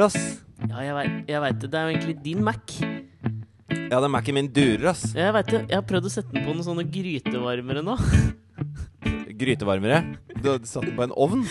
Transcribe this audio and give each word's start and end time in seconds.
Durer, 0.00 0.08
ass. 0.08 0.40
Ja, 0.64 0.80
jeg 0.80 0.96
veit 0.96 1.28
vet 1.28 1.60
det. 1.60 1.68
Det 1.68 1.76
er 1.76 1.84
jo 1.84 1.92
egentlig 1.92 2.16
din 2.24 2.40
Mac. 2.40 2.72
Ja, 3.90 3.98
den 4.00 4.12
Mac-en 4.14 4.36
min 4.38 4.48
durer, 4.48 4.94
ass. 4.94 5.10
Jeg 5.12 5.34
vet 5.36 5.50
det. 5.52 5.60
Jeg 5.68 5.76
har 5.76 5.84
prøvd 5.84 6.08
å 6.08 6.12
sette 6.14 6.32
den 6.32 6.46
på 6.46 6.54
noen 6.54 6.64
sånne 6.64 6.86
grytevarmere 6.88 7.82
nå. 7.84 7.98
Grytevarmere. 9.42 9.98
Du 10.38 10.48
hadde 10.54 10.70
satt 10.70 10.88
den 10.88 10.96
på 10.96 11.04
en 11.04 11.12
ovn. 11.12 11.44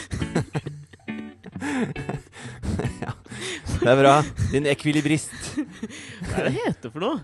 ja, 3.06 3.14
det 3.78 3.94
er 3.94 4.02
bra. 4.02 4.18
Din 4.50 4.66
ekvilibrist. 4.74 5.54
Hva 5.54 6.42
er 6.42 6.50
det 6.50 6.58
heter 6.58 6.90
for 6.90 7.06
noe? 7.06 7.22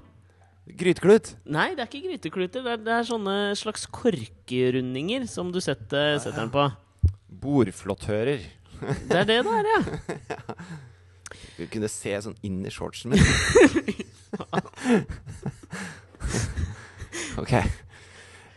Gryteklut. 0.78 1.34
Nei, 1.50 1.72
det 1.73 1.81
er 1.88 1.89
ikke 1.89 2.05
grytekluter. 2.05 2.62
Det 2.62 2.78
er, 2.78 2.86
det 2.86 2.94
er 3.02 3.14
sånne 3.16 3.39
slags 3.58 3.89
korkerundinger 3.89 5.26
som 5.31 5.50
du 5.50 5.58
setter, 5.58 6.22
setter 6.22 6.45
den 6.45 6.53
på. 6.53 6.70
Bordflåttører. 7.42 8.45
Det 9.09 9.23
er 9.23 9.26
det 9.26 9.42
det 9.48 9.64
er, 9.64 9.73
ja. 9.73 9.81
Du 11.55 11.64
kunne 11.72 11.88
se 11.88 12.12
sånn 12.20 12.36
inn 12.44 12.66
i 12.68 12.72
shortsen 12.73 13.14
min. 13.14 13.22
ok. 17.41 17.54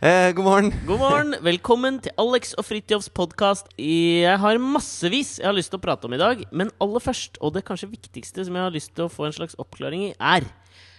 Eh, 0.03 0.35
god 0.35 0.43
morgen. 0.43 0.73
God 0.83 0.99
morgen. 0.99 1.31
Velkommen 1.45 2.01
til 2.03 2.11
Alex 2.19 2.51
og 2.59 2.67
Fridtjofs 2.67 3.07
podkast. 3.15 3.71
Jeg 3.79 4.35
har 4.43 4.59
massevis 4.59 5.37
jeg 5.39 5.47
har 5.47 5.55
lyst 5.55 5.71
til 5.71 5.79
å 5.79 5.85
prate 5.85 6.03
om 6.09 6.15
i 6.17 6.19
dag. 6.19 6.43
Men 6.51 6.73
aller 6.83 6.99
først, 7.05 7.39
og 7.39 7.55
det 7.55 7.63
kanskje 7.69 7.87
viktigste 7.93 8.43
som 8.49 8.57
jeg 8.59 8.67
har 8.67 8.75
lyst 8.75 8.91
til 8.97 9.07
å 9.07 9.13
få 9.13 9.23
en 9.29 9.37
slags 9.37 9.55
oppklaring 9.63 10.01
i, 10.09 10.11
er 10.19 10.43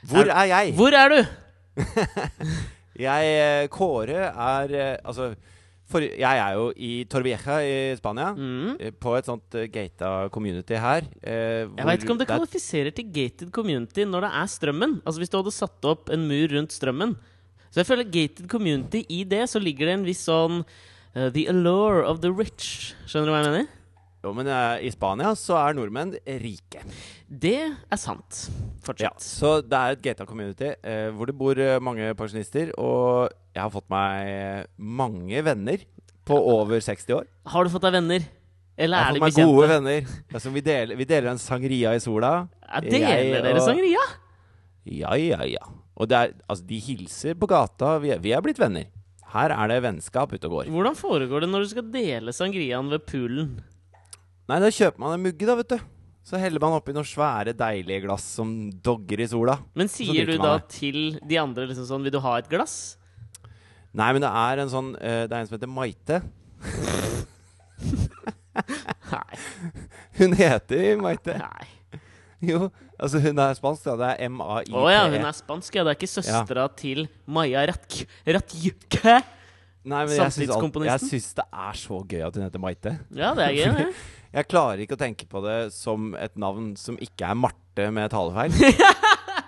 Hvor 0.09 0.25
er 0.25 0.47
jeg? 0.55 0.73
Hvor 0.81 0.93
er 0.97 1.09
du? 1.13 1.21
Jeg, 3.01 3.29
eh, 3.41 3.65
Kåre, 3.73 4.27
er 4.29 4.73
eh, 4.77 4.99
Altså, 5.09 5.31
for, 5.91 6.05
jeg 6.05 6.41
er 6.43 6.55
jo 6.57 6.69
i 6.79 6.91
Torvieja 7.11 7.57
i 7.67 7.75
Spania. 7.99 8.31
Mm. 8.37 8.77
eh, 8.81 8.93
På 8.97 9.17
et 9.19 9.27
sånt 9.29 9.57
uh, 9.59 9.65
gata 9.73 10.29
community 10.33 10.79
her. 10.79 11.03
Uh, 11.21 11.67
Jeg 11.77 11.87
veit 11.89 12.05
ikke 12.07 12.15
om 12.15 12.21
det 12.21 12.29
er- 12.29 12.37
kvalifiserer 12.39 12.95
til 12.97 13.11
gated 13.13 13.51
community 13.53 14.07
når 14.09 14.27
det 14.29 14.31
er 14.43 14.53
strømmen. 14.55 14.95
Altså 15.05 15.19
Hvis 15.23 15.31
du 15.33 15.37
hadde 15.41 15.53
satt 15.57 15.85
opp 15.91 16.09
en 16.15 16.29
mur 16.31 16.49
rundt 16.55 16.73
strømmen. 16.77 17.17
Så 17.71 17.83
jeg 17.83 17.87
føler 17.91 18.09
gated 18.11 18.49
community 18.51 19.05
i 19.09 19.25
det 19.25 19.45
så 19.51 19.61
ligger 19.63 19.87
det 19.91 19.99
en 20.01 20.07
viss 20.09 20.25
sånn 20.27 20.65
uh, 20.65 21.29
The 21.31 21.47
allure 21.53 22.03
of 22.07 22.21
the 22.25 22.33
rich. 22.33 22.95
Skjønner 23.07 23.27
du 23.27 23.35
hva 23.35 23.43
jeg 23.45 23.51
mener? 23.53 23.69
Jo, 24.21 24.35
men 24.37 24.47
eh, 24.53 24.83
i 24.85 24.91
Spania 24.93 25.31
så 25.39 25.55
er 25.57 25.73
nordmenn 25.79 26.11
rike. 26.43 26.83
Det 27.31 27.61
er 27.63 27.99
sant. 28.01 28.49
Ja, 28.99 29.13
så 29.23 29.61
det 29.63 29.79
er 29.79 29.95
et 29.95 30.01
gata 30.03 30.25
community 30.27 30.73
eh, 30.83 31.13
hvor 31.15 31.31
det 31.31 31.37
bor 31.39 31.59
eh, 31.63 31.77
mange 31.79 32.09
pensjonister. 32.19 32.73
Og 32.75 33.31
jeg 33.55 33.63
har 33.63 33.71
fått 33.71 33.87
meg 33.93 34.67
mange 34.77 35.43
venner 35.47 35.85
på 36.27 36.35
over 36.35 36.83
60 36.83 37.15
år. 37.21 37.29
Har 37.53 37.67
du 37.67 37.71
fått 37.71 37.87
deg 37.87 37.95
venner? 38.01 38.27
Eller 38.81 38.99
Jeg 38.99 39.05
har 39.07 39.13
er 39.13 39.15
de 39.15 39.23
fått 39.23 39.39
meg 39.39 39.53
gode 39.53 39.69
venner. 39.71 40.11
Altså, 40.33 40.51
vi, 40.57 40.65
deler, 40.67 40.99
vi 40.99 41.07
deler 41.07 41.31
en 41.31 41.43
sangria 41.43 41.93
i 41.95 42.03
sola. 42.03 42.33
Ja, 42.67 42.83
deler 42.83 43.15
Jeg 43.15 43.45
dere 43.47 43.63
sangria? 43.63 44.03
Ja, 44.91 45.15
ja, 45.21 45.41
ja. 45.47 45.71
Og 46.01 46.11
er, 46.11 46.35
altså, 46.49 46.67
de 46.67 46.83
hilser 46.83 47.39
på 47.39 47.47
gata. 47.51 47.95
Vi 48.03 48.11
er, 48.17 48.19
vi 48.25 48.35
er 48.35 48.43
blitt 48.43 48.59
venner. 48.59 48.91
Her 49.31 49.55
er 49.55 49.71
det 49.71 49.79
vennskap 49.87 50.35
ute 50.35 50.51
og 50.51 50.57
går. 50.57 50.75
Hvordan 50.75 50.99
foregår 50.99 51.45
det 51.47 51.53
når 51.53 51.63
du 51.63 51.71
skal 51.77 51.87
dele 51.95 52.35
sangriaen 52.35 52.91
ved 52.91 53.07
poolen? 53.07 53.53
Nei, 54.51 54.59
da 54.59 54.75
kjøper 54.75 54.99
man 54.99 55.15
en 55.15 55.27
mugge, 55.29 55.47
da, 55.47 55.55
vet 55.61 55.77
du. 55.77 55.91
Så 56.31 56.39
heller 56.39 56.63
man 56.63 56.77
oppi 56.77 56.93
noen 56.95 57.07
svære, 57.09 57.51
deilige 57.59 58.05
glass 58.05 58.23
som 58.37 58.53
dogger 58.87 59.25
i 59.25 59.27
sola. 59.33 59.57
Men 59.75 59.91
sier 59.91 60.29
du 60.29 60.37
da 60.39 60.53
til 60.71 61.17
de 61.27 61.39
andre 61.43 61.67
liksom 61.67 61.89
sånn 61.89 62.05
Vil 62.07 62.15
du 62.15 62.21
ha 62.23 62.37
et 62.39 62.51
glass? 62.51 62.77
Nei, 63.91 64.13
men 64.15 64.23
det 64.23 64.31
er 64.31 64.63
en 64.63 64.71
sånn 64.71 64.93
uh, 64.95 65.25
Det 65.27 65.35
er 65.35 65.41
en 65.41 65.49
som 65.49 65.57
heter 65.57 65.73
Maite. 65.75 66.21
Nei. 69.11 69.41
Hun 70.21 70.39
heter 70.39 71.03
Maite. 71.03 71.35
Nei. 71.43 71.67
Jo, 72.47 72.71
altså 72.95 73.19
hun 73.27 73.43
er 73.43 73.59
spansk, 73.59 73.89
da. 73.91 73.97
Det 73.99 74.13
er 74.13 74.31
M-A-I-T. 74.31 74.71
Å 74.71 74.87
ja, 74.93 75.03
hun 75.11 75.27
er 75.27 75.35
spansk, 75.37 75.75
ja. 75.77 75.83
Det 75.83 75.97
er 75.97 75.99
ikke 75.99 76.13
søstera 76.15 76.69
til 76.79 77.05
Maja 77.27 77.67
Ratk... 77.73 77.99
Ratjke. 78.39 79.19
Nei, 79.91 80.07
men 80.07 80.15
jeg 80.15 81.03
syns 81.09 81.35
det 81.41 81.45
er 81.67 81.77
så 81.83 82.01
gøy 82.05 82.23
at 82.29 82.39
hun 82.39 82.47
heter 82.47 82.63
Maite. 82.63 82.95
Ja, 83.17 83.35
det 83.35 83.51
er 83.51 83.59
gøy, 83.59 83.69
det. 83.81 83.91
Jeg 84.31 84.47
klarer 84.47 84.79
ikke 84.85 84.95
å 84.95 85.01
tenke 85.01 85.27
på 85.31 85.41
det 85.43 85.57
som 85.75 86.13
et 86.15 86.37
navn 86.39 86.77
som 86.79 86.95
ikke 87.03 87.27
er 87.33 87.35
Marte 87.39 87.89
med 87.91 88.13
talefeil. 88.13 88.55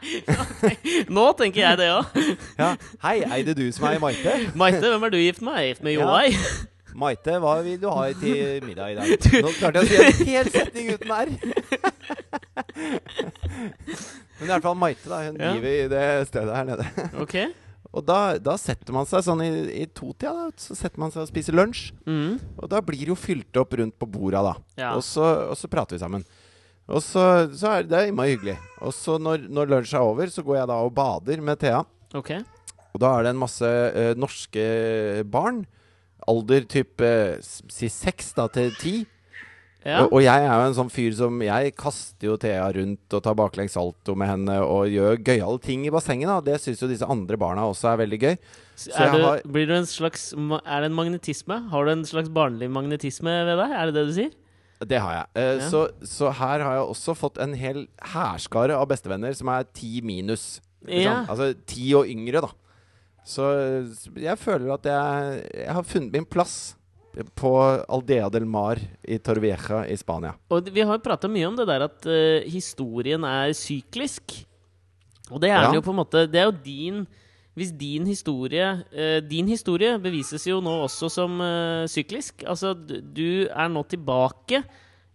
Nå 1.17 1.27
tenker 1.39 1.63
jeg 1.63 1.79
det 1.79 1.91
òg. 1.95 2.05
Ja. 2.63 2.73
Hei, 3.05 3.21
er 3.23 3.45
det 3.47 3.55
du 3.61 3.69
som 3.75 3.87
er 3.87 4.01
Maite? 4.03 4.33
Maite, 4.59 4.83
hvem 4.91 5.07
er 5.07 5.15
du 5.15 5.19
gift 5.23 5.43
med? 5.47 5.55
Jeg 5.61 5.63
er 5.63 5.75
gift 5.77 5.85
med 5.87 5.95
Ja. 5.95 6.23
Maite, 6.99 7.39
hva 7.41 7.55
vil 7.65 7.79
du 7.81 7.87
ha 7.89 8.09
til 8.21 8.59
middag 8.67 8.91
i 8.93 8.97
dag? 8.99 9.07
Nå 9.47 9.53
klarte 9.57 9.81
jeg 9.81 9.87
å 9.87 10.13
si 10.19 10.27
en 10.27 10.33
hel 10.35 10.51
setning 10.53 10.91
uten 10.93 11.15
R. 11.17 11.31
Men 14.37 14.45
i 14.45 14.51
hvert 14.51 14.67
fall 14.67 14.77
Maite, 14.83 15.07
da. 15.09 15.23
Hun 15.29 15.39
Ja. 15.41 15.53
driver 15.55 15.73
i 15.73 15.89
det 15.95 16.05
stedet 16.29 16.57
her 16.59 16.67
nede. 16.69 16.85
Ok. 17.23 17.37
Og 17.93 18.05
da, 18.09 18.39
da 18.41 18.55
setter 18.57 18.95
man 18.97 19.05
seg 19.09 19.25
sånn 19.27 19.43
i, 19.45 19.51
i 19.83 19.87
totida, 19.93 20.33
da. 20.33 20.47
Så 20.57 20.77
setter 20.79 21.03
man 21.03 21.13
seg 21.13 21.27
og 21.27 21.29
spiser 21.29 21.57
lunsj. 21.57 21.91
Mm. 22.09 22.39
Og 22.57 22.71
da 22.73 22.81
blir 22.85 23.05
det 23.05 23.13
jo 23.13 23.19
fylt 23.21 23.61
opp 23.61 23.77
rundt 23.77 23.99
på 24.01 24.09
borda, 24.09 24.41
da. 24.47 24.55
Ja. 24.81 24.95
Og, 24.97 25.05
så, 25.05 25.27
og 25.53 25.59
så 25.61 25.69
prater 25.73 25.99
vi 25.99 26.03
sammen. 26.03 26.25
Og 26.89 27.05
så, 27.05 27.25
så 27.55 27.77
er 27.77 27.87
det 27.89 28.07
innmari 28.09 28.35
hyggelig. 28.35 28.57
Og 28.83 28.97
så 28.97 29.19
når, 29.21 29.45
når 29.53 29.71
lunsj 29.75 29.95
er 29.99 30.09
over, 30.09 30.33
så 30.33 30.45
går 30.47 30.63
jeg 30.63 30.71
da 30.73 30.81
og 30.87 30.95
bader 30.97 31.45
med 31.45 31.61
Thea. 31.61 31.85
Okay. 32.17 32.41
Og 32.93 33.01
da 33.01 33.13
er 33.17 33.27
det 33.27 33.33
en 33.33 33.41
masse 33.41 33.69
ø, 33.69 34.07
norske 34.21 34.65
barn. 35.33 35.63
Alder 36.29 36.67
type 36.71 37.13
si 37.43 37.89
seks 37.93 38.33
da 38.37 38.49
til 38.53 38.73
ti. 38.81 38.95
Ja. 39.85 40.05
Og, 40.05 40.13
og 40.15 40.23
jeg 40.23 40.45
er 40.47 40.53
jo 40.53 40.67
en 40.69 40.75
sånn 40.77 40.91
fyr 40.95 41.15
som 41.19 41.41
Jeg 41.43 41.73
kaster 41.75 42.29
jo 42.29 42.37
Thea 42.39 42.69
rundt 42.77 43.15
og 43.17 43.23
tar 43.25 43.35
baklengs 43.35 43.73
salto 43.75 44.15
med 44.15 44.29
henne 44.31 44.61
og 44.63 44.87
gjør 44.93 45.17
gøyale 45.27 45.59
ting 45.65 45.87
i 45.89 45.91
bassenget. 45.91 46.29
da 46.31 46.37
Det 46.41 46.61
syns 46.63 46.83
jo 46.85 46.89
disse 46.91 47.09
andre 47.11 47.37
barna 47.41 47.65
også 47.67 47.91
er 47.93 47.99
veldig 48.05 48.21
gøy. 48.23 48.37
Er 48.95 49.11
du, 49.13 49.23
har- 49.27 49.43
blir 49.43 49.67
du 49.67 49.75
en 49.75 49.87
slags 49.91 50.33
Er 50.33 50.81
det 50.85 50.91
en 50.91 50.95
magnetisme? 50.95 51.69
Har 51.71 51.85
du 51.85 51.91
en 51.91 52.05
slags 52.05 52.29
barnlig 52.31 52.71
magnetisme 52.71 53.31
ved 53.49 53.59
deg? 53.59 53.71
Er 53.75 53.87
det 53.91 53.95
det 53.99 54.07
du 54.07 54.13
sier? 54.21 54.31
Det 54.83 54.99
har 54.99 55.13
jeg. 55.15 55.27
Eh, 55.39 55.59
Ja. 55.59 55.69
så, 55.71 55.83
så 56.03 56.31
her 56.33 56.59
har 56.63 56.75
jeg 56.79 56.87
også 56.91 57.15
fått 57.15 57.39
en 57.39 57.53
hel 57.55 57.87
hærskare 58.15 58.75
av 58.75 58.89
bestevenner 58.91 59.35
som 59.35 59.49
er 59.49 59.65
ti 59.75 60.01
minus. 60.03 60.61
Ja. 60.87 61.25
Altså 61.31 61.55
ti 61.67 61.93
og 61.95 62.07
yngre, 62.11 62.41
da. 62.43 62.49
Så 63.25 63.45
jeg 64.19 64.39
føler 64.39 64.73
at 64.75 64.83
jeg, 64.91 65.45
jeg 65.55 65.75
har 65.77 65.83
funnet 65.87 66.11
min 66.13 66.25
plass 66.27 66.75
på 67.37 67.51
Aldea 67.89 68.29
del 68.33 68.47
Mar 68.49 68.81
i 69.05 69.19
Torvieja 69.19 69.83
i 69.91 69.97
Spania. 70.01 70.35
Og 70.51 70.69
vi 70.73 70.81
har 70.85 70.97
jo 70.97 71.03
prata 71.05 71.29
mye 71.29 71.49
om 71.51 71.57
det 71.59 71.67
der 71.69 71.85
at 71.89 72.07
uh, 72.09 72.45
historien 72.49 73.25
er 73.29 73.53
syklisk. 73.57 74.39
Og 75.31 75.41
det 75.41 75.51
er 75.53 75.63
Ja. 75.69 75.73
jo 75.73 75.81
på 75.85 75.93
en 75.93 76.01
måte 76.01 76.27
Det 76.29 76.41
er 76.41 76.49
jo 76.51 76.57
din 76.65 77.07
Hvis 77.57 77.71
din 77.79 78.05
historie 78.07 78.83
eh, 78.93 79.21
Din 79.21 79.47
historie 79.49 79.95
bevises 80.01 80.45
jo 80.49 80.59
nå 80.61 80.73
også 80.85 81.09
som 81.13 81.39
eh, 81.41 81.85
syklisk. 81.89 82.43
Altså, 82.49 82.75
du, 82.75 82.99
du 83.01 83.47
er 83.49 83.69
nå 83.69 83.83
tilbake 83.89 84.63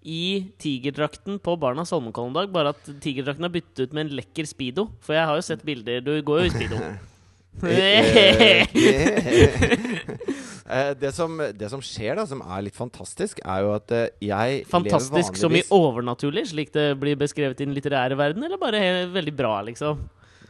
i 0.07 0.53
tigerdrakten 0.61 1.39
på 1.43 1.57
Barnas 1.59 1.89
Holmenkollen-dag, 1.91 2.47
bare 2.53 2.69
at 2.71 2.85
tigerdrakten 3.03 3.43
er 3.43 3.51
byttet 3.51 3.81
ut 3.89 3.93
med 3.97 4.05
en 4.05 4.15
lekker 4.21 4.45
speedo. 4.47 4.85
For 5.03 5.17
jeg 5.17 5.25
har 5.27 5.35
jo 5.35 5.41
sett 5.49 5.65
bilder 5.67 5.99
Du 6.05 6.13
går 6.23 6.45
jo 6.45 6.45
i 6.47 6.53
speedo. 6.53 6.77
Eh, 10.67 10.89
det, 10.99 11.13
som, 11.15 11.37
det 11.55 11.69
som 11.71 11.79
skjer, 11.79 12.17
da, 12.19 12.25
som 12.27 12.41
er 12.43 12.65
litt 12.65 12.75
fantastisk, 12.75 13.37
er 13.39 13.61
jo 13.63 13.69
at 13.77 13.91
eh, 13.95 14.09
jeg 14.19 14.65
Fantastisk 14.67 15.37
lever 15.37 15.39
som 15.39 15.55
i 15.55 15.61
overnaturlig, 15.71 16.43
slik 16.49 16.73
det 16.75 16.89
blir 16.99 17.15
beskrevet 17.15 17.63
i 17.63 17.67
den 17.69 17.77
litterære 17.77 18.17
verden, 18.19 18.43
eller 18.43 18.59
bare 18.59 18.81
veldig 19.13 19.33
bra, 19.37 19.53
liksom? 19.69 20.01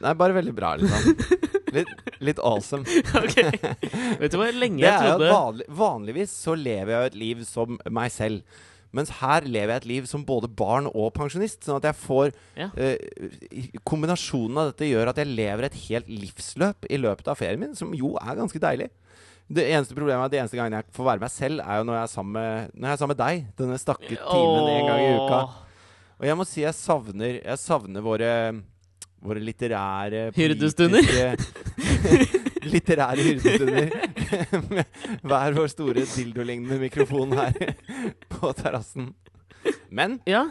Nei, 0.01 0.15
bare 0.17 0.39
veldig 0.39 0.55
bra, 0.57 0.71
liksom. 0.81 1.37
Litt, 1.73 1.91
litt 2.23 2.39
awesome. 2.41 2.85
okay. 3.21 3.51
Vet 4.17 4.33
du 4.33 4.39
hvor 4.39 4.55
lenge 4.55 4.81
Det 4.81 4.87
jeg 4.87 4.95
er 4.95 5.05
jo 5.05 5.17
trodde 5.17 5.33
vanlig, 5.33 5.67
Vanligvis 5.81 6.33
så 6.45 6.55
lever 6.57 6.93
jeg 6.93 6.97
jo 6.97 7.11
et 7.11 7.19
liv 7.25 7.43
som 7.47 7.77
meg 7.93 8.13
selv. 8.13 8.63
Mens 8.97 9.11
her 9.21 9.45
lever 9.45 9.75
jeg 9.75 9.83
et 9.83 9.89
liv 9.93 10.07
som 10.09 10.25
både 10.25 10.49
barn 10.49 10.89
og 10.89 11.11
pensjonist. 11.15 11.61
Sånn 11.67 11.77
at 11.79 11.87
jeg 11.91 11.99
får 12.01 12.31
Ja. 12.57 12.71
uh, 12.73 13.81
Kombinasjonen 13.87 14.57
av 14.63 14.71
dette 14.71 14.89
gjør 14.89 15.11
at 15.13 15.21
jeg 15.21 15.29
lever 15.37 15.69
et 15.69 15.77
helt 15.87 16.09
livsløp 16.09 16.89
i 16.89 16.97
løpet 17.01 17.29
av 17.29 17.37
ferien 17.39 17.61
min, 17.61 17.75
som 17.77 17.93
jo 17.95 18.15
er 18.17 18.39
ganske 18.41 18.61
deilig. 18.63 18.89
Det 19.47 19.63
eneste 19.71 19.95
problemet 19.95 20.19
er 20.19 20.27
at 20.27 20.33
de 20.33 20.39
eneste 20.41 20.57
gangene 20.59 20.81
jeg 20.81 20.91
får 20.97 21.05
være 21.07 21.23
meg 21.23 21.31
selv, 21.31 21.61
er 21.63 21.77
jo 21.79 21.85
når 21.87 21.95
jeg 21.95 22.03
er 22.03 22.11
sammen 22.11 22.33
med, 22.35 22.73
når 22.73 22.89
jeg 22.89 22.97
er 22.97 22.99
sammen 23.01 23.15
med 23.15 23.21
deg. 23.21 23.45
Denne 23.61 23.77
stakke 23.79 24.17
timen 24.17 24.71
en 24.73 24.89
gang 24.89 25.03
i 25.05 25.13
uka. 25.21 25.39
Og 26.17 26.25
jeg 26.27 26.35
må 26.39 26.47
si 26.49 26.63
jeg 26.65 26.75
savner, 26.75 27.37
jeg 27.39 27.61
savner 27.61 28.03
våre, 28.03 28.31
våre 29.23 29.43
litterære 29.47 30.25
Hyrdestunder. 30.35 31.37
litterære 32.73 33.23
hyrdestunder. 33.23 33.93
Hver 35.29 35.55
vår 35.55 35.69
store 35.71 36.03
dildolignende 36.11 36.79
mikrofon 36.81 37.31
her 37.37 37.55
på 38.41 38.53
terrassen. 38.57 39.11
Men 39.89 40.19
Ja. 40.29 40.45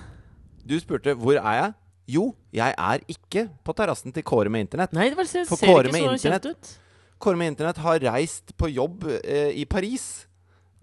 du 0.67 0.77
spurte 0.83 1.15
hvor 1.19 1.39
er 1.39 1.59
jeg? 1.61 1.75
Jo, 2.17 2.25
jeg 2.55 2.75
er 2.79 3.03
ikke 3.11 3.49
på 3.67 3.75
terrassen 3.75 4.15
til 4.15 4.23
Kåre 4.27 4.51
med 4.53 4.67
internett. 4.69 4.93
Nei, 4.95 5.09
det 5.11 5.19
bare 5.19 5.27
ser, 5.31 5.47
For 5.49 5.59
ser 5.59 5.67
Kåre 5.73 5.91
ikke 5.91 5.97
med 5.97 6.21
så 6.21 6.31
kjent 6.31 6.51
ut. 6.53 6.73
Kåre 7.19 7.41
med 7.41 7.51
internett 7.55 7.81
har 7.83 7.99
reist 8.13 8.53
på 8.61 8.69
jobb 8.71 9.09
eh, 9.25 9.51
i 9.59 9.65
Paris. 9.67 10.27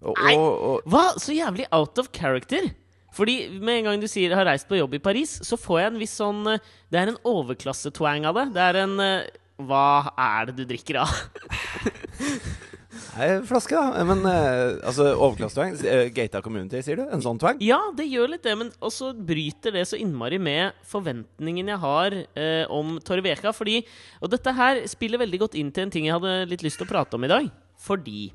Og, 0.04 0.18
Nei. 0.20 0.34
og, 0.36 0.64
og 0.68 0.90
Hva? 0.92 1.04
Så 1.22 1.36
jævlig 1.36 1.68
out 1.72 2.00
of 2.02 2.10
character! 2.16 2.74
Fordi 3.14 3.36
med 3.62 3.78
en 3.78 3.86
gang 3.92 4.02
du 4.02 4.08
sier 4.10 4.34
'har 4.34 4.48
reist 4.50 4.68
på 4.68 4.76
jobb 4.80 4.96
i 4.98 5.00
Paris', 5.00 5.38
så 5.46 5.54
får 5.56 5.80
jeg 5.80 5.88
en 5.92 6.00
viss 6.02 6.16
sånn 6.18 6.42
eh, 6.50 6.60
Det 6.92 7.00
er 7.00 7.08
en 7.14 7.20
overklassetwang 7.24 8.26
av 8.26 8.36
det. 8.36 8.48
Det 8.58 8.64
er 8.64 8.80
en 8.84 9.00
eh, 9.00 9.30
Hva 9.62 10.12
er 10.18 10.50
det 10.50 10.56
du 10.58 10.66
drikker 10.66 10.98
av? 11.06 11.14
Nei, 13.14 13.28
flaske, 13.48 13.78
da. 13.78 14.04
Men 14.08 14.24
eh, 14.30 14.80
altså, 14.86 15.10
overklassetvang. 15.14 15.76
Uh, 15.82 16.08
Gata 16.16 16.42
community, 16.46 16.82
sier 16.86 17.00
du? 17.00 17.06
En 17.14 17.24
sånn 17.24 17.40
tvang? 17.42 17.62
Ja, 17.64 17.80
det 17.98 18.08
gjør 18.10 18.34
litt 18.34 18.46
det, 18.46 18.56
men 18.60 18.72
også 18.84 19.12
bryter 19.14 19.76
det 19.76 19.86
så 19.90 20.00
innmari 20.00 20.40
med 20.42 20.78
forventningen 20.90 21.72
jeg 21.74 21.82
har 21.84 22.18
eh, 22.18 22.66
om 22.74 22.98
Torveka. 23.06 23.54
Fordi 23.56 23.82
Og 24.22 24.32
dette 24.34 24.54
her 24.58 24.84
spiller 24.92 25.22
veldig 25.22 25.42
godt 25.46 25.58
inn 25.60 25.72
til 25.74 25.88
en 25.88 25.94
ting 25.94 26.10
jeg 26.10 26.18
hadde 26.18 26.52
litt 26.52 26.66
lyst 26.66 26.82
til 26.82 26.88
å 26.88 26.94
prate 26.94 27.18
om 27.18 27.26
i 27.26 27.32
dag. 27.32 27.50
Fordi 27.84 28.30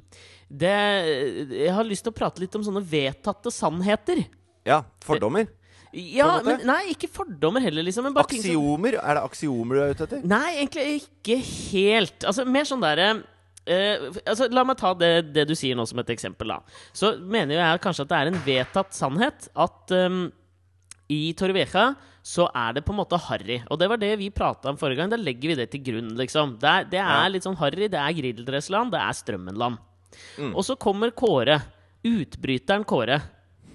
det 0.48 0.74
Jeg 1.52 1.72
har 1.76 1.84
lyst 1.84 2.06
til 2.06 2.12
å 2.12 2.16
prate 2.16 2.40
litt 2.40 2.54
om 2.56 2.64
sånne 2.64 2.82
vedtatte 2.84 3.52
sannheter. 3.52 4.24
Ja. 4.68 4.82
Fordommer. 5.04 5.48
Ja, 5.92 6.38
en 6.38 6.44
måte? 6.44 6.58
men 6.58 6.68
Nei, 6.68 6.92
ikke 6.92 7.08
fordommer 7.10 7.64
heller, 7.64 7.84
liksom. 7.86 8.04
Men 8.08 8.16
bare 8.16 8.28
ting 8.28 8.42
som 8.44 8.86
Er 8.86 8.92
det 8.92 9.24
aksiomer 9.24 9.74
du 9.74 9.82
er 9.82 9.94
ute 9.96 10.04
etter? 10.04 10.24
Nei, 10.28 10.58
egentlig 10.60 10.86
ikke 11.02 11.38
helt. 11.40 12.26
Altså, 12.28 12.44
mer 12.44 12.68
sånn 12.68 12.84
derre 12.84 13.10
eh, 13.68 14.08
altså, 14.24 14.48
La 14.52 14.64
meg 14.66 14.78
ta 14.80 14.94
det, 14.98 15.12
det 15.36 15.44
du 15.50 15.54
sier 15.58 15.76
nå 15.78 15.84
som 15.88 16.00
et 16.02 16.12
eksempel. 16.14 16.48
da 16.54 16.60
Så 16.96 17.14
mener 17.20 17.54
jo 17.56 17.60
jeg 17.62 17.82
kanskje 17.84 18.06
at 18.06 18.12
det 18.12 18.18
er 18.20 18.30
en 18.32 18.42
vedtatt 18.46 18.96
sannhet 18.96 19.48
at 19.54 19.94
um, 20.08 20.22
i 21.08 21.32
Torrevieja 21.38 21.90
så 22.28 22.44
er 22.52 22.74
det 22.76 22.82
på 22.84 22.92
en 22.92 22.98
måte 23.00 23.16
harry. 23.28 23.62
Og 23.72 23.78
det 23.80 23.86
var 23.88 24.00
det 24.00 24.10
vi 24.20 24.28
prata 24.34 24.68
om 24.68 24.76
forrige 24.76 25.00
gang. 25.00 25.12
Da 25.12 25.16
legger 25.16 25.48
vi 25.54 25.56
det 25.56 25.70
til 25.72 25.80
grunn, 25.86 26.10
liksom. 26.18 26.58
Det 26.60 26.68
er, 26.68 26.84
det 26.92 26.98
er 27.00 27.08
Ja. 27.24 27.28
litt 27.32 27.46
sånn 27.46 27.56
harry. 27.56 27.88
Det 27.88 27.96
er 27.96 28.16
Grideldressland, 28.18 28.92
det 28.92 29.00
er 29.00 29.16
Strømmenland. 29.16 29.78
Mm. 30.36 30.52
Og 30.54 30.64
så 30.66 30.76
kommer 30.76 31.10
Kåre. 31.16 31.56
Utbryteren 32.04 32.84
Kåre. 32.84 33.20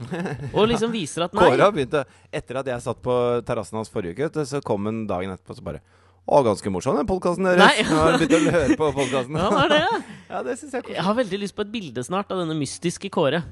Og 0.58 0.68
liksom 0.70 0.92
viser 0.94 1.26
at 1.26 1.34
nei 1.38 1.48
Kåre 1.48 1.66
har 1.68 1.74
begynt 1.74 1.94
å 1.98 2.04
Etter 2.34 2.58
at 2.62 2.70
jeg 2.72 2.82
satt 2.86 3.02
på 3.06 3.16
terrassen 3.46 3.78
hans 3.78 3.92
forrige 3.94 4.26
uke, 4.30 4.46
så 4.50 4.62
kom 4.66 4.86
han 4.90 5.04
dagen 5.10 5.34
etterpå 5.34 5.58
så 5.58 5.66
bare 5.66 5.82
Å, 6.24 6.40
ganske 6.46 6.72
morsom 6.72 6.96
den 6.96 7.08
podkasten 7.10 7.50
deres. 7.50 7.60
Nei. 7.60 7.82
Jeg 7.82 7.90
har 7.92 8.16
begynt 8.16 8.38
å 8.38 8.54
høre 8.56 8.78
på 8.80 8.92
podkasten. 8.96 9.36
Ja, 9.44 9.50
det 9.52 9.64
er 9.66 9.74
det. 9.74 10.16
Ja, 10.30 10.40
det 10.46 10.56
syns 10.62 10.72
jeg 10.78 10.86
er 10.86 10.96
Jeg 10.96 11.06
har 11.10 11.18
veldig 11.20 11.40
lyst 11.42 11.56
på 11.58 11.66
et 11.66 11.74
bilde 11.74 12.04
snart 12.06 12.32
av 12.32 12.40
denne 12.40 12.56
mystiske 12.58 13.12
Kåre. 13.14 13.44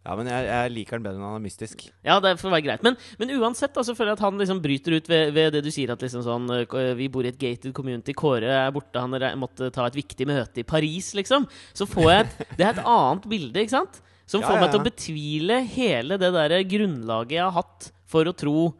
Ja, 0.00 0.14
men 0.16 0.30
jeg, 0.30 0.46
jeg 0.48 0.72
liker 0.72 0.96
den 0.96 1.04
bedre 1.04 1.20
når 1.20 1.28
han 1.28 1.38
er 1.38 1.44
mystisk. 1.44 1.82
Ja, 2.08 2.16
det 2.24 2.32
får 2.40 2.54
være 2.54 2.64
greit. 2.64 2.84
Men, 2.86 2.96
men 3.20 3.32
uansett 3.36 3.74
da, 3.76 3.84
så 3.84 3.92
føler 3.94 4.14
jeg 4.14 4.18
at 4.18 4.24
han 4.24 4.40
liksom 4.40 4.62
bryter 4.64 4.96
ut 4.96 5.10
ved, 5.12 5.32
ved 5.36 5.52
det 5.54 5.62
du 5.66 5.68
sier, 5.70 5.92
at 5.92 6.02
liksom 6.02 6.24
sånn 6.24 6.48
eh, 6.56 6.92
Vi 6.96 7.10
bor 7.12 7.26
i 7.26 7.30
et 7.30 7.38
gated 7.40 7.74
community, 7.76 8.14
Kåre 8.16 8.48
er 8.62 8.72
borte, 8.74 8.96
han 9.04 9.14
måtte 9.38 9.68
ta 9.74 9.86
et 9.86 9.98
viktig 10.00 10.26
møte 10.28 10.64
i 10.64 10.66
Paris, 10.66 11.12
liksom. 11.20 11.46
Så 11.76 11.86
får 11.88 12.08
jeg 12.10 12.24
et 12.24 12.54
Det 12.56 12.64
er 12.66 12.72
et 12.72 12.86
annet 12.96 13.28
bilde, 13.30 13.62
ikke 13.62 13.76
sant? 13.76 14.00
Som 14.30 14.42
Ja, 14.42 14.48
får 14.48 14.56
ja, 14.56 14.64
meg 14.64 14.72
til 14.72 14.80
å 14.80 14.88
betvile 14.88 15.60
hele 15.76 16.18
det 16.22 16.32
der 16.34 16.56
grunnlaget 16.74 17.36
jeg 17.36 17.44
har 17.44 17.58
hatt 17.60 17.90
for 18.10 18.26
å 18.26 18.34
tro 18.34 18.70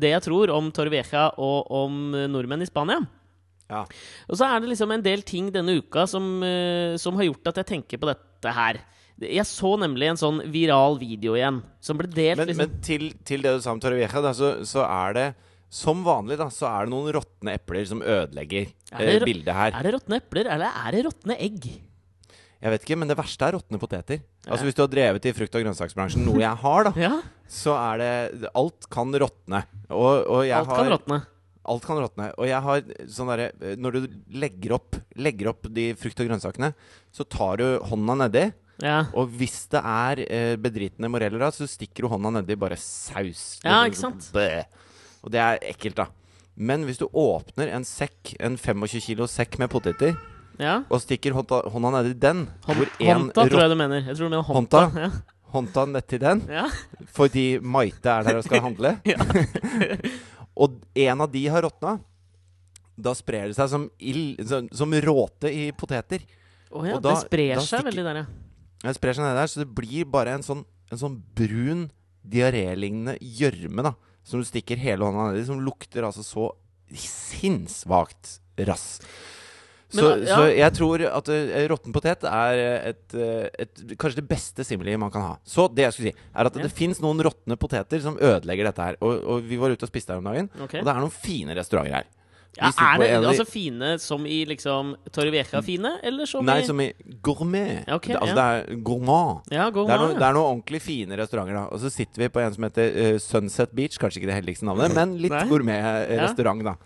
det 0.00 0.14
jeg 0.14 0.24
tror 0.26 0.52
om 0.54 0.70
Torrevieja 0.74 1.28
og 1.42 1.70
om 1.74 2.00
eh, 2.16 2.26
nordmenn 2.30 2.64
i 2.64 2.68
Spania. 2.68 3.00
Ja. 3.70 3.84
Og 4.28 4.38
så 4.38 4.48
er 4.48 4.60
det 4.60 4.72
liksom 4.74 4.92
en 4.92 5.04
del 5.04 5.22
ting 5.26 5.48
denne 5.54 5.78
uka 5.80 6.04
som, 6.10 6.42
eh, 6.44 6.96
som 7.00 7.16
har 7.18 7.30
gjort 7.30 7.52
at 7.52 7.62
jeg 7.62 7.70
tenker 7.72 8.02
på 8.02 8.10
dette 8.10 8.54
her. 8.58 8.82
Jeg 9.22 9.46
så 9.46 9.76
nemlig 9.78 10.10
en 10.10 10.20
sånn 10.20 10.42
viral 10.50 10.98
video 10.98 11.36
igjen, 11.38 11.62
som 11.80 11.98
ble 12.00 12.10
delt 12.10 12.40
Men, 12.42 12.50
liksom 12.50 12.64
men 12.66 12.80
til, 12.84 13.08
til 13.24 13.44
det 13.46 13.54
du 13.56 13.62
sa 13.62 13.72
om 13.72 13.80
Torrevieja, 13.82 14.34
så, 14.34 14.56
så 14.66 14.82
er 14.84 15.16
det 15.16 15.26
som 15.74 16.04
vanlig 16.06 16.38
da, 16.38 16.48
så 16.54 16.68
er 16.70 16.86
det 16.86 16.94
noen 16.94 17.14
råtne 17.16 17.56
epler 17.58 17.86
som 17.88 18.02
ødelegger 18.02 18.68
Er 18.94 19.08
det 19.08 19.14
eh, 19.22 19.26
bildet 19.26 19.56
her. 19.56 19.74
Er 19.74 19.86
det 19.86 19.94
råtne 19.96 20.20
epler, 20.20 20.50
eller 20.54 20.80
er 20.84 20.94
det 20.94 21.04
råtne 21.08 21.38
egg? 21.42 21.66
Jeg 22.64 22.72
vet 22.72 22.84
ikke, 22.86 22.96
men 22.96 23.10
det 23.10 23.16
verste 23.18 23.44
er 23.44 23.58
råtne 23.58 23.76
poteter. 23.80 24.22
Altså 24.48 24.64
Hvis 24.64 24.76
du 24.76 24.80
har 24.80 24.88
drevet 24.88 25.26
i 25.28 25.34
frukt- 25.36 25.56
og 25.58 25.64
grønnsaksbransjen, 25.66 26.24
noe 26.24 26.40
jeg 26.40 26.60
har, 26.62 26.86
da, 26.88 26.92
Ja, 27.04 27.12
så 27.50 27.74
er 27.76 28.00
det 28.00 28.50
Alt 28.56 28.88
kan 28.92 29.12
råtne. 29.12 29.60
Og, 29.92 30.24
og 30.24 30.40
alt 30.48 30.70
har 30.72 30.80
kan 30.80 30.92
råtne. 30.94 31.18
Alt 31.74 31.84
kan 31.84 32.00
råtne. 32.00 32.30
Og 32.40 32.48
jeg 32.48 32.60
har 32.64 32.82
sånn 33.12 33.30
derre 33.32 33.76
Når 33.80 33.96
du 33.98 34.00
legger 34.40 34.74
opp, 34.78 34.96
legger 35.16 35.52
opp 35.52 35.68
de 35.76 35.90
frukt- 36.00 36.24
og 36.24 36.30
grønnsakene, 36.32 36.72
så 37.12 37.28
tar 37.28 37.60
du 37.60 37.66
hånda 37.92 38.16
nedi. 38.24 38.46
Ja. 38.82 39.04
Og 39.14 39.28
hvis 39.38 39.66
det 39.72 39.80
er 39.84 40.24
eh, 40.24 40.56
bedritne 40.60 41.08
moreller, 41.12 41.44
da, 41.44 41.52
så 41.54 41.68
stikker 41.68 42.04
du 42.08 42.12
hånda 42.16 42.32
nedi 42.40 42.56
bare 42.58 42.80
saus. 42.80 43.60
Ja, 43.62 43.82
ikke 43.86 44.00
sant? 44.00 44.32
Bæ. 44.34 44.64
Og 45.24 45.32
det 45.36 45.40
er 45.44 45.60
ekkelt, 45.68 46.00
da. 46.00 46.08
Men 46.56 46.84
hvis 46.88 47.00
du 47.00 47.06
åpner 47.10 47.70
en 47.76 47.84
sekk, 47.86 48.34
en 48.40 48.56
25 48.60 49.04
kilo 49.04 49.28
sekk 49.30 49.60
med 49.62 49.72
poteter, 49.72 50.16
ja. 50.58 50.82
og 50.90 51.00
stikker 51.02 51.32
hånda, 51.34 51.62
hånda 51.72 51.90
nedi 51.98 52.14
den 52.20 52.44
Hånd, 52.66 52.84
håndta, 53.00 53.46
tror 53.48 53.60
jeg 53.64 53.70
du 53.70 53.76
mener. 53.80 54.00
Jeg 54.06 54.16
tror 54.16 54.28
du 54.28 54.30
mener 54.36 54.42
hånda. 54.48 54.82
hånda. 54.86 55.00
Ja. 55.06 55.10
Hånda 55.54 55.84
nedi 55.86 56.18
den, 56.18 56.42
Ja. 56.50 56.64
fordi 57.14 57.58
Maite 57.62 58.10
er 58.10 58.22
der 58.26 58.38
og 58.40 58.44
skal 58.44 58.60
handle, 58.64 58.96
og 60.62 60.80
en 60.94 61.20
av 61.20 61.30
de 61.32 61.44
har 61.50 61.62
råtna, 61.62 61.96
da 62.96 63.12
sprer 63.18 63.48
det 63.50 63.56
seg 63.58 63.68
som 63.72 63.88
ild 63.98 64.44
Som, 64.46 64.68
som 64.70 64.92
råte 65.02 65.50
i 65.50 65.72
poteter. 65.74 66.22
Å 66.70 66.84
ja, 66.86 66.94
Og 66.96 67.02
da- 67.02 67.10
det 67.14 67.24
sprer 67.26 67.56
seg 67.58 67.66
stikker- 67.80 67.84
veldig 67.90 68.04
der, 68.06 68.16
ja. 68.22 68.26
Det 68.84 68.94
sprer 68.98 69.14
seg 69.16 69.24
ned 69.24 69.36
der, 69.38 69.46
så 69.48 69.62
det 69.62 69.70
blir 69.74 70.04
bare 70.04 70.34
en 70.36 70.42
sånn, 70.42 70.64
en 70.92 70.98
sånn 70.98 71.16
brun, 71.34 71.90
diarélignende 72.26 73.16
gjørme, 73.22 73.82
da. 73.82 73.94
Som 74.24 74.40
du 74.40 74.46
stikker 74.46 74.76
hele 74.78 75.04
hånda 75.04 75.32
nedi, 75.32 75.44
som 75.46 75.58
lukter 75.60 76.02
altså 76.06 76.22
så 76.24 76.50
sinnssvakt 76.94 78.38
rass. 78.68 79.00
Så, 79.94 80.08
ja. 80.24 80.36
så 80.36 80.48
jeg 80.50 80.74
tror 80.76 81.04
at 81.06 81.30
uh, 81.30 81.54
råtten 81.70 81.94
potet 81.94 82.26
er 82.28 82.62
et, 82.90 83.04
eh, 83.14 83.46
et, 83.64 83.84
kanskje 84.00 84.22
det 84.22 84.26
beste 84.30 84.66
stimuli 84.66 84.96
man 85.00 85.12
kan 85.14 85.28
ha. 85.28 85.36
Så 85.46 85.68
det 85.70 85.86
jeg 85.86 85.96
skulle 85.96 86.12
si, 86.12 86.26
er 86.34 86.50
at 86.50 86.58
Ja. 86.58 86.66
det 86.66 86.74
fins 86.74 87.00
noen 87.04 87.22
råtne 87.22 87.58
poteter 87.60 88.02
som 88.02 88.18
ødelegger 88.18 88.70
dette 88.70 88.90
her. 88.90 88.98
Og, 89.00 89.22
og 89.22 89.46
vi 89.46 89.60
var 89.60 89.74
ute 89.74 89.86
og 89.86 89.92
spiste 89.92 90.14
her 90.14 90.22
om 90.22 90.28
dagen, 90.28 90.50
okay. 90.58 90.80
og 90.80 90.86
det 90.86 90.94
er 90.94 91.02
noen 91.04 91.14
fine 91.14 91.56
restauranter 91.58 91.98
her. 92.00 92.10
ja 92.54 92.70
er 92.70 92.98
det 93.02 93.08
en 93.10 93.24
altså 93.26 93.46
fine 93.48 93.94
som 93.98 94.26
i 94.30 94.44
liksom 94.46 94.94
Torrevieja-fine, 95.10 95.96
eller 96.06 96.30
som 96.30 96.46
Nei, 96.46 96.60
i 96.62 96.66
som 96.66 96.82
i 96.82 96.90
gourmet. 97.22 97.82
Okay, 97.86 98.14
det, 98.14 98.20
altså 98.20 98.34
ja. 98.34 98.40
det 98.40 98.74
er 98.74 98.82
gourmand. 98.90 99.48
Ja, 99.50 99.70
gå 99.74 99.86
Det 99.86 99.94
er, 99.94 100.04
med, 100.06 100.18
det 100.18 100.26
er 100.28 100.36
noen 100.38 100.50
ordentlig 100.56 100.82
fine 100.82 101.18
restauranter. 101.18 101.58
da 101.58 101.64
Og 101.70 101.82
så 101.82 101.90
sitter 101.90 102.26
vi 102.26 102.30
på 102.34 102.42
en 102.42 102.54
som 102.54 102.66
heter 102.66 102.98
uh, 102.98 103.22
Sunset 103.22 103.74
Beach. 103.74 103.98
Kanskje 103.98 104.22
ikke 104.22 104.30
det 104.30 104.38
heldigste 104.42 104.70
navnet, 104.70 104.94
men 104.98 105.16
litt 105.22 105.38
gourmet-restaurant. 105.50 106.66
da 106.66 106.78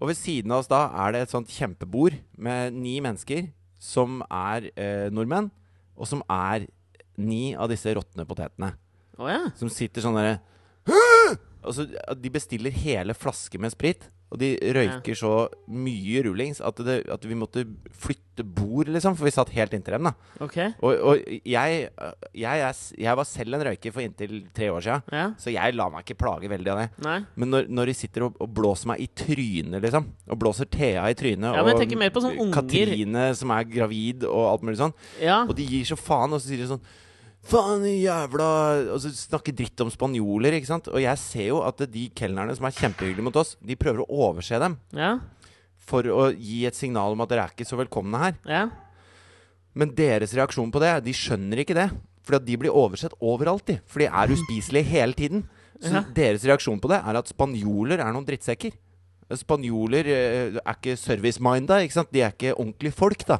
Og 0.00 0.08
ved 0.08 0.16
siden 0.16 0.52
av 0.52 0.62
oss 0.62 0.70
da 0.70 0.86
er 1.04 1.12
det 1.12 1.24
et 1.26 1.32
sånt 1.32 1.50
kjempebord 1.52 2.16
med 2.40 2.76
ni 2.76 2.96
mennesker 3.04 3.50
som 3.80 4.20
er 4.26 4.70
eh, 4.72 5.08
nordmenn, 5.12 5.50
og 5.96 6.08
som 6.08 6.22
er 6.32 6.66
ni 7.20 7.52
av 7.52 7.68
disse 7.72 7.92
råtne 7.96 8.24
potetene. 8.28 8.72
Oh, 9.20 9.28
ja. 9.28 9.50
Som 9.60 9.68
sitter 9.72 10.04
sånn 10.04 10.16
derre 10.16 10.40
Og 11.64 11.74
så 11.76 11.84
De 12.16 12.30
bestiller 12.32 12.70
hele 12.72 13.14
flasker 13.14 13.60
med 13.60 13.72
sprit. 13.74 14.08
Og 14.30 14.38
de 14.38 14.52
røyker 14.62 15.16
så 15.18 15.48
mye 15.74 16.20
rullings 16.22 16.60
at, 16.62 16.78
det, 16.86 17.00
at 17.10 17.24
vi 17.26 17.34
måtte 17.34 17.64
flytte 17.98 18.44
bord, 18.46 18.86
liksom. 18.86 19.16
For 19.18 19.26
vi 19.26 19.32
satt 19.34 19.50
helt 19.56 19.74
inntil 19.74 19.96
dem. 19.96 20.06
da 20.06 20.12
Okay. 20.46 20.68
og, 20.78 20.94
og 21.02 21.24
jeg, 21.44 21.88
jeg, 22.38 22.70
jeg 23.02 23.16
var 23.18 23.26
selv 23.26 23.58
en 23.58 23.64
røyker 23.66 23.90
for 23.96 24.04
inntil 24.06 24.36
tre 24.54 24.68
år 24.70 24.86
siden, 24.86 25.02
Ja. 25.10 25.24
så 25.36 25.50
jeg 25.50 25.74
la 25.74 25.88
meg 25.90 26.06
ikke 26.06 26.18
plage 26.22 26.48
veldig 26.48 26.70
av 26.70 26.78
det. 26.78 26.86
Nei. 27.02 27.18
Men 27.42 27.50
når, 27.56 27.66
når 27.74 27.90
de 27.90 27.96
sitter 28.04 28.28
og, 28.28 28.38
og 28.38 28.54
blåser 28.54 28.92
meg 28.92 29.02
i 29.02 29.10
trynet, 29.18 29.82
liksom, 29.82 30.06
og 30.30 30.38
blåser 30.46 30.70
Thea 30.70 31.10
i 31.10 31.18
trynet, 31.18 31.50
Ja, 31.50 31.66
og 31.66 31.98
mer 31.98 32.14
på 32.14 32.22
unger. 32.30 32.54
Katrine 32.60 33.26
som 33.34 33.50
er 33.50 33.66
gravid, 33.66 34.24
og 34.30 34.46
alt 34.54 34.62
mulig 34.62 34.78
sånn, 34.78 34.94
Ja. 35.20 35.42
og 35.42 35.56
de 35.58 35.66
gir 35.66 35.90
så 35.90 35.98
faen, 35.98 36.30
og 36.32 36.38
så 36.38 36.52
sier 36.54 36.62
de 36.62 36.70
sånn 36.70 36.86
Faen, 37.48 37.84
jævla 37.88 38.46
Og 38.92 39.00
så 39.00 39.10
snakke 39.16 39.54
dritt 39.56 39.80
om 39.80 39.90
spanjoler, 39.92 40.52
ikke 40.58 40.68
sant? 40.68 40.90
Og 40.92 41.00
jeg 41.02 41.16
ser 41.22 41.46
jo 41.48 41.62
at 41.64 41.80
de 41.90 42.08
kelnerne 42.16 42.54
som 42.56 42.66
er 42.68 42.76
kjempehyggelige 42.76 43.24
mot 43.26 43.38
oss, 43.40 43.54
de 43.64 43.76
prøver 43.80 44.04
å 44.04 44.10
overse 44.28 44.58
dem 44.60 44.76
Ja. 44.96 45.18
for 45.78 46.02
å 46.04 46.28
gi 46.36 46.66
et 46.66 46.74
signal 46.76 47.12
om 47.16 47.20
at 47.24 47.28
dere 47.32 47.44
er 47.48 47.54
ikke 47.54 47.66
så 47.66 47.78
velkomne 47.80 48.18
her. 48.20 48.34
Ja. 48.46 48.68
Men 49.74 49.94
deres 49.94 50.34
reaksjon 50.36 50.70
på 50.70 50.80
det, 50.80 50.92
de 51.04 51.12
skjønner 51.12 51.58
ikke 51.64 51.74
det. 51.74 51.88
Fordi 52.22 52.36
at 52.36 52.44
de 52.46 52.56
blir 52.60 52.70
oversett 52.76 53.14
overalt, 53.20 53.64
de. 53.66 53.80
For 53.86 53.98
de 53.98 54.06
er 54.06 54.28
uspiselige 54.28 54.84
hele 54.84 55.14
tiden. 55.14 55.44
Så 55.80 55.92
Ja. 55.94 56.02
deres 56.14 56.44
reaksjon 56.44 56.78
på 56.80 56.88
det 56.92 57.00
er 57.02 57.16
at 57.16 57.26
spanjoler 57.26 57.98
er 57.98 58.12
noen 58.12 58.26
drittsekker. 58.26 58.72
Spanjoler 59.32 60.06
eh, 60.06 60.58
er 60.60 60.74
ikke 60.76 60.96
service-minda, 60.98 61.80
ikke 61.82 61.92
sant. 61.96 62.12
De 62.12 62.20
er 62.20 62.30
ikke 62.32 62.54
ordentlige 62.54 62.92
folk, 62.92 63.24
da. 63.26 63.38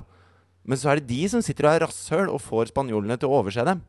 Men 0.69 0.76
så 0.81 0.90
er 0.93 1.00
det 1.00 1.09
de 1.11 1.23
som 1.33 1.43
sitter 1.45 1.67
og 1.69 1.73
er 1.76 1.85
rasshøl 1.87 2.29
og 2.33 2.40
får 2.45 2.71
spanjolene 2.75 3.17
til 3.21 3.29
å 3.31 3.38
overse 3.40 3.64
dem. 3.67 3.81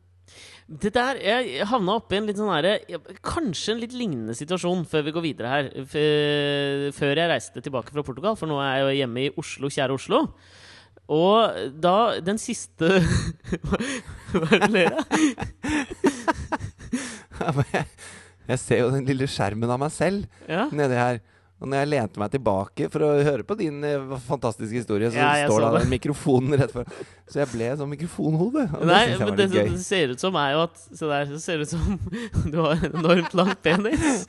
Det 0.72 0.92
der, 0.94 1.18
Jeg 1.20 1.66
havna 1.68 1.96
oppi 1.98 2.16
en 2.16 2.26
litt 2.30 2.38
sånn 2.38 2.52
her, 2.54 2.78
Kanskje 3.26 3.74
en 3.74 3.80
litt 3.82 3.92
lignende 3.92 4.34
situasjon 4.38 4.84
før 4.88 5.02
vi 5.04 5.12
går 5.12 5.24
videre 5.26 5.50
her. 5.52 5.68
Før 6.96 7.18
jeg 7.20 7.28
reiste 7.32 7.60
tilbake 7.64 7.92
fra 7.92 8.04
Portugal, 8.06 8.38
for 8.40 8.48
nå 8.48 8.56
er 8.62 8.78
jeg 8.78 8.84
jo 8.86 8.98
hjemme 9.02 9.24
i 9.26 9.32
Oslo, 9.42 9.68
kjære 9.74 9.96
Oslo. 9.98 10.22
Og 11.12 11.58
da 11.82 12.20
Den 12.24 12.38
siste 12.40 12.88
Hva 14.32 14.46
er 14.46 14.62
det 14.62 14.68
du 14.70 14.76
ler 14.78 14.94
av? 14.96 15.04
jeg 18.52 18.58
ser 18.62 18.82
jo 18.84 18.90
den 18.94 19.06
lille 19.08 19.26
skjermen 19.30 19.70
av 19.74 19.80
meg 19.82 19.92
selv 19.94 20.24
Ja. 20.48 20.68
nedi 20.72 20.96
her. 20.98 21.20
Og 21.62 21.68
når 21.70 21.78
jeg 21.84 21.88
lente 21.92 22.18
meg 22.18 22.30
tilbake 22.34 22.88
for 22.90 23.04
å 23.06 23.10
høre 23.22 23.44
på 23.46 23.54
din 23.60 23.76
eh, 23.86 24.14
fantastiske 24.26 24.74
historie, 24.80 25.12
så 25.14 25.20
Ja, 25.20 25.28
jeg 25.38 25.46
står 25.46 25.60
så 25.60 25.62
da 25.62 25.68
det. 25.76 25.82
den 25.84 25.92
mikrofonen 25.94 26.56
rett 26.58 26.72
før. 26.74 26.88
Så 27.30 27.38
jeg 27.38 27.50
ble 27.52 27.68
sånn 27.78 27.92
mikrofonhode. 27.92 28.64
Og 28.80 28.82
Nei, 28.88 28.96
det 29.06 29.12
syns 29.12 29.12
jeg 29.12 29.18
men 29.20 29.28
var 29.28 29.36
det 29.38 29.46
litt 29.46 29.52
som 29.52 29.60
gøy. 29.62 29.76
det 29.76 29.84
ser 29.86 30.14
ut 30.16 30.24
som, 30.24 30.38
er 30.42 30.50
jo 30.56 30.62
at 30.66 30.80
Se 30.82 31.06
der, 31.12 31.28
så 31.30 31.38
ser 31.44 31.60
det 31.62 31.68
ut 31.68 31.74
som 31.76 32.00
du 32.52 32.56
har 32.64 32.72
en 32.82 32.96
enormt 32.98 33.36
lang 33.38 33.52
penis. 33.62 34.26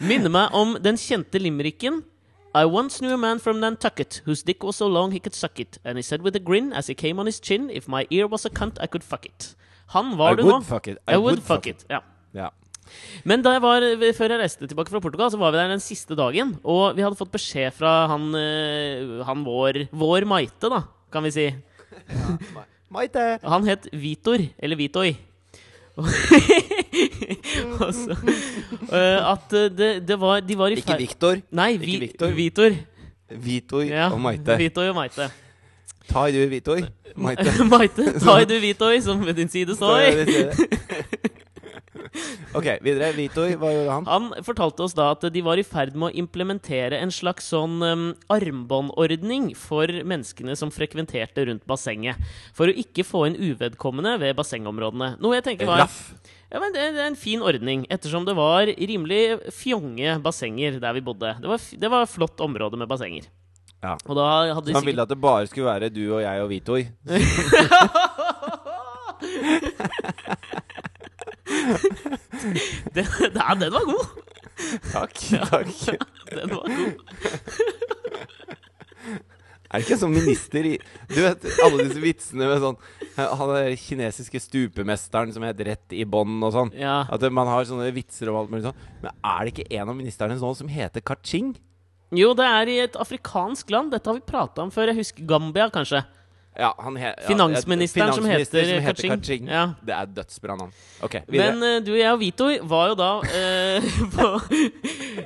Minner 0.00 0.32
meg 0.32 0.56
om 0.56 0.76
den 0.80 0.96
kjente 0.96 1.38
limericken. 1.42 2.00
I 2.56 2.64
once 2.64 2.98
knew 3.04 3.12
a 3.12 3.18
man 3.20 3.38
from 3.38 3.60
Nantucket 3.60 4.22
whose 4.24 4.42
dick 4.42 4.64
was 4.64 4.76
so 4.80 4.86
long 4.88 5.12
he 5.12 5.20
could 5.20 5.34
suck 5.36 5.60
it, 5.60 5.76
and 5.84 5.98
he 5.98 6.02
said 6.02 6.22
with 6.24 6.34
a 6.34 6.40
grin 6.40 6.72
as 6.72 6.86
he 6.88 6.94
came 6.94 7.20
on 7.20 7.26
his 7.26 7.38
chin, 7.38 7.68
if 7.70 7.86
my 7.86 8.06
ear 8.10 8.26
was 8.26 8.46
a 8.46 8.50
cunt, 8.50 8.78
I 8.80 8.86
could 8.88 9.04
fuck 9.04 9.26
it. 9.26 9.54
Han 9.92 10.16
var 10.16 10.32
I 10.32 10.36
du 10.36 10.42
nå. 10.44 10.52
would 10.54 10.64
fuck 10.66 10.88
it. 10.88 10.96
I, 11.06 11.16
would 11.18 11.42
fuck 11.42 11.66
it. 11.66 11.84
Ja. 11.90 12.00
Ja. 12.32 12.48
Men 13.28 13.42
da 13.44 13.54
jeg 13.56 13.64
var, 13.64 13.86
før 14.16 14.34
jeg 14.34 14.40
reiste 14.42 14.68
tilbake 14.70 14.92
fra 14.92 15.02
Portugal, 15.04 15.30
så 15.32 15.40
var 15.40 15.54
vi 15.54 15.60
der 15.60 15.72
den 15.74 15.82
siste 15.84 16.16
dagen. 16.18 16.56
Og 16.64 16.96
vi 16.96 17.04
hadde 17.04 17.18
fått 17.18 17.34
beskjed 17.34 17.74
fra 17.76 18.06
han, 18.10 18.28
eh, 18.38 19.22
han 19.28 19.44
vår, 19.46 19.86
vår 19.92 20.28
Maite, 20.28 20.70
da, 20.72 20.84
kan 21.12 21.26
vi 21.26 21.34
si. 21.34 21.48
Maite! 22.92 23.38
Han 23.44 23.66
het 23.68 23.88
Vitor, 23.92 24.40
eller 24.58 24.78
Vitoi. 24.80 25.10
Også, 27.88 28.14
eh, 28.92 29.18
at 29.18 29.52
eh, 29.52 29.66
det, 29.74 29.88
det 30.06 30.14
var 30.20 30.40
De 30.46 30.54
var 30.58 30.70
i 30.70 30.76
Ikke 30.78 30.94
Viktor. 31.00 31.40
Nei, 31.50 31.72
ikke 31.74 31.86
vi, 31.88 31.96
Victor. 32.04 32.30
Vitor. 32.36 32.76
Vitoi 33.28 33.88
Ja, 33.90 34.06
og 34.12 34.20
Maite. 34.22 34.56
Vitoi 34.60 34.86
og 34.88 34.94
Maite. 34.96 35.26
Ta 36.08 36.28
i 36.30 36.32
du, 36.32 36.38
Vitoi. 36.48 36.80
Maite. 37.18 37.50
Maite, 37.72 38.12
ta 38.22 38.38
i 38.40 38.46
du 38.48 38.54
Vitoi, 38.66 39.00
som 39.04 39.26
ved 39.26 39.34
din 39.42 39.50
side 39.52 39.76
står. 39.76 39.98
Ok, 42.56 42.68
videre. 42.84 43.10
Vitor, 43.16 43.50
hva 43.60 43.70
gjorde 43.72 43.96
han? 43.96 44.08
Han 44.08 44.28
fortalte 44.46 44.84
oss 44.86 44.94
da 44.96 45.10
at 45.14 45.26
de 45.32 45.42
var 45.44 45.60
i 45.60 45.66
ferd 45.66 45.96
med 45.98 46.10
å 46.10 46.16
implementere 46.22 47.00
en 47.02 47.12
slags 47.14 47.50
sånn 47.52 47.76
um, 47.84 48.06
armbåndordning 48.32 49.50
for 49.58 49.86
menneskene 49.88 50.56
som 50.58 50.72
frekventerte 50.74 51.46
rundt 51.48 51.66
bassenget. 51.68 52.20
For 52.56 52.70
å 52.70 52.78
ikke 52.84 53.06
få 53.06 53.26
inn 53.28 53.38
uvedkommende 53.38 54.16
ved 54.22 54.36
bassengområdene. 54.38 55.08
Noe 55.22 55.38
jeg 55.38 55.48
tenker 55.50 55.68
var 55.68 55.86
ja, 56.48 56.62
men 56.62 56.72
det, 56.72 56.86
det 56.96 57.02
er 57.02 57.10
en 57.10 57.18
fin 57.18 57.42
ordning, 57.44 57.82
ettersom 57.92 58.24
det 58.24 58.32
var 58.38 58.70
rimelig 58.72 59.52
fjonge 59.52 60.16
bassenger 60.24 60.78
der 60.80 60.96
vi 60.96 61.04
bodde. 61.04 61.34
Det 61.42 61.50
var, 61.50 61.66
det 61.84 61.90
var 61.92 62.06
et 62.06 62.14
flott 62.14 62.40
område 62.40 62.80
med 62.80 62.88
bassenger. 62.88 63.28
Ja. 63.84 63.92
Og 64.08 64.16
da 64.18 64.24
hadde 64.56 64.66
de 64.66 64.74
Han 64.74 64.86
ville 64.86 65.04
at 65.04 65.12
det 65.12 65.20
bare 65.22 65.46
skulle 65.46 65.68
være 65.68 65.92
du 65.92 66.08
og 66.08 66.22
jeg 66.24 66.42
og 66.42 66.48
Vitoi. 66.50 66.82
det, 72.94 73.04
ja, 73.34 73.54
Den 73.54 73.72
var 73.72 73.84
god! 73.88 74.06
Takk. 74.92 75.18
takk. 75.52 75.74
Ja, 75.86 75.98
Den 76.34 76.54
var 76.56 76.66
god. 76.68 76.94
Er 79.68 79.82
det 79.82 79.84
ikke 79.84 79.98
sånn 80.00 80.14
minister 80.14 80.64
i 80.64 80.70
Du 81.10 81.18
vet 81.20 81.42
alle 81.60 81.84
disse 81.84 82.00
vitsene 82.00 82.46
med 82.48 82.62
sånn 82.62 82.78
Han 83.18 83.50
der 83.52 83.74
kinesiske 83.76 84.40
stupemesteren 84.40 85.34
som 85.34 85.44
het 85.44 85.60
Rett 85.66 85.92
i 85.92 86.06
bånn 86.08 86.38
og 86.40 86.54
sånn. 86.54 86.70
Ja. 86.78 87.02
At 87.12 87.24
man 87.34 87.50
har 87.50 87.66
sånne 87.68 87.90
vitser 87.92 88.30
og 88.32 88.38
alt 88.40 88.52
mulig 88.52 88.64
sånn. 88.64 88.84
Men 89.02 89.12
er 89.12 89.40
det 89.44 89.52
ikke 89.52 89.80
en 89.80 89.90
av 89.92 89.98
ministerne 89.98 90.38
nå 90.40 90.52
som 90.56 90.70
heter 90.72 91.04
Kaching? 91.04 91.50
Jo, 92.16 92.30
det 92.38 92.46
er 92.48 92.70
i 92.72 92.76
et 92.86 92.96
afrikansk 92.96 93.68
land. 93.74 93.92
Dette 93.92 94.08
har 94.08 94.16
vi 94.16 94.24
prata 94.24 94.64
om 94.64 94.70
før. 94.72 94.92
Jeg 94.92 95.02
husker 95.02 95.26
Gambia, 95.28 95.66
kanskje. 95.74 96.00
Ja, 96.58 96.72
han 96.78 96.96
he 96.98 97.12
Finansministeren 97.26 98.12
som 98.12 98.24
finansminister 98.24 98.80
heter 98.82 99.08
Kaching. 99.12 99.46
Ja. 99.46 99.74
Det 99.82 99.94
er 99.94 100.08
dødsbra 100.16 100.56
navn. 100.58 100.72
Okay. 101.04 101.22
Men 101.28 101.62
uh, 101.62 101.76
du, 101.84 101.92
jeg 101.94 102.10
og 102.10 102.18
Vito 102.22 102.48
var 102.70 102.90
jo 102.92 102.96
da 102.98 103.10
uh, 103.22 103.92
på 104.16 104.30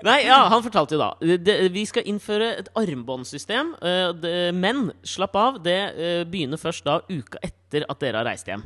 Nei, 0.05 0.19
ja, 0.26 0.43
han 0.52 0.64
fortalte 0.64 0.97
jo 0.97 1.00
da. 1.00 1.11
Det, 1.41 1.57
vi 1.73 1.87
skal 1.88 2.05
innføre 2.11 2.52
et 2.61 2.69
armbåndsystem. 2.76 3.75
Uh, 3.81 4.12
det, 4.19 4.37
men 4.57 4.91
slapp 5.07 5.37
av, 5.38 5.59
det 5.64 5.81
begynner 6.29 6.61
først 6.61 6.85
da 6.88 7.00
uka 7.09 7.41
etter 7.45 7.87
at 7.88 8.00
dere 8.02 8.21
har 8.21 8.29
reist 8.33 8.49
hjem. 8.49 8.64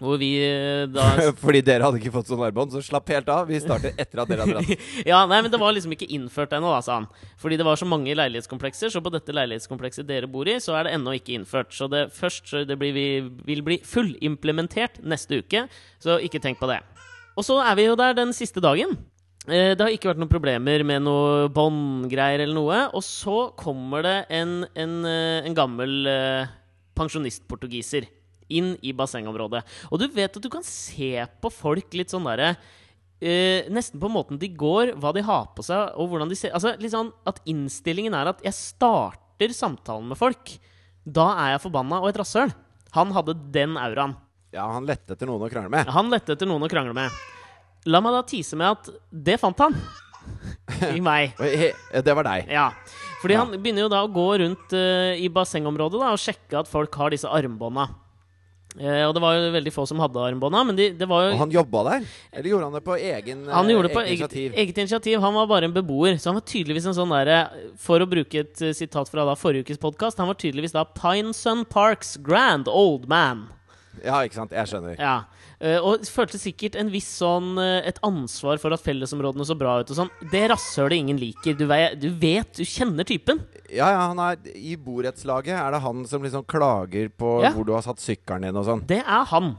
Hvor 0.00 0.16
vi 0.20 0.30
eh, 0.40 0.86
da 0.88 1.04
Fordi 1.42 1.60
dere 1.64 1.84
hadde 1.84 2.00
ikke 2.00 2.12
fått 2.14 2.30
sånn 2.30 2.40
armbånd, 2.46 2.72
så 2.72 2.80
slapp 2.84 3.10
helt 3.12 3.28
av. 3.32 3.50
Vi 3.50 3.58
starter 3.60 3.92
etter 4.00 4.22
at 4.22 4.30
dere 4.30 4.46
hadde 4.46 4.56
dratt. 4.56 4.84
Ja, 5.10 5.18
nei, 5.28 5.42
men 5.44 5.52
det 5.52 5.60
var 5.60 5.74
liksom 5.76 5.92
ikke 5.92 6.08
innført 6.16 6.54
ennå, 6.56 6.70
da, 6.72 6.80
sa 6.84 6.96
han. 7.02 7.08
Fordi 7.40 7.58
det 7.60 7.66
var 7.68 7.76
så 7.80 7.88
mange 7.88 8.14
leilighetskomplekser, 8.16 8.92
så 8.94 9.02
på 9.04 9.12
dette 9.12 9.34
leilighetskomplekset 9.36 10.08
dere 10.08 10.30
bor 10.30 10.48
i, 10.48 10.56
så 10.62 10.78
er 10.78 10.88
det 10.88 10.94
ennå 10.96 11.12
ikke 11.18 11.36
innført. 11.36 11.74
Så 11.76 11.88
det 11.92 12.06
først 12.16 12.54
det 12.68 12.78
blir, 12.80 12.96
vi, 12.96 13.06
vil 13.50 13.60
bli 13.66 13.76
fullimplementert 13.84 15.02
neste 15.04 15.42
uke, 15.44 15.66
så 16.00 16.16
ikke 16.24 16.40
tenk 16.40 16.60
på 16.62 16.70
det. 16.70 16.80
Og 17.36 17.44
så 17.46 17.58
er 17.62 17.76
vi 17.76 17.84
jo 17.90 17.98
der 18.00 18.16
den 18.16 18.32
siste 18.36 18.62
dagen. 18.64 18.96
Eh, 19.48 19.74
Det 19.76 19.84
har 19.84 19.92
ikke 19.92 20.10
vært 20.12 20.22
noen 20.22 20.32
problemer 20.32 20.84
med 20.84 21.04
noe 21.04 21.50
båndgreier 21.52 22.46
eller 22.46 22.56
noe. 22.56 22.80
Og 22.96 23.04
så 23.04 23.50
kommer 23.60 24.04
det 24.08 24.16
en, 24.40 24.62
en, 24.72 24.96
eh, 25.04 25.44
en 25.44 25.56
gammel 25.56 26.08
pensjonistportugiser 26.96 28.08
inn 28.50 28.74
i 28.82 28.92
bassengområdet. 28.96 29.62
Og 29.90 30.02
du 30.02 30.06
vet 30.12 30.36
at 30.36 30.42
du 30.42 30.50
kan 30.52 30.64
se 30.66 31.14
på 31.40 31.50
folk 31.54 31.96
litt 31.98 32.12
sånn 32.12 32.26
derre 32.28 32.56
Uh, 33.20 33.66
Nesten 33.68 34.00
på 34.00 34.08
måten 34.08 34.38
de 34.40 34.48
går, 34.48 34.94
hva 34.96 35.10
de 35.12 35.20
har 35.20 35.50
på 35.52 35.60
seg, 35.60 35.90
og 36.00 36.06
hvordan 36.08 36.30
de 36.30 36.36
ser 36.40 36.54
Altså 36.56 36.70
litt 36.80 36.94
sånn 36.94 37.10
at 37.28 37.42
innstillingen 37.52 38.14
er 38.16 38.30
at 38.30 38.38
jeg 38.46 38.56
starter 38.56 39.52
samtalen 39.52 40.06
med 40.08 40.16
folk. 40.16 40.54
Da 41.04 41.26
er 41.42 41.50
jeg 41.52 41.60
forbanna 41.66 41.98
og 42.00 42.08
et 42.08 42.16
rasshøl. 42.16 42.48
Han 42.96 43.12
hadde 43.12 43.34
den 43.52 43.76
auraen. 43.76 44.14
Ja, 44.56 44.64
han 44.72 44.88
lette 44.88 45.12
etter 45.12 45.28
noen 45.28 45.44
å 45.44 45.50
krangle 45.52 45.68
med. 45.68 45.92
Han 45.92 46.08
lette 46.08 46.32
etter 46.32 46.48
noen 46.48 46.64
å 46.64 46.70
krangle 46.72 46.96
med. 46.96 47.12
La 47.92 48.00
meg 48.00 48.16
da 48.16 48.24
tise 48.24 48.56
med 48.56 48.72
at 48.72 48.88
det 49.12 49.36
fant 49.44 49.60
han. 49.66 49.76
I 50.96 51.04
meg. 51.04 51.36
Det 51.36 52.16
var 52.16 52.24
deg. 52.24 52.48
Ja. 52.56 52.70
Fordi 53.20 53.36
Ja. 53.36 53.44
han 53.44 53.52
begynner 53.60 53.84
jo 53.84 53.92
da 53.92 54.00
å 54.06 54.08
gå 54.16 54.26
rundt 54.40 54.72
uh, 54.72 55.12
i 55.12 55.28
bassengområdet 55.28 56.00
da, 56.00 56.14
og 56.16 56.24
sjekke 56.24 56.64
at 56.64 56.72
folk 56.72 56.96
har 56.96 57.12
disse 57.12 57.28
armbånda. 57.28 57.90
Eh, 58.78 59.02
og 59.02 59.16
det 59.16 59.20
var 59.22 59.34
jo 59.34 59.48
veldig 59.50 59.72
få 59.74 59.82
som 59.90 59.98
hadde 59.98 60.22
armbånda, 60.22 60.60
men 60.68 60.76
de, 60.78 60.84
det 60.94 61.06
var 61.10 61.24
jo 61.24 61.30
Og 61.34 61.40
han 61.40 61.54
jobba 61.56 61.80
der? 61.88 62.04
Eller 62.30 62.48
gjorde 62.52 62.68
han 62.68 62.76
det 62.78 62.82
på 62.86 62.94
egen, 62.96 63.40
han 63.50 63.66
eh, 63.66 63.72
gjorde 63.74 63.88
det 63.88 63.96
på 63.96 64.04
eget 64.04 64.12
eget 64.12 64.20
initiativ? 64.20 64.54
eget 64.62 64.78
initiativ. 64.78 65.20
Han 65.24 65.34
var 65.34 65.48
bare 65.50 65.66
en 65.66 65.74
beboer. 65.74 66.18
Så 66.22 66.30
han 66.30 66.38
var 66.38 66.46
tydeligvis 66.46 66.86
en 66.86 66.94
sånn 66.94 67.10
derre 67.10 67.40
For 67.82 67.98
å 67.98 68.06
bruke 68.06 68.44
et 68.44 68.62
eh, 68.62 68.76
sitat 68.76 69.10
fra 69.10 69.26
da 69.26 69.34
forrige 69.34 69.66
ukes 69.66 69.82
podkast, 69.82 70.22
han 70.22 70.30
var 70.30 70.38
tydeligvis 70.38 70.76
da 70.76 70.84
Pinesun 70.86 71.64
Parks 71.66 72.14
grand 72.22 72.70
old 72.70 73.08
man. 73.10 73.48
Ja, 74.04 74.22
ikke 74.22 74.38
sant. 74.38 74.54
Jeg 74.54 74.70
skjønner. 74.70 74.94
Ja. 75.02 75.16
Eh, 75.60 75.76
og 75.84 76.06
følte 76.08 76.38
sikkert 76.40 76.78
en 76.80 76.88
viss 76.88 77.08
sånn 77.20 77.52
eh, 77.60 77.82
et 77.90 77.98
ansvar 78.06 78.56
for 78.62 78.72
at 78.72 78.80
fellesområdene 78.80 79.44
så 79.44 79.56
bra 79.60 79.74
ut 79.82 79.90
og 79.92 79.98
sånn. 79.98 80.12
Det 80.32 80.46
rasshølet 80.48 80.96
ingen 81.02 81.18
liker. 81.20 81.52
Du 81.58 81.66
vet, 81.68 81.98
du 82.00 82.08
vet, 82.16 82.54
du 82.56 82.64
kjenner 82.64 83.04
typen. 83.04 83.42
Ja, 83.68 83.90
ja, 83.92 84.06
han 84.08 84.20
er 84.24 84.38
I 84.56 84.72
borettslaget 84.80 85.52
er 85.60 85.74
det 85.76 85.82
han 85.84 86.06
som 86.08 86.24
liksom 86.24 86.46
klager 86.48 87.10
på 87.12 87.42
Ja. 87.44 87.52
hvor 87.52 87.68
du 87.68 87.74
har 87.76 87.84
satt 87.84 88.00
sykkelen 88.00 88.48
din 88.48 88.56
og 88.56 88.64
sånn. 88.64 88.86
Det 88.88 89.02
er 89.04 89.26
han. 89.34 89.52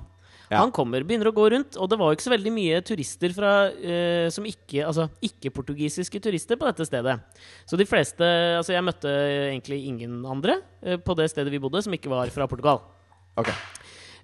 Ja. 0.52 0.58
Han 0.66 0.72
kommer, 0.76 1.06
begynner 1.08 1.30
å 1.30 1.36
gå 1.38 1.46
rundt, 1.54 1.78
og 1.80 1.88
det 1.88 1.96
var 2.02 2.10
jo 2.10 2.18
ikke 2.18 2.26
så 2.26 2.34
veldig 2.34 2.52
mye 2.52 2.82
turister 2.84 3.32
fra, 3.32 3.52
eh, 3.72 4.28
som 4.34 4.44
ikke 4.44 4.84
Altså 4.84 5.06
ikke-portugisiske 5.24 6.20
turister 6.20 6.58
på 6.60 6.66
dette 6.68 6.84
stedet. 6.90 7.22
Så 7.70 7.78
de 7.80 7.86
fleste 7.88 8.26
Altså, 8.58 8.74
jeg 8.74 8.84
møtte 8.84 9.08
egentlig 9.54 9.86
ingen 9.88 10.26
andre 10.26 10.58
eh, 10.84 10.98
på 10.98 11.16
det 11.16 11.30
stedet 11.32 11.54
vi 11.54 11.62
bodde, 11.62 11.80
som 11.86 11.94
ikke 11.94 12.10
var 12.12 12.28
fra 12.34 12.48
Portugal. 12.52 12.82
Ok. 13.38 13.48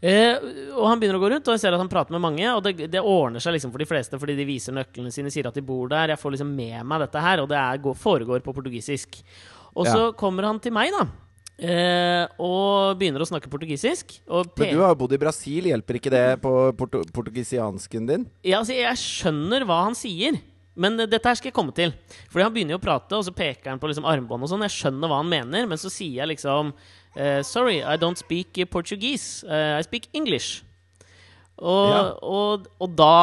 Eh, 0.02 0.38
og 0.76 0.86
han 0.88 1.02
begynner 1.02 1.18
å 1.18 1.24
gå 1.24 1.32
rundt, 1.34 1.48
og 1.48 1.56
jeg 1.56 1.64
ser 1.64 1.76
at 1.76 1.82
han 1.82 1.92
prater 1.92 2.16
med 2.16 2.24
mange. 2.24 2.48
Og 2.54 2.64
det, 2.66 2.90
det 2.94 3.04
ordner 3.04 3.44
seg 3.44 3.58
liksom 3.58 3.74
for 3.74 3.82
de 3.84 3.90
fleste, 3.90 4.20
fordi 4.22 4.38
de 4.38 4.48
viser 4.48 4.76
nøklene 4.78 5.14
sine, 5.14 5.32
sier 5.34 5.50
at 5.50 5.58
de 5.58 5.66
bor 5.66 5.90
der. 5.92 6.14
Jeg 6.14 6.22
får 6.22 6.38
liksom 6.38 6.52
med 6.58 6.82
meg 6.88 7.06
dette 7.06 7.24
her, 7.24 7.44
og 7.44 7.52
det 7.52 7.60
er, 7.62 7.86
går, 7.86 7.98
foregår 8.02 8.44
på 8.46 8.56
portugisisk. 8.58 9.22
Og 9.78 9.86
så 9.86 10.12
kommer 10.18 10.48
han 10.50 10.60
til 10.62 10.74
meg, 10.74 10.94
da. 10.96 11.06
Eh, 11.58 12.26
og 12.38 13.00
begynner 13.00 13.24
å 13.24 13.28
snakke 13.30 13.50
portugisisk. 13.50 14.20
Og 14.30 14.52
Men 14.62 14.76
du 14.76 14.84
har 14.84 14.94
jo 14.94 15.00
bodd 15.00 15.16
i 15.18 15.22
Brasil, 15.22 15.70
hjelper 15.72 15.98
ikke 15.98 16.14
det 16.14 16.26
på 16.44 16.52
porto 16.78 17.02
portugisiansken 17.14 18.06
din? 18.10 18.28
Ja, 18.46 18.60
altså, 18.62 18.76
jeg 18.78 19.02
skjønner 19.02 19.66
hva 19.66 19.82
han 19.88 19.98
sier. 19.98 20.38
Men 20.78 21.00
eh, 21.02 21.10
dette 21.10 21.28
her 21.28 21.40
skal 21.40 21.52
jeg 21.52 21.58
komme 21.58 21.74
til. 21.76 21.92
Fordi 22.30 22.46
han 22.46 22.54
begynner 22.54 22.78
jo 22.78 22.82
å 22.82 22.86
prate, 22.86 23.18
og 23.18 23.26
så 23.26 23.34
peker 23.36 23.74
han 23.74 23.82
på 23.82 23.90
liksom 23.92 24.08
armbånd 24.08 24.46
og 24.46 24.54
sånn. 24.54 24.66
Jeg 24.68 24.76
skjønner 24.78 25.12
hva 25.12 25.20
han 25.24 25.32
mener, 25.32 25.68
men 25.70 25.82
så 25.82 25.92
sier 25.94 26.22
jeg 26.22 26.32
liksom 26.36 26.72
uh, 26.74 27.42
Sorry, 27.46 27.82
I 27.82 27.98
don't 28.00 28.20
speak 28.22 28.58
eh, 28.62 28.70
Portuguese. 28.70 29.42
Uh, 29.48 29.78
I 29.80 29.86
speak 29.88 30.10
English. 30.18 30.64
Og, 31.58 31.90
Ja. 31.90 32.02
og, 32.22 32.68
og 32.78 32.92
da, 32.94 33.14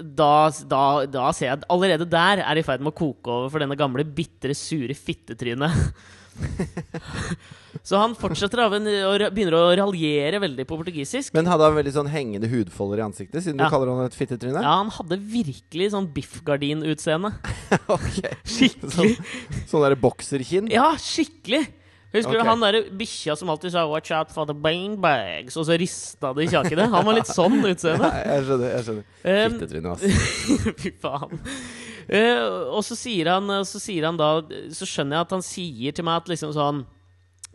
da, 0.00 0.48
da, 0.64 0.84
da 1.04 1.26
ser 1.36 1.50
jeg 1.50 1.58
at 1.58 1.66
allerede 1.68 2.06
der 2.08 2.40
er 2.40 2.56
det 2.56 2.62
i 2.64 2.68
ferd 2.68 2.80
med 2.80 2.94
å 2.94 2.96
koke 2.96 3.28
over 3.28 3.52
for 3.52 3.60
denne 3.60 3.76
gamle, 3.76 4.06
bitre, 4.08 4.56
sure 4.56 4.96
fittetrynet. 4.96 5.76
så 7.88 8.00
han 8.00 8.14
fortsetter 8.18 8.62
av 8.64 8.76
en, 8.78 8.86
og 9.08 9.24
begynner 9.34 9.56
å 9.58 9.64
raljere 9.80 10.40
veldig 10.42 10.66
på 10.68 10.78
portugisisk. 10.80 11.34
Men 11.36 11.48
hadde 11.50 11.68
han 11.68 11.76
veldig 11.78 11.94
sånn 11.96 12.10
hengende 12.12 12.50
hudfolder 12.50 13.02
i 13.02 13.06
ansiktet, 13.08 13.42
siden 13.44 13.60
Ja. 13.60 13.68
du 13.68 13.74
kaller 13.74 13.92
han 13.94 14.06
et 14.06 14.18
fittetryne? 14.18 14.62
Ja, 14.62 14.76
han 14.80 14.92
hadde 14.94 15.20
virkelig 15.20 15.90
sånn 15.94 16.08
biffgardin-utseende. 16.14 17.34
ok. 17.96 18.22
Skikkelig. 18.44 19.18
Sånn 19.68 19.84
derre 19.84 19.98
bokserkinn? 20.00 20.70
Ja, 20.74 20.92
skikkelig! 21.00 21.66
Husker 22.08 22.38
okay. 22.38 22.40
du 22.40 22.48
han 22.48 22.62
derre 22.64 22.78
bikkja 22.96 23.34
som 23.36 23.50
alltid 23.52 23.74
sa 23.74 23.82
'watch 23.84 24.08
out 24.16 24.30
for 24.32 24.48
the 24.48 24.54
bang 24.56 24.94
bags', 24.96 25.58
og 25.60 25.66
så 25.68 25.76
rista 25.76 26.32
det 26.32 26.46
i 26.46 26.48
kjakene? 26.54 26.86
Han 26.88 27.04
var 27.04 27.18
litt 27.18 27.28
sånn 27.28 27.58
Ja, 27.60 27.68
utseende. 27.74 28.08
jeg 28.24 28.46
skjønner. 28.46 28.70
jeg 28.72 28.86
skjønner 28.86 29.04
Fittetryne, 29.52 29.92
altså. 29.92 30.72
Fy 30.80 30.92
faen. 31.02 31.42
Eh, 32.08 32.44
og 32.72 32.80
så 32.86 32.96
sier, 32.96 33.28
han, 33.34 33.50
så 33.68 33.76
sier 33.76 34.06
han 34.08 34.16
da 34.16 34.40
Så 34.72 34.86
skjønner 34.88 35.18
jeg 35.18 35.26
at 35.26 35.32
han 35.34 35.42
sier 35.44 35.92
til 35.92 36.06
meg 36.08 36.22
at 36.22 36.30
liksom 36.32 36.54
sånn 36.56 36.78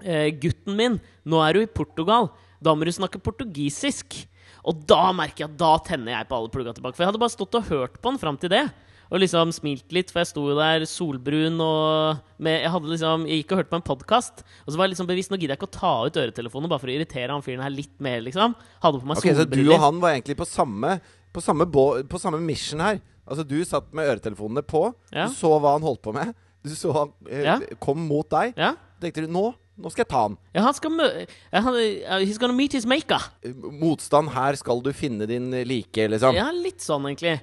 uh, 0.06 0.30
Gutten 0.44 0.78
min, 0.78 1.00
nå 1.26 1.42
er 1.42 1.58
du 1.58 1.64
i 1.64 1.72
Portugal. 1.80 2.30
Da 2.64 2.76
må 2.76 2.86
du 2.86 2.94
snakke 2.94 3.22
portugisisk. 3.24 4.22
Og 4.64 4.86
da 4.88 5.12
merker 5.16 5.44
jeg 5.44 5.52
at 5.52 5.60
da 5.60 5.74
tenner 5.84 6.16
jeg 6.16 6.30
på 6.30 6.38
alle 6.38 6.52
plugga 6.54 6.74
tilbake. 6.76 6.96
For 6.96 7.04
jeg 7.04 7.12
hadde 7.12 7.22
bare 7.24 7.34
stått 7.34 7.58
og 7.60 7.70
hørt 7.72 7.98
på 8.00 8.12
han 8.14 8.22
fram 8.22 8.40
til 8.40 8.54
det. 8.54 8.68
Og 9.14 9.20
liksom 9.22 9.52
smilt 9.54 9.92
litt, 9.94 10.10
for 10.10 10.24
jeg 10.24 10.32
sto 10.32 10.44
jo 10.48 10.56
der 10.58 10.86
solbrun 10.90 11.60
og 11.62 12.22
med, 12.42 12.64
jeg, 12.64 12.86
liksom, 12.96 13.26
jeg 13.30 13.44
gikk 13.44 13.52
og 13.54 13.60
hørte 13.60 13.74
på 13.74 13.78
en 13.78 13.86
podkast. 13.86 14.46
Og 14.64 14.72
så 14.72 14.80
var 14.80 14.88
jeg 14.88 14.96
liksom 14.96 15.10
bevisst 15.10 15.34
nå 15.34 15.38
gidder 15.38 15.54
jeg 15.54 15.62
ikke 15.62 15.70
å 15.70 15.76
ta 15.76 15.94
ut 16.08 16.22
øretelefonen 16.24 16.72
bare 16.72 16.82
for 16.82 16.90
å 16.90 16.96
irritere 16.96 17.30
han 17.30 17.46
fyren 17.46 17.62
her 17.66 17.74
litt 17.74 17.94
mer. 18.02 18.24
liksom 18.26 18.56
Hadde 18.82 19.02
på 19.04 19.10
meg 19.12 19.20
Ok, 19.20 19.28
Så 19.38 19.46
du 19.50 19.62
og 19.68 19.84
han 19.84 20.00
var 20.02 20.16
egentlig 20.16 20.40
på 20.40 20.48
samme, 20.50 20.96
på 21.36 21.44
samme, 21.44 21.68
på 21.70 22.22
samme 22.22 22.42
mission 22.42 22.82
her. 22.82 23.04
Altså 23.28 23.46
Du 23.48 23.58
satt 23.64 23.94
med 23.96 24.08
øretelefonene 24.12 24.64
på, 24.68 24.94
Ja. 25.14 25.28
du 25.28 25.34
så 25.34 25.54
hva 25.60 25.74
han 25.78 25.82
holdt 25.86 26.02
på 26.04 26.14
med. 26.14 26.34
Du 26.64 26.70
så 26.76 26.92
han 26.96 27.12
eh, 27.30 27.44
Ja. 27.44 27.60
kom 27.80 28.08
mot 28.08 28.28
deg. 28.30 28.54
Ja. 28.58 28.74
tenkte 29.02 29.26
du 29.26 29.28
nå, 29.28 29.54
nå 29.80 29.90
skal 29.92 30.04
jeg 30.06 30.10
ta 30.14 30.22
han. 30.28 30.38
Ja, 30.56 30.62
han 30.64 30.74
skal 30.74 30.92
mø... 30.92 31.04
ja, 31.52 31.60
han, 31.62 31.74
uh, 31.76 32.20
he's 32.24 32.38
gonna 32.40 32.54
meet 32.56 32.72
his 32.74 32.86
maker. 32.86 33.20
Eh, 33.44 33.52
Motstand, 33.54 34.30
her 34.32 34.56
skal 34.56 34.80
du 34.82 34.92
finne 34.94 35.28
din 35.28 35.50
like, 35.68 36.08
liksom. 36.08 36.36
Ja, 36.36 36.50
litt 36.52 36.80
sånn, 36.80 37.04
egentlig. 37.10 37.42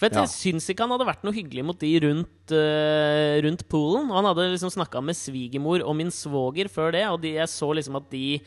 For 0.00 0.08
jeg 0.08 0.16
Ja. 0.16 0.24
syns 0.26 0.64
ikke 0.72 0.80
han 0.86 0.90
hadde 0.90 1.04
vært 1.06 1.22
noe 1.22 1.32
hyggelig 1.36 1.64
mot 1.64 1.78
de 1.78 1.90
rundt, 2.00 2.50
eh, 2.50 3.40
rundt 3.44 3.68
poolen. 3.68 4.08
Og 4.10 4.16
han 4.16 4.24
hadde 4.24 4.48
liksom 4.54 4.70
snakka 4.72 5.02
med 5.04 5.14
svigermor 5.14 5.84
og 5.84 5.94
min 5.96 6.08
svoger 6.10 6.66
før 6.72 6.92
det, 6.92 7.04
og 7.08 7.20
de, 7.20 7.34
jeg 7.36 7.46
så 7.48 7.68
liksom 7.76 7.96
at 8.00 8.08
de 8.10 8.40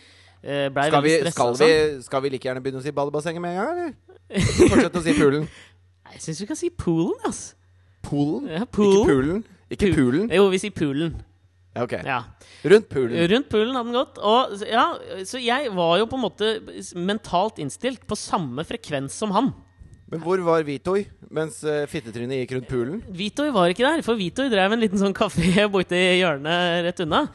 uh, 0.43 0.69
blei 0.73 0.89
Skal 0.89 1.01
vi, 1.05 1.09
veldig 1.19 1.31
stressa. 1.31 1.55
skal, 1.55 1.67
vi, 1.67 2.01
skal 2.03 2.21
vi 2.25 2.29
like 2.33 2.43
gjerne 2.49 2.61
begynne 2.65 2.81
å 2.81 2.83
si 2.83 2.91
badebassenget 2.91 3.41
med 3.41 3.55
en 3.55 3.61
gang, 3.61 3.77
eller? 3.77 3.93
Fortsett 4.73 4.95
å 4.99 5.03
si 5.05 5.13
poolen. 5.13 5.47
Jeg 6.13 6.21
syns 6.21 6.41
vi 6.41 6.47
kan 6.49 6.59
si 6.59 6.69
poolen, 6.69 7.15
altså. 7.25 7.55
Poolen? 8.05 8.49
Ja, 8.51 8.61
Ikke 8.63 8.75
poolen? 8.75 9.43
Ikke 9.71 9.89
Pool. 9.89 9.95
poolen? 9.97 10.27
Jo, 10.33 10.45
vi 10.53 10.59
sier 10.61 10.73
poolen. 10.75 11.15
Ja, 11.75 11.83
ok. 11.83 11.93
Ja. 12.05 12.19
Rundt 12.71 12.87
poolen. 12.91 13.17
Rundt 13.31 13.49
poolen 13.51 13.75
hadde 13.75 13.89
den 13.89 13.97
gått. 13.97 14.19
Og, 14.23 14.53
ja, 14.69 14.85
så 15.27 15.41
jeg 15.41 15.71
var 15.75 15.97
jo 15.99 16.07
på 16.07 16.15
en 16.19 16.23
måte 16.23 16.51
mentalt 16.95 17.59
innstilt 17.59 18.05
på 18.07 18.17
samme 18.19 18.63
frekvens 18.67 19.17
som 19.17 19.33
han. 19.35 19.51
Men 20.11 20.21
hvor 20.21 20.39
var 20.45 20.63
Vitoi 20.63 21.01
mens 21.33 21.57
uh, 21.65 21.83
fittetrynet 21.89 22.43
gikk 22.43 22.53
rundt 22.55 22.69
poolen? 22.69 23.01
Vitoi 23.09 23.49
var 23.51 23.73
ikke 23.73 23.83
der, 23.87 24.03
for 24.05 24.19
Vitoi 24.19 24.47
drev 24.53 24.75
en 24.75 24.83
liten 24.85 25.01
sånn 25.01 25.15
kafé 25.17 25.65
borti 25.73 25.99
hjørnet 26.21 26.85
rett 26.85 27.01
unna. 27.03 27.25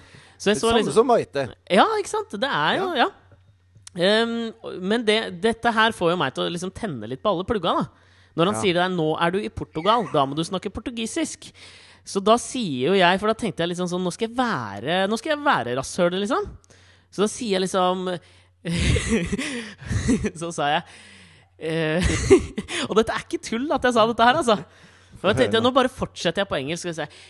Så 0.41 0.55
jeg 0.55 0.61
så 0.62 0.71
Samme 0.71 0.81
liksom 0.81 0.97
som 1.03 1.11
Maite. 1.11 1.49
Ja, 1.69 1.85
ikke 2.00 2.15
sant? 2.15 2.39
Det 2.41 2.49
er 2.49 2.79
jo 2.79 2.93
Ja. 2.97 3.11
Ehm, 3.99 4.53
men 4.87 5.03
det, 5.03 5.19
dette 5.43 5.73
her 5.75 5.91
får 5.93 6.12
jo 6.12 6.19
meg 6.21 6.33
til 6.33 6.47
å 6.47 6.53
liksom 6.55 6.71
tenne 6.71 7.09
litt 7.11 7.21
på 7.21 7.33
alle 7.35 7.45
plugga. 7.45 7.75
da 7.83 7.89
Når 8.37 8.47
han 8.47 8.55
Ja. 8.55 8.61
sier 8.61 8.75
det 8.75 8.83
der 8.85 8.97
'nå 8.97 9.09
er 9.21 9.31
du 9.31 9.39
i 9.39 9.49
Portugal', 9.49 10.07
da 10.13 10.25
må 10.27 10.35
du 10.37 10.43
snakke 10.45 10.71
portugisisk. 10.71 11.51
Så 12.05 12.23
da 12.25 12.37
sier 12.37 12.89
jo 12.89 12.95
jeg, 12.95 13.21
for 13.21 13.27
da 13.29 13.35
tenkte 13.35 13.61
jeg 13.61 13.69
liksom 13.71 13.87
sånn 13.89 14.03
Nå 14.03 14.11
skal 14.13 14.29
jeg 14.29 14.37
være 14.37 15.07
Nå 15.09 15.19
skal 15.19 15.37
jeg 15.37 15.45
være 15.45 15.77
rasshølet, 15.77 16.21
liksom. 16.25 16.47
Så 17.13 17.23
da 17.23 17.27
sier 17.29 17.59
jeg 17.59 17.61
liksom 17.69 18.19
Så 20.41 20.51
sa 20.53 20.69
jeg 20.75 20.83
eh, 21.59 22.03
Og 22.89 22.97
dette 22.97 23.13
er 23.13 23.25
ikke 23.27 23.43
tull 23.43 23.69
at 23.73 23.85
jeg 23.85 23.95
sa 23.97 24.07
dette 24.07 24.25
her, 24.25 24.35
altså. 24.41 24.57
For 25.21 25.29
jeg 25.33 25.37
tenkte, 25.45 25.61
Nå 25.63 25.73
bare 25.77 25.89
fortsetter 25.93 26.43
jeg 26.43 26.49
på 26.49 26.57
engelsk. 26.61 26.87
Skal 26.89 26.95
jeg 26.95 27.09
si 27.09 27.27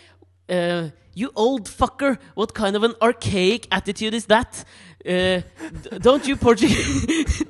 Uh, 0.51 0.91
You 1.15 1.31
old 1.37 1.69
fucker, 1.69 2.17
what 2.37 2.55
kind 2.55 2.75
of 2.75 2.83
an 2.83 2.95
archaic 3.01 3.69
attitude 3.71 4.15
is 4.15 4.27
that? 4.27 4.65
D- 5.05 5.99
don't 6.05 6.27
you 6.29 6.37
Portuguese 6.37 7.45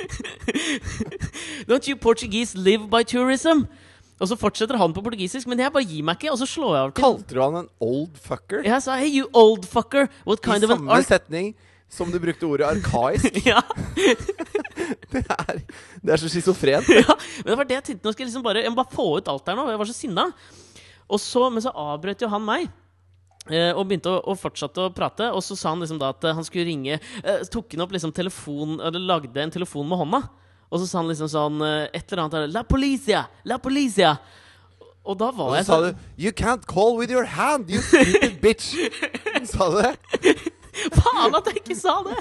Don't 1.69 1.88
you 1.88 1.97
Portuguese 1.97 2.54
live 2.59 2.87
by 2.90 3.02
tourism? 3.04 3.65
Og 4.21 4.28
så 4.28 4.36
fortsetter 4.36 4.76
han 4.76 4.93
på 4.93 5.00
portugisisk, 5.02 5.49
men 5.49 5.58
jeg 5.63 5.73
bare 5.73 5.86
gir 5.89 6.04
meg 6.04 6.19
ikke. 6.21 6.30
Og 6.34 6.39
så 6.43 6.47
slår 6.47 6.75
jeg 6.76 6.82
av 6.84 6.91
til 6.93 7.02
Kalte 7.04 7.34
du 7.34 7.41
han 7.41 7.56
en 7.63 7.69
old 7.80 8.19
fucker? 8.21 8.63
Jeg 8.69 8.82
sa 8.84 8.99
hey, 9.00 9.08
you 9.17 9.28
old 9.32 9.65
fucker, 9.65 10.10
what 10.28 10.43
kind 10.45 10.60
I 10.60 10.69
of 10.69 10.75
an 10.75 10.82
samme 10.84 11.02
setning 11.08 11.54
som 11.91 12.13
du 12.13 12.21
brukte 12.23 12.47
ordet 12.47 12.69
arkaisk. 12.69 13.41
Ja, 13.50 13.63
Det 15.10 15.25
er, 15.26 15.56
det 16.04 16.13
er 16.15 16.21
så 16.23 16.28
schizofrent. 16.30 16.86
ja, 16.89 17.15
men 17.43 17.49
det 17.50 17.56
var 17.58 17.67
det 17.67 17.75
jeg 17.78 17.84
tenkte. 17.89 18.06
Nå 18.06 18.13
skal 18.13 18.23
jeg 18.25 18.28
liksom 18.30 18.45
bare, 18.47 18.63
jeg 18.63 18.71
må 18.71 18.78
bare 18.78 18.95
få 18.95 19.06
ut 19.19 19.28
alt 19.32 19.47
der 19.47 19.56
nå. 19.58 19.65
Jeg 19.73 19.80
var 19.80 19.89
så 19.89 19.97
sinna. 19.97 20.26
Og 21.10 21.19
så, 21.21 21.49
men 21.50 21.63
så 21.65 21.73
avbrøt 21.75 22.23
jo 22.23 22.28
han 22.30 22.45
meg. 22.47 22.69
Eh, 23.50 23.71
og 23.75 23.86
begynte 23.89 24.13
å, 24.13 24.21
å 24.32 24.36
fortsette 24.39 24.86
å 24.86 24.93
prate. 24.95 25.30
Og 25.34 25.43
så 25.45 25.56
sa 25.58 25.73
han 25.75 25.82
liksom 25.82 26.00
da 26.00 26.13
at 26.15 26.26
eh, 26.26 26.36
han 26.36 26.47
skulle 26.47 26.69
ringe 26.71 26.99
eh, 26.99 27.43
tok 27.50 27.76
han 27.76 27.84
opp 27.86 27.95
liksom 27.95 28.15
telefon 28.17 28.78
Eller 28.80 29.02
lagde 29.02 29.43
en 29.43 29.52
telefon 29.54 29.89
med 29.89 30.00
hånda. 30.00 30.23
Og 30.71 30.82
så 30.82 30.86
sa 30.86 31.00
han 31.00 31.10
liksom 31.10 31.30
sånn 31.30 31.63
et 31.67 32.13
eller 32.13 32.25
annet 32.25 32.54
La 32.54 32.63
policia! 32.63 33.25
La 33.45 33.58
policia! 33.58 34.15
Og 35.02 35.17
da 35.19 35.30
var 35.34 35.49
Og 35.49 35.54
så 35.54 35.58
jeg 35.58 35.67
sa 35.67 35.76
sånn 35.76 35.86
du 35.91 36.23
'You 36.23 36.32
can't 36.36 36.67
call 36.71 36.97
with 36.99 37.10
your 37.10 37.26
hand, 37.26 37.71
you 37.73 37.80
stupid 37.82 38.39
bitch'. 38.43 38.75
Sa 39.50 39.71
du 39.73 39.80
det? 39.80 39.97
Faen 40.95 41.34
at 41.34 41.49
jeg 41.50 41.63
ikke 41.65 41.78
sa 41.78 41.97
det! 42.06 42.21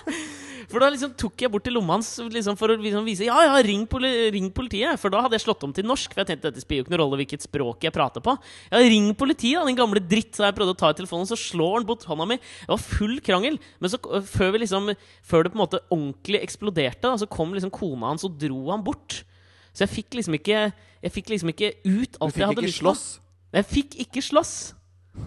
For 0.69 0.81
da 0.83 0.89
liksom 0.93 1.15
tok 1.17 1.41
jeg 1.41 1.49
bort 1.49 1.63
til 1.65 1.73
lomma 1.73 1.95
hans 1.95 2.11
liksom 2.29 2.57
for 2.59 2.69
å 2.69 2.75
liksom 2.77 3.05
vise 3.07 3.25
Ja, 3.25 3.39
ja, 3.47 3.55
ring, 3.65 3.87
poli 3.89 4.29
ring 4.35 4.51
politiet. 4.53 4.99
For 5.01 5.09
da 5.09 5.23
hadde 5.25 5.33
jeg 5.37 5.45
slått 5.47 5.63
om 5.65 5.73
til 5.73 5.87
norsk. 5.89 6.13
For 6.13 6.21
jeg 6.21 6.29
tenkte 6.29 6.51
dette 6.51 6.61
spiller 6.61 6.83
jo 6.83 6.85
ikke 6.85 6.93
noen 6.93 7.01
rolle 7.01 7.19
hvilket 7.23 7.45
språk 7.47 7.87
jeg 7.87 7.95
prater 7.95 8.21
på. 8.25 8.35
Ja, 8.69 8.81
ring 8.83 9.07
politiet, 9.17 9.57
da, 9.57 9.65
din 9.65 9.79
gamle 9.79 10.03
dritt. 10.03 10.35
Så 10.37 10.45
jeg 10.45 10.57
prøvde 10.59 10.75
å 10.75 10.79
ta 10.79 10.91
i 10.93 10.97
telefonen, 10.99 11.29
så 11.29 11.37
slår 11.39 11.79
han 11.79 11.87
bort 11.89 12.05
hånda 12.09 12.27
mi. 12.29 12.37
Det 12.37 12.69
var 12.69 12.83
full 12.83 13.17
krangel. 13.25 13.57
Men 13.81 13.93
så, 13.93 14.01
før, 14.29 14.53
vi 14.53 14.61
liksom, 14.65 14.93
før 15.25 15.47
det 15.47 15.53
på 15.55 15.57
en 15.57 15.63
måte 15.65 15.81
ordentlig 15.89 16.43
eksploderte, 16.45 17.01
da, 17.07 17.15
så 17.17 17.29
kom 17.29 17.55
liksom 17.57 17.73
kona 17.73 18.13
hans 18.13 18.27
og 18.29 18.37
dro 18.41 18.61
han 18.69 18.85
bort. 18.85 19.23
Så 19.73 19.85
jeg 19.85 19.93
fikk 19.99 20.15
liksom 20.17 20.33
ikke 20.39 20.61
Jeg 20.99 21.11
fikk 21.13 21.29
liksom 21.31 21.51
ikke 21.53 21.67
ut 21.85 22.17
Du 22.17 22.17
alt 22.25 22.33
jeg 22.33 22.35
fikk 22.35 22.45
hadde 22.49 22.61
ikke 22.61 22.67
lyst 22.67 22.81
på. 22.81 22.89
slåss. 22.89 23.03
Jeg 23.55 23.65
fikk 23.73 23.95
ikke 24.03 24.23
slåss. 24.25 24.53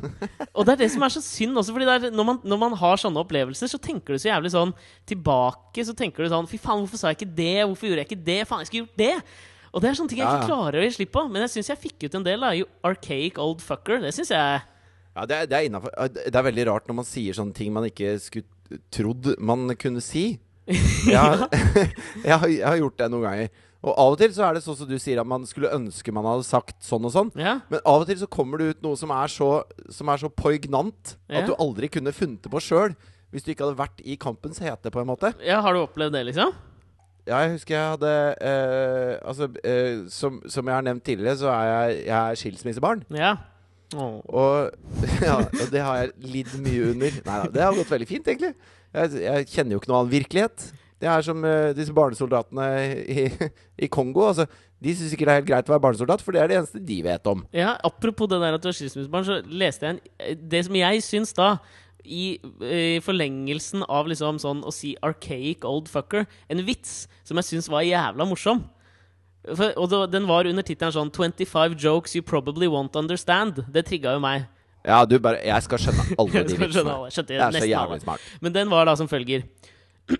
Og 0.56 0.66
det 0.66 0.74
er 0.74 0.80
det 0.82 0.90
som 0.94 1.04
er 1.06 1.12
så 1.14 1.22
synd 1.24 1.58
også, 1.58 1.74
fordi 1.74 1.88
det 1.88 1.94
er, 1.94 2.14
når, 2.14 2.26
man, 2.28 2.40
når 2.46 2.60
man 2.60 2.76
har 2.80 3.00
sånne 3.00 3.22
opplevelser, 3.22 3.70
så 3.70 3.80
tenker 3.82 4.14
du 4.14 4.22
så 4.22 4.32
jævlig 4.32 4.52
sånn 4.54 4.74
tilbake. 5.08 5.84
Så 5.86 5.94
tenker 5.98 6.24
du 6.24 6.32
sånn 6.32 6.48
Fy 6.50 6.60
faen, 6.60 6.84
hvorfor 6.84 7.00
sa 7.00 7.12
jeg 7.12 7.20
ikke 7.20 7.34
det? 7.38 7.56
Hvorfor 7.62 7.88
gjorde 7.88 8.04
jeg 8.04 8.10
ikke 8.10 8.26
det? 8.28 8.38
Faen, 8.50 8.62
jeg 8.64 8.70
skulle 8.70 8.86
gjort 8.86 9.02
det! 9.02 9.16
Og 9.72 9.80
det 9.80 9.88
er 9.88 9.96
sånne 9.96 10.12
ting 10.12 10.20
jeg 10.20 10.28
ikke 10.28 10.50
klarer 10.50 10.82
å 10.82 10.84
gi 10.84 10.94
slipp 10.98 11.12
på. 11.16 11.24
Men 11.32 11.46
jeg 11.46 11.54
syns 11.54 11.70
jeg 11.72 11.80
fikk 11.80 12.06
ut 12.06 12.16
en 12.18 12.26
del. 12.26 12.44
da 12.44 12.52
archaic 12.88 13.40
old 13.40 13.62
fucker. 13.64 14.02
Det 14.04 14.12
syns 14.12 14.32
jeg 14.34 14.60
Ja, 15.12 15.24
det 15.28 15.36
er, 15.36 15.48
det, 15.48 15.56
er 15.56 15.68
innenfor, 15.68 15.92
det 16.12 16.32
er 16.32 16.48
veldig 16.48 16.66
rart 16.68 16.88
når 16.88 16.98
man 17.00 17.08
sier 17.08 17.36
sånne 17.36 17.56
ting 17.56 17.72
man 17.72 17.88
ikke 17.88 18.14
skulle 18.20 18.80
trodd 18.92 19.34
man 19.40 19.72
kunne 19.80 20.04
si. 20.04 20.38
Jeg 21.08 21.18
har, 21.18 22.46
jeg 22.46 22.62
har 22.62 22.76
gjort 22.78 23.00
det 23.00 23.08
noen 23.12 23.24
ganger. 23.26 23.64
Og 23.82 23.96
av 23.98 24.12
og 24.14 24.18
til 24.20 24.30
så 24.30 24.44
er 24.46 24.54
det 24.54 24.62
sånn 24.62 24.76
som 24.78 24.86
du 24.86 24.94
sier, 25.02 25.18
at 25.18 25.26
man 25.26 25.42
skulle 25.48 25.72
ønske 25.74 26.12
man 26.14 26.26
hadde 26.28 26.44
sagt 26.46 26.76
sånn 26.86 27.08
og 27.08 27.10
sånn. 27.14 27.32
Ja. 27.34 27.56
Men 27.72 27.80
av 27.82 28.04
og 28.04 28.06
til 28.06 28.20
så 28.20 28.28
kommer 28.30 28.62
det 28.62 28.76
ut 28.76 28.82
noe 28.84 28.98
som 29.00 29.10
er 29.10 29.26
så, 29.32 29.48
som 29.90 30.08
er 30.12 30.20
så 30.22 30.30
poignant 30.30 31.16
Ja. 31.26 31.40
at 31.42 31.48
du 31.50 31.56
aldri 31.58 31.88
kunne 31.90 32.12
funnet 32.14 32.42
det 32.46 32.52
på 32.52 32.62
sjøl. 32.62 32.94
Hvis 33.32 33.42
du 33.46 33.50
ikke 33.54 33.64
hadde 33.66 33.80
vært 33.80 34.02
i 34.04 34.14
kampens 34.20 34.60
hete, 34.62 34.90
på 34.92 35.00
en 35.00 35.08
måte. 35.08 35.32
ja, 35.42 35.60
Har 35.64 35.72
du 35.74 35.80
opplevd 35.82 36.12
det, 36.12 36.26
liksom? 36.30 36.52
Ja, 37.26 37.38
jeg 37.46 37.52
husker 37.54 37.74
jeg 37.74 37.90
hadde 37.94 38.12
eh, 38.42 39.18
Altså, 39.22 39.46
eh, 39.64 40.02
som, 40.10 40.40
som 40.50 40.66
jeg 40.66 40.74
har 40.74 40.82
nevnt 40.82 41.04
tidligere, 41.06 41.38
så 41.38 41.48
er 41.54 41.66
jeg, 41.70 42.04
jeg 42.06 42.18
er 42.18 42.38
skilsmissebarn. 42.40 43.02
Ja. 43.14 43.36
Oh. 43.96 44.20
Og, 44.28 44.70
ja, 45.26 45.38
og 45.42 45.66
det 45.72 45.82
har 45.84 45.98
jeg 46.02 46.12
lidd 46.34 46.54
mye 46.62 46.90
under. 46.92 47.18
Nei 47.26 47.40
da, 47.44 47.50
det 47.54 47.62
har 47.66 47.74
gått 47.76 47.90
veldig 47.92 48.08
fint, 48.10 48.26
egentlig. 48.30 48.54
Jeg, 48.92 49.18
jeg 49.24 49.48
kjenner 49.54 49.76
jo 49.76 49.80
ikke 49.82 49.90
noe 49.92 50.00
annen 50.02 50.12
virkelighet. 50.14 50.68
Det 51.02 51.08
er 51.10 51.24
som 51.26 51.42
uh, 51.42 51.72
disse 51.74 51.94
barnesoldatene 51.96 52.66
i, 53.10 53.24
i 53.82 53.88
Kongo. 53.90 54.28
Altså, 54.30 54.46
de 54.82 54.92
syns 54.94 55.14
ikke 55.14 55.26
det 55.26 55.32
er 55.34 55.40
helt 55.40 55.48
greit 55.50 55.70
å 55.70 55.74
være 55.74 55.82
barnesoldat, 55.88 56.22
for 56.22 56.34
det 56.34 56.42
er 56.42 56.50
det 56.50 56.58
eneste 56.60 56.82
de 56.82 56.98
vet 57.06 57.26
om. 57.30 57.42
Ja, 57.54 57.72
Apropos 57.86 58.30
det 58.30 58.38
der 58.42 58.54
at 58.58 58.62
du 58.62 58.68
er 58.70 58.76
skilsmissebarn, 58.76 59.26
så 59.26 59.40
leste 59.50 59.88
jeg 59.88 59.98
en 59.98 60.44
Det 60.52 60.62
som 60.66 60.78
jeg 60.78 61.02
syns 61.06 61.34
da 61.38 61.56
i, 62.02 62.36
i 62.66 63.00
forlengelsen 63.02 63.84
av 63.86 64.08
liksom 64.10 64.38
sånn 64.42 64.62
å 64.66 64.72
si 64.74 64.96
'archaic 65.02 65.66
old 65.68 65.90
fucker', 65.90 66.26
en 66.50 66.62
vits 66.66 67.06
som 67.26 67.38
jeg 67.38 67.50
syns 67.50 67.70
var 67.70 67.86
jævla 67.86 68.26
morsom. 68.26 68.64
For, 69.42 69.74
og 69.78 69.90
da, 69.90 70.04
den 70.06 70.26
var 70.30 70.46
under 70.46 70.62
tittelen 70.66 70.94
sånn 70.94 71.10
'25 71.14 71.78
jokes 71.78 72.14
you 72.14 72.22
probably 72.22 72.66
won't 72.70 72.94
understand'. 72.98 73.62
Det 73.70 73.86
trigga 73.86 74.14
jo 74.14 74.22
meg. 74.22 74.46
Ja, 74.82 75.04
du 75.06 75.18
bare 75.22 75.38
Jeg 75.46 75.62
skal 75.62 75.78
skjønne 75.78 76.08
alle 76.18 76.42
de 76.46 76.56
skjønne 76.56 76.66
vitsene. 76.66 76.94
alle. 76.96 77.10
Skjønte 77.14 77.28
Det 77.28 77.38
er 77.42 77.60
så 77.60 77.70
jævlig 77.70 78.00
smart. 78.02 78.20
Men 78.42 78.52
den 78.52 78.70
var 78.70 78.86
da 78.90 78.96
som 78.98 79.06
følger. 79.10 79.46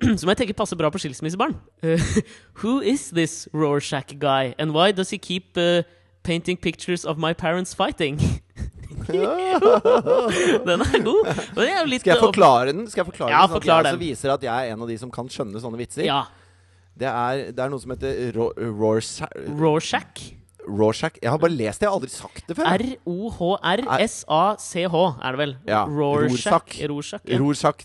Som 0.20 0.28
jeg 0.32 0.36
tenker 0.42 0.56
passer 0.58 0.76
bra 0.78 0.90
på 0.92 0.98
skilsmissebarn. 1.02 1.54
Uh, 1.84 1.98
who 2.62 2.80
is 2.80 3.10
this 3.10 3.48
Rorschach 3.52 4.18
guy, 4.18 4.54
and 4.58 4.72
why 4.76 4.92
does 4.92 5.10
he 5.10 5.18
keep 5.18 5.56
uh, 5.56 5.82
painting 6.22 6.56
pictures 6.56 7.04
of 7.04 7.18
my 7.18 7.32
parents 7.34 7.74
fighting? 7.74 8.18
den 9.08 10.80
er 10.80 11.02
god. 11.02 11.26
Og 11.56 11.58
det 11.58 11.70
er 11.72 11.86
litt 11.88 12.04
Skal 12.04 12.12
jeg 12.14 12.22
forklare 12.22 12.70
den? 12.72 12.84
Skal 12.90 13.02
jeg 13.02 13.08
forklare 13.10 13.30
Ja, 13.32 13.40
den, 13.40 13.48
sånn 13.50 13.56
forklar 13.58 13.80
at 13.80 13.86
jeg 13.90 13.96
den. 13.98 14.04
viser 14.04 14.28
at 14.36 14.42
jeg 14.46 14.52
er 14.52 14.72
en 14.76 14.82
av 14.84 14.88
de 14.92 14.96
som 15.00 15.10
kan 15.14 15.26
skjønne 15.32 15.58
sånne 15.62 15.78
vitser? 15.80 16.04
Ja. 16.06 16.20
Det, 16.94 17.08
er, 17.08 17.50
det 17.56 17.62
er 17.64 17.68
noe 17.72 17.80
som 17.82 17.90
heter 17.94 18.10
Ro- 18.36 18.52
Rorschach 18.54 19.32
Rorschach. 19.58 20.22
Rorschach. 20.68 21.16
Jeg 21.18 21.30
har 21.32 21.38
bare 21.42 21.50
lest 21.56 21.80
det, 21.80 21.86
jeg 21.88 21.90
har 21.90 21.96
aldri 21.98 22.12
sagt 22.12 22.44
det 22.46 22.54
før. 22.54 22.66
R-O-H-R-S-A-C-H 23.82 24.94
er 25.18 25.30
det 25.34 25.40
vel? 25.40 25.54
Ja, 25.66 25.80
Rorschach. 25.90 26.70
Rorschach. 26.92 27.24
Rorschach. 27.42 27.80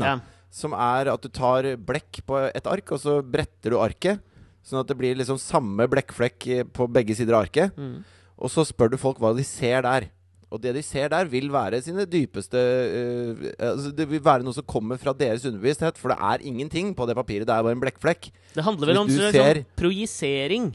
Ja. 0.00 0.14
Som 0.54 0.76
er 0.78 1.10
at 1.10 1.24
du 1.24 1.30
tar 1.34 1.66
blekk 1.82 2.22
på 2.28 2.38
et 2.46 2.70
ark, 2.70 2.94
og 2.94 3.02
så 3.02 3.18
bretter 3.26 3.74
du 3.74 3.80
arket. 3.82 4.22
Sånn 4.64 4.80
at 4.80 4.88
det 4.88 4.96
blir 4.96 5.16
liksom 5.18 5.40
samme 5.40 5.86
blekkflekk 5.92 6.46
eh, 6.54 6.64
på 6.64 6.86
begge 6.88 7.16
sider 7.18 7.36
av 7.36 7.48
arket. 7.48 7.74
Mm. 7.76 8.04
Og 8.38 8.52
så 8.52 8.64
spør 8.66 8.94
du 8.94 9.00
folk 9.00 9.18
hva 9.20 9.34
de 9.36 9.44
ser 9.46 9.84
der. 9.84 10.08
Og 10.54 10.60
det 10.62 10.76
de 10.76 10.82
ser 10.86 11.10
der, 11.10 11.26
vil 11.26 11.48
være 11.50 11.80
sine 11.82 12.04
dypeste 12.06 12.60
øh, 12.60 13.40
altså 13.58 13.90
Det 13.96 14.04
vil 14.06 14.22
være 14.22 14.44
noe 14.46 14.54
som 14.54 14.66
kommer 14.70 15.00
fra 15.00 15.14
deres 15.16 15.44
underbevissthet. 15.48 15.98
For 15.98 16.14
det 16.14 16.18
er 16.22 16.46
ingenting 16.46 16.94
på 16.96 17.08
det 17.10 17.16
papiret. 17.18 17.48
Det 17.48 17.54
er 17.54 17.66
bare 17.66 17.74
en 17.74 17.82
blekkflekk. 17.82 18.30
Det 18.54 18.64
handler 18.64 18.92
vel 18.92 19.02
om 19.02 19.10
sånn 19.10 19.64
projisering. 19.80 20.70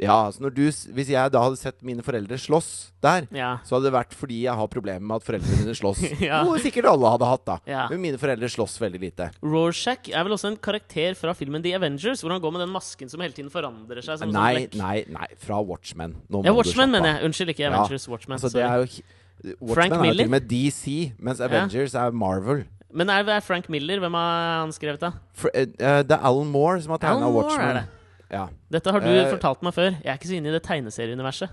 Ja, 0.00 0.14
altså 0.26 0.40
når 0.42 0.54
du, 0.56 0.62
Hvis 0.96 1.08
jeg 1.12 1.30
da 1.30 1.42
hadde 1.44 1.58
sett 1.60 1.82
mine 1.84 2.02
foreldre 2.02 2.34
slåss 2.40 2.90
der, 3.04 3.26
Ja. 3.30 3.58
så 3.62 3.76
hadde 3.76 3.90
det 3.90 3.92
vært 3.94 4.14
fordi 4.16 4.42
jeg 4.46 4.54
har 4.56 4.66
problemer 4.72 5.00
med 5.04 5.16
at 5.20 5.26
foreldrene 5.26 5.58
mine 5.62 5.74
slåss. 5.78 6.00
Ja. 6.28 6.42
Noe 6.44 6.58
sikkert 6.58 6.88
alle 6.90 7.10
hadde 7.12 7.28
hatt, 7.28 7.44
da. 7.46 7.58
Ja. 7.68 7.84
Men 7.92 8.00
mine 8.00 8.18
foreldre 8.18 8.48
slåss 8.50 8.78
veldig 8.82 9.00
lite. 9.04 9.30
Rorschach 9.44 10.08
er 10.10 10.24
vel 10.26 10.32
også 10.34 10.50
en 10.50 10.56
karakter 10.56 11.14
fra 11.18 11.34
filmen 11.38 11.62
The 11.62 11.74
Avengers, 11.78 12.22
hvor 12.24 12.32
han 12.34 12.40
går 12.42 12.52
med 12.56 12.64
den 12.64 12.72
masken 12.74 13.10
som 13.12 13.20
hele 13.20 13.36
tiden 13.36 13.50
forandrer 13.52 14.02
seg. 14.02 14.18
Som 14.24 14.32
Nei, 14.34 14.66
sånn 14.66 14.80
nei, 14.82 15.04
nei. 15.12 15.28
Fra 15.38 15.60
Watchmen. 15.62 16.16
Nå 16.32 16.42
Ja, 16.46 16.52
Watchmen, 16.56 16.90
mener 16.90 17.14
jeg. 17.16 17.24
Unnskyld, 17.30 17.54
ikke. 17.54 17.70
Avengers. 17.70 18.08
Watchmen. 18.08 18.38
Altså, 18.40 18.50
det 18.56 18.64
er 18.66 18.82
jo 18.82 19.56
Watchmen 19.60 19.74
Frank 19.74 19.92
er 19.92 19.96
jo 19.96 20.02
Miller? 20.02 20.22
til 20.24 20.30
og 20.30 20.36
med 20.36 20.48
DC, 20.50 21.12
mens 21.18 21.40
Avengers 21.42 21.94
er 21.98 22.10
Marvel. 22.14 22.64
Men 22.92 23.08
er 23.10 23.22
det 23.24 23.38
Frank 23.42 23.68
Miller? 23.72 23.98
Hvem 24.02 24.12
har 24.14 24.60
han 24.66 24.72
skrevet, 24.74 25.00
da? 25.00 25.12
For, 25.34 25.50
eh, 25.54 25.66
eh, 25.78 26.02
det 26.06 26.12
er 26.18 26.22
Alan 26.28 26.50
Moore 26.52 26.80
som 26.84 26.90
har 26.94 26.98
tegna 27.02 27.30
Watchmen. 27.32 27.68
er 27.70 27.74
det. 27.80 27.84
Ja. 28.32 28.46
Dette 28.72 28.90
har 28.94 29.00
du 29.04 29.08
Eh, 29.12 29.28
fortalt 29.30 29.62
meg 29.62 29.74
før. 29.76 29.90
Jeg 30.02 30.08
er 30.08 30.16
ikke 30.18 30.30
så 30.30 30.38
inne 30.38 30.48
i 30.48 30.52
det 30.56 30.62
tegneserieuniverset. 30.64 31.50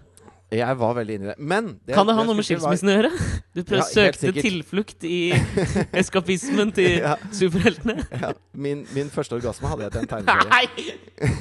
Jeg 0.51 0.77
var 0.79 0.95
veldig 0.97 1.13
inne 1.19 1.25
i 1.25 1.29
det. 1.29 1.35
Men 1.37 1.67
det, 1.85 1.93
Kan 1.93 2.07
det 2.09 2.15
ha 2.17 2.23
noe 2.25 2.33
med 2.33 2.45
skilsmissen 2.47 2.89
å 2.89 2.93
gjøre? 2.95 3.11
Du 3.53 3.61
prøvde 3.61 3.83
Ja, 4.01 4.11
sikkert. 4.13 4.39
tilflukt 4.41 5.03
i 5.05 5.19
eskapismen 6.01 6.71
til 6.73 7.03
Ja. 7.03 7.15
superheltene? 7.31 7.99
Ja, 8.23 8.31
min, 8.53 8.85
min 8.95 9.09
første 9.13 9.35
orgasme 9.37 9.67
hadde 9.69 9.83
jeg 9.85 9.91
til 9.91 10.01
en 10.01 10.07
tegneserie. 10.07 10.49
Nei! 10.49 10.65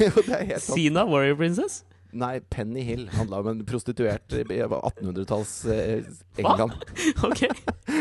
Jo, 0.03 0.25
er. 0.35 0.59
Sina 0.61 1.07
Warrior 1.09 1.37
Princess? 1.41 1.85
Nei, 2.13 2.39
Penny 2.41 2.81
Hill 2.87 3.09
handla 3.13 3.41
om 3.43 3.49
en 3.51 3.59
prostituert 3.69 4.33
i 4.33 4.43
1800-talls 4.47 5.51
eh, 5.75 6.07
England. 6.41 6.73
Ok. 7.29 7.43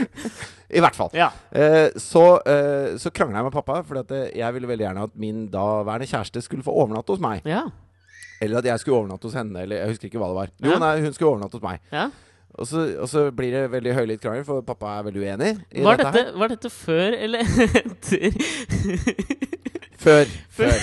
I 0.78 0.80
hvert 0.84 0.96
fall. 0.96 1.10
Ja. 1.16 1.30
Eh, 1.52 1.90
så 2.00 2.24
eh, 2.48 2.96
så 3.00 3.12
krangla 3.16 3.40
jeg 3.42 3.48
med 3.50 3.56
pappa, 3.56 3.82
for 3.88 4.00
jeg 4.14 4.54
ville 4.56 4.68
veldig 4.72 4.86
gjerne 4.88 5.04
at 5.10 5.16
min 5.20 5.46
daværende 5.52 6.08
kjæreste 6.08 6.42
skulle 6.46 6.64
få 6.64 6.72
overnatte 6.76 7.12
hos 7.16 7.24
meg. 7.24 7.44
Ja. 7.48 7.66
Eller 8.42 8.60
at 8.62 8.66
jeg 8.70 8.80
skulle 8.84 8.98
overnatte 9.02 9.28
hos 9.28 9.36
henne, 9.36 9.60
eller 9.66 9.82
jeg 9.84 9.90
husker 9.96 10.08
ikke 10.12 10.20
hva 10.22 10.28
det 10.32 10.40
var. 10.40 10.50
Jo, 10.64 10.72
Ja. 10.76 10.80
nei, 10.84 10.96
hun 11.04 11.14
skulle 11.16 11.32
overnatte 11.36 11.60
hos 11.60 11.68
meg. 11.68 11.84
ja. 11.92 12.08
Og 12.58 12.66
så, 12.66 12.80
og 12.98 13.06
så 13.12 13.28
blir 13.38 13.52
det 13.54 13.68
veldig 13.70 13.92
høylytt 13.94 14.22
krangel, 14.24 14.42
for 14.48 14.64
pappa 14.66 14.96
er 14.98 15.04
veldig 15.06 15.22
uenig 15.22 15.50
i 15.78 15.84
Var, 15.86 16.00
dette 16.00 16.14
dette, 16.16 16.40
var 16.42 16.48
dette 16.50 16.70
før 16.74 17.14
eller 17.14 17.40
etter? 17.46 18.32
før. 20.02 20.26
Før. 20.58 20.74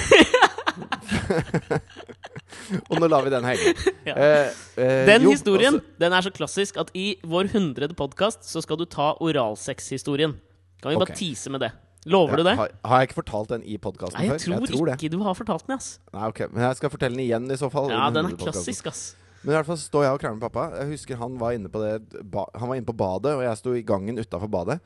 Før. 1.34 1.80
og 2.90 3.01
nå 3.01 3.09
lar 3.11 3.25
vi 3.27 3.33
den 3.35 3.47
henge. 3.49 3.75
Ja. 4.05 4.14
Eh, 4.21 4.49
eh, 4.77 5.07
Den 5.09 5.23
jo, 5.25 5.31
historien 5.33 5.79
også. 5.79 5.95
den 6.03 6.12
er 6.12 6.25
så 6.27 6.31
klassisk 6.35 6.77
at 6.83 6.90
i 6.93 7.14
vår 7.25 7.49
hundrede 7.55 7.97
podkast 7.97 8.45
så 8.45 8.61
skal 8.61 8.77
du 8.77 8.85
ta 8.85 9.14
oralsex-historien. 9.17 10.37
Kan 10.83 10.93
vi 10.93 10.99
okay. 10.99 11.07
bare 11.07 11.17
tease 11.17 11.53
med 11.53 11.64
det? 11.64 11.71
Lover 12.05 12.37
du 12.37 12.45
det? 12.45 12.53
Har, 12.59 12.73
har 12.85 13.01
jeg 13.01 13.09
ikke 13.09 13.21
fortalt 13.23 13.55
den 13.55 13.62
i 13.64 13.79
podkasten 13.81 14.19
før? 14.21 14.37
jeg 14.37 14.69
tror, 14.69 14.90
ikke 14.93 15.09
du 15.09 15.23
har 15.25 15.37
fortalt 15.38 15.64
den, 15.64 15.79
ass. 15.79 15.95
Nei, 16.12 16.27
ok, 16.29 16.43
Men 16.53 16.67
jeg 16.67 16.81
skal 16.83 16.93
fortelle 16.93 17.17
den 17.17 17.25
igjen 17.25 17.49
i 17.49 17.57
så 17.57 17.71
fall. 17.73 17.88
Ja, 17.95 18.11
den 18.12 18.29
er 18.29 18.37
klassisk, 18.40 18.90
ass. 18.93 19.07
Men 19.45 19.55
i 19.55 19.57
hvert 19.59 19.69
fall 19.69 19.81
står 19.81 20.05
jeg 20.07 20.17
og 20.17 20.21
krangler 20.21 20.40
med 20.40 20.45
pappa. 20.47 20.67
Jeg 20.81 20.93
husker 20.95 21.21
Han 21.21 21.40
var 21.40 21.57
inne 21.57 21.69
på 21.73 21.81
det 21.81 22.23
ba, 22.33 22.47
Han 22.57 22.71
var 22.71 22.79
inne 22.79 22.88
på 22.88 22.97
badet, 22.97 23.35
og 23.37 23.43
jeg 23.45 23.61
sto 23.61 23.75
i 23.77 23.85
gangen 23.85 24.21
utafor 24.21 24.53
badet. 24.53 24.79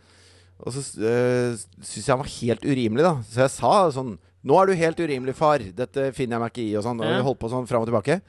Og 0.58 0.74
så 0.74 0.82
øh, 0.98 1.54
syntes 1.78 2.08
jeg 2.08 2.12
han 2.12 2.22
var 2.24 2.32
helt 2.40 2.64
urimelig, 2.66 3.04
da. 3.06 3.12
Så 3.30 3.44
jeg 3.44 3.54
sa 3.54 3.74
sånn 3.94 4.16
Nå 4.46 4.58
er 4.60 4.68
du 4.70 4.78
helt 4.78 5.00
urimelig, 5.02 5.34
far. 5.38 5.62
Dette 5.74 6.10
finner 6.14 6.36
jeg 6.36 6.44
meg 6.44 6.52
ikke 6.52 6.66
i. 6.66 6.76
Og 6.78 6.84
sånn. 6.86 7.00
Og 7.02 7.10
vi 7.10 7.24
holdt 7.26 7.40
på 7.42 7.50
sånn 7.50 7.66
fram 7.70 7.82
og 7.82 7.90
tilbake. 7.90 8.20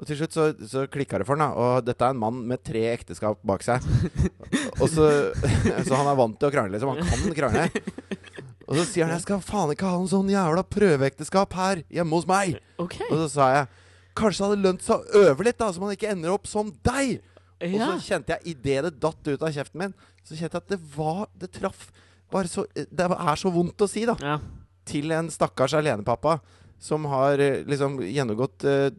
Og 0.00 0.08
til 0.08 0.18
slutt 0.18 0.34
så, 0.34 0.48
så 0.66 0.86
klikka 0.90 1.20
det 1.20 1.26
for 1.28 1.38
han, 1.38 1.52
da. 1.52 1.52
Og 1.54 1.86
dette 1.86 2.02
er 2.02 2.14
en 2.14 2.18
mann 2.18 2.40
med 2.48 2.62
tre 2.66 2.86
ekteskap 2.90 3.38
bak 3.46 3.62
seg. 3.62 3.84
Og 4.82 4.88
så, 4.90 5.04
så 5.86 5.98
han 5.98 6.08
er 6.10 6.16
vant 6.18 6.34
til 6.40 6.48
å 6.48 6.54
krangle, 6.54 6.74
liksom. 6.74 6.96
Han 6.96 7.22
kan 7.22 7.36
krangle. 7.36 7.68
Og 8.66 8.78
så 8.78 8.86
sier 8.88 9.04
han 9.06 9.12
jeg 9.14 9.24
skal 9.26 9.42
faen 9.44 9.70
ikke 9.74 9.90
ha 9.90 9.98
en 10.00 10.08
sånn 10.10 10.30
jævla 10.32 10.64
prøveekteskap 10.72 11.54
her 11.58 11.82
hjemme 11.92 12.16
hos 12.16 12.26
meg. 12.30 12.56
Ok. 12.82 12.96
Og 13.10 13.18
så 13.24 13.28
sa 13.36 13.50
jeg 13.58 13.70
Kanskje 14.18 14.42
det 14.42 14.48
hadde 14.50 14.64
lønt 14.66 14.82
seg 14.84 14.98
å 14.98 15.20
øve 15.24 15.44
litt, 15.46 15.56
da 15.56 15.70
så 15.72 15.80
man 15.80 15.92
ikke 15.94 16.10
ender 16.12 16.34
opp 16.34 16.48
som 16.48 16.68
deg. 16.84 17.22
Og 17.64 17.76
så 17.80 17.92
kjente 18.04 18.34
jeg, 18.34 18.56
idet 18.56 18.82
det 18.84 18.90
datt 19.00 19.28
ut 19.30 19.44
av 19.46 19.54
kjeften 19.54 19.80
min, 19.80 19.94
så 20.20 20.36
kjente 20.36 20.58
jeg 20.58 20.64
at 20.66 20.72
det 20.74 20.78
var 20.96 21.22
Det 21.38 21.48
traff 21.54 21.86
bare 22.32 22.50
så 22.50 22.66
Det 22.74 23.06
er 23.06 23.40
så 23.40 23.52
vondt 23.54 23.80
å 23.84 23.88
si, 23.88 24.04
da. 24.08 24.16
ja. 24.20 24.36
Til 24.88 25.10
en 25.14 25.28
stakkars 25.30 25.74
alenepappa 25.78 26.40
som 26.82 27.04
har 27.06 27.38
eh, 27.38 27.60
liksom 27.68 28.00
gjennomgått 28.02 28.64
eh, 28.66 28.90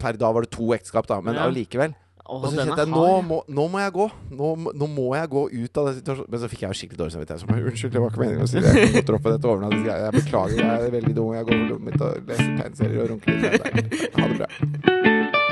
Per 0.00 0.16
da 0.16 0.30
var 0.32 0.46
det 0.46 0.50
to 0.56 0.70
ekteskap, 0.72 1.06
da, 1.08 1.18
men 1.20 1.34
Ja. 1.36 1.44
allikevel. 1.50 1.92
Å, 2.26 2.40
Og 2.40 2.46
så 2.50 2.56
kjente 2.58 2.80
jeg 2.82 2.88
nå 2.90 3.02
må, 3.22 3.36
nå 3.46 3.64
må 3.70 3.78
jeg 3.78 3.92
gå. 3.94 4.06
Nå, 4.34 4.48
nå 4.74 4.86
må 4.90 5.04
jeg 5.14 5.28
gå 5.30 5.42
ut 5.52 5.78
av 5.78 5.86
den 5.86 5.94
situasjonen. 6.00 6.30
Men 6.32 6.40
så 6.42 6.48
fikk 6.50 6.64
jeg 6.64 6.72
jo 6.72 6.78
skikkelig 6.80 6.98
dårlig 6.98 7.14
samvittighet. 7.14 7.40
Så 7.44 7.46
Unnskyld, 7.70 7.92
det 7.94 8.02
var 8.02 8.10
ikke 8.10 8.22
meningen 8.24 8.42
å 8.42 8.48
si 8.50 8.58
det. 8.64 8.72
Jeg 8.74 8.88
kan 8.88 8.96
godt 8.96 9.10
droppe 9.12 9.34
dette 9.36 9.50
overnattingsgreiet. 9.52 10.04
Jeg 10.08 10.24
beklager, 10.24 10.58
jeg 10.64 10.88
er 10.88 10.94
veldig 10.96 11.14
dum. 11.20 11.32
Jeg 11.38 11.46
går 11.46 11.60
på 11.62 11.68
rommet 11.70 11.86
mitt 11.92 12.02
og 12.02 12.32
leser 12.32 12.56
tegneserier 12.58 13.04
og 13.04 13.10
runker 13.14 13.30
litt. 13.46 14.10
Ha 14.16 14.26
det 14.26 14.38
bra. 14.42 15.45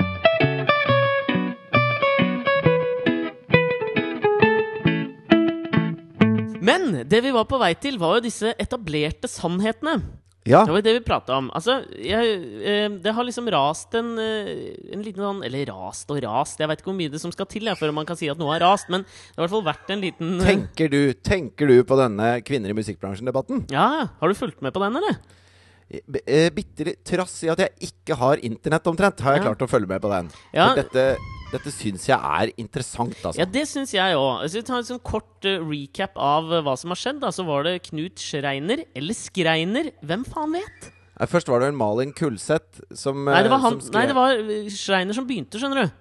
Men 6.65 7.03
det 7.09 7.21
vi 7.25 7.33
var 7.35 7.47
på 7.51 7.61
vei 7.61 7.73
til, 7.81 7.99
var 8.01 8.19
jo 8.19 8.27
disse 8.27 8.55
etablerte 8.61 9.31
sannhetene. 9.31 9.99
Ja. 10.45 10.61
Det 10.67 10.75
var 10.75 10.81
jo 10.83 10.85
det 10.85 10.93
vi 10.99 11.05
prata 11.07 11.39
om. 11.41 11.47
Altså, 11.57 11.79
jeg, 11.97 12.33
eh, 12.69 12.89
det 13.01 13.13
har 13.17 13.25
liksom 13.25 13.47
rast 13.53 13.95
en, 13.97 14.11
eh, 14.21 14.75
en 14.93 15.01
liten 15.01 15.23
sånn 15.25 15.39
Eller 15.47 15.65
rast 15.71 16.11
og 16.13 16.21
rast, 16.21 16.61
jeg 16.61 16.69
veit 16.69 16.83
ikke 16.83 16.91
hvor 16.91 16.99
mye 16.99 17.13
det 17.15 17.21
som 17.23 17.33
skal 17.33 17.49
til 17.49 17.65
for 17.71 17.81
før 17.87 17.95
man 17.97 18.05
kan 18.05 18.19
si 18.21 18.29
at 18.29 18.37
noe 18.37 18.53
har 18.53 18.61
rast, 18.61 18.91
men 18.93 19.07
det 19.09 19.39
har 19.39 19.41
i 19.41 19.47
hvert 19.47 19.55
fall 19.55 19.65
vært 19.71 19.95
en 19.95 20.03
liten 20.05 20.35
eh, 20.43 20.45
Tenker 20.51 20.93
du, 20.93 21.01
tenker 21.15 21.73
du 21.73 21.79
på 21.89 21.97
denne 21.97 22.43
kvinner 22.45 22.75
i 22.75 22.77
musikkbransjen-debatten? 22.77 23.65
Ja, 23.73 23.89
har 24.21 24.29
du 24.29 24.37
fulgt 24.37 24.61
med 24.61 24.77
på 24.77 24.85
den, 24.85 25.01
eller? 25.01 25.17
Bitte 26.53 26.87
litt 26.91 27.05
trass 27.09 27.39
i 27.45 27.51
at 27.53 27.61
jeg 27.65 27.89
ikke 27.89 28.17
har 28.21 28.41
internett 28.45 28.87
omtrent, 28.91 29.21
har 29.25 29.37
jeg 29.37 29.45
Ja. 29.45 29.49
klart 29.49 29.65
å 29.65 29.71
følge 29.71 29.89
med 29.89 30.03
på 30.05 30.13
den. 30.13 30.29
Ja. 30.53 30.69
For 30.75 30.83
dette, 30.83 31.17
dette 31.55 31.73
syns 31.73 32.09
jeg 32.09 32.19
er 32.19 32.53
interessant, 32.61 33.15
altså. 33.21 33.39
Ja, 33.41 33.47
det 33.49 33.65
syns 33.71 33.95
jeg 33.95 34.19
òg. 34.19 34.43
Hvis 34.45 34.59
vi 34.59 34.65
tar 34.67 34.81
en 34.81 34.89
sånn 34.89 35.03
kort 35.07 35.49
eh, 35.49 35.63
recap 35.63 36.19
av 36.21 36.51
eh, 36.53 36.63
hva 36.67 36.75
som 36.81 36.95
har 36.95 37.01
skjedd, 37.01 37.23
da, 37.23 37.31
så 37.35 37.47
var 37.47 37.67
det 37.67 37.79
Knut 37.89 38.23
Schreiner, 38.23 38.85
eller 38.99 39.19
Skreiner, 39.19 39.91
hvem 40.05 40.27
faen 40.29 40.57
vet? 40.59 40.89
Nei, 41.15 41.29
Først 41.31 41.51
var 41.51 41.63
det 41.63 41.71
vel 41.71 41.79
Malin 41.79 42.15
Kulseth 42.17 42.83
som 42.99 43.23
Nei, 43.29 43.43
det 43.47 43.53
var, 43.53 43.61
eh, 43.61 43.67
han, 43.69 43.79
som 43.85 43.95
nei, 43.95 44.07
det 44.11 44.17
var 44.19 44.41
Schreiner 44.75 45.17
som 45.17 45.29
begynte, 45.29 45.61
skjønner 45.63 45.85
du. 45.85 46.01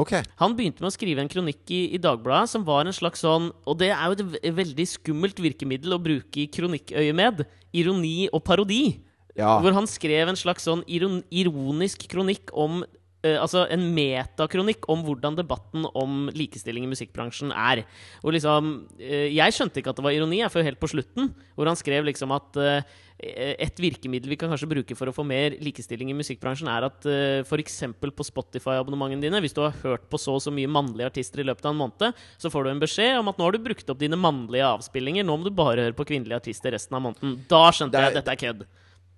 Ok. 0.00 0.12
Han 0.42 0.56
begynte 0.56 0.84
med 0.84 0.90
å 0.90 0.96
skrive 0.96 1.22
en 1.24 1.30
kronikk 1.32 1.70
i, 1.72 1.86
i 1.96 2.00
Dagbladet 2.02 2.52
som 2.52 2.64
var 2.66 2.84
en 2.84 2.92
slags 2.92 3.22
sånn 3.24 3.46
Og 3.64 3.78
det 3.80 3.88
er 3.94 4.10
jo 4.12 4.26
et 4.36 4.52
veldig 4.58 4.84
skummelt 4.90 5.40
virkemiddel 5.40 5.96
å 5.96 6.02
bruke 6.02 6.42
i 6.42 6.50
kronikkøyemed. 6.52 7.46
Ironi 7.76 8.28
og 8.28 8.42
parodi. 8.44 8.98
Ja. 9.36 9.54
Hvor 9.64 9.72
han 9.76 9.88
skrev 9.88 10.28
en 10.28 10.38
slags 10.38 10.68
sånn 10.68 10.84
iron, 10.88 11.22
ironisk 11.32 12.04
kronikk 12.12 12.52
om 12.52 12.82
Altså 13.40 13.64
en 13.72 13.88
metakronikk 13.96 14.86
om 14.92 15.02
hvordan 15.06 15.36
debatten 15.38 15.86
om 15.96 16.28
likestilling 16.36 16.86
i 16.86 16.92
musikkbransjen 16.92 17.50
er. 17.52 17.84
Og 18.22 18.32
liksom 18.36 18.70
eh, 19.00 19.28
Jeg 19.34 19.56
skjønte 19.56 19.82
ikke 19.82 19.92
at 19.94 19.98
det 20.00 20.06
var 20.06 20.16
ironi 20.16 20.42
jeg, 20.42 20.52
før 20.54 20.66
helt 20.68 20.80
på 20.82 20.90
slutten, 20.92 21.32
hvor 21.58 21.70
han 21.70 21.78
skrev 21.78 22.06
liksom 22.08 22.34
at 22.36 22.60
eh, 22.62 22.96
et 23.16 23.78
virkemiddel 23.80 24.28
vi 24.28 24.36
kan 24.36 24.50
kanskje 24.52 24.68
bruke 24.68 24.96
for 24.98 25.08
å 25.08 25.14
få 25.16 25.24
mer 25.24 25.54
likestilling 25.64 26.10
i 26.12 26.16
musikkbransjen, 26.18 26.68
er 26.68 26.84
at 26.90 27.06
uh, 27.08 27.40
f.eks. 27.48 27.78
på 27.96 28.26
Spotify-abonnementene 28.28 29.24
dine, 29.24 29.40
hvis 29.40 29.56
du 29.56 29.62
har 29.64 29.72
hørt 29.80 30.04
på 30.12 30.20
så 30.20 30.34
og 30.36 30.42
så 30.44 30.52
mye 30.52 30.68
mannlige 30.68 31.08
artister 31.08 31.40
i 31.40 31.46
løpet 31.48 31.64
av 31.64 31.72
en 31.72 31.80
måned, 31.80 32.20
så 32.36 32.52
får 32.52 32.66
du 32.66 32.72
en 32.74 32.82
beskjed 32.82 33.16
om 33.22 33.32
at 33.32 33.40
nå 33.40 33.48
har 33.48 33.56
du 33.56 33.64
brukt 33.64 33.88
opp 33.88 34.02
dine 34.02 34.18
mannlige 34.20 34.68
avspillinger, 34.68 35.24
nå 35.24 35.38
må 35.40 35.48
du 35.48 35.54
bare 35.56 35.86
høre 35.86 35.96
på 35.96 36.04
kvinnelige 36.12 36.42
artister 36.42 36.76
resten 36.76 36.98
av 36.98 37.06
måneden. 37.06 37.38
Da 37.48 37.62
skjønte 37.72 37.96
er- 37.96 38.10
jeg 38.10 38.12
at 38.12 38.20
dette 38.20 38.36
er 38.36 38.42
kødd. 38.44 38.66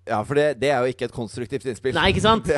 Ja, 0.09 0.19
for 0.25 0.39
det, 0.39 0.47
det 0.63 0.71
er 0.73 0.81
jo 0.85 0.93
ikke 0.95 1.07
et 1.09 1.15
konstruktivt 1.15 1.67
innspill. 1.69 1.95
Nei, 1.97 2.09
ikke 2.13 2.25
sant? 2.25 2.49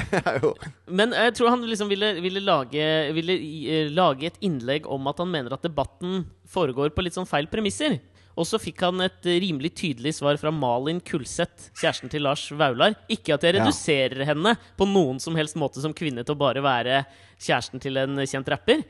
Men 1.00 1.12
jeg 1.16 1.34
tror 1.36 1.52
han 1.54 1.64
liksom 1.66 1.90
ville, 1.90 2.12
ville, 2.24 2.42
lage, 2.44 2.86
ville 3.16 3.36
eh, 3.36 3.90
lage 3.94 4.30
et 4.30 4.38
innlegg 4.46 4.86
om 4.90 5.10
at 5.10 5.20
han 5.22 5.30
mener 5.32 5.56
at 5.56 5.66
debatten 5.66 6.22
foregår 6.50 6.94
på 6.94 7.04
litt 7.06 7.18
sånn 7.18 7.28
feil 7.28 7.50
premisser. 7.50 7.98
Og 8.38 8.46
så 8.46 8.60
fikk 8.62 8.80
han 8.86 9.02
et 9.04 9.26
eh, 9.28 9.40
rimelig 9.42 9.72
tydelig 9.82 10.14
svar 10.20 10.38
fra 10.40 10.52
Malin 10.54 11.00
Kulseth, 11.04 11.68
kjæresten 11.76 12.12
til 12.12 12.22
Lars 12.24 12.46
Vaular. 12.56 12.94
Ikke 13.10 13.34
at 13.36 13.44
jeg 13.44 13.58
Ja. 13.58 13.64
reduserer 13.64 14.24
henne 14.30 14.54
på 14.78 14.86
noen 14.88 15.18
som 15.20 15.36
helst 15.36 15.58
måte 15.60 15.82
som 15.82 15.92
kvinne 15.96 16.24
til 16.24 16.36
å 16.36 16.40
bare 16.40 16.62
være 16.64 17.02
kjæresten 17.42 17.82
til 17.82 17.98
en 18.00 18.16
kjent 18.24 18.48
rapper. 18.54 18.84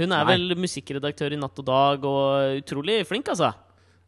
Hun 0.00 0.10
er 0.12 0.24
Nei. 0.24 0.32
vel 0.32 0.56
musikkredaktør 0.60 1.32
i 1.32 1.38
Natt 1.40 1.56
og 1.62 1.64
Dag 1.68 2.02
og 2.04 2.58
utrolig 2.58 2.98
flink, 3.08 3.28
altså. 3.32 3.52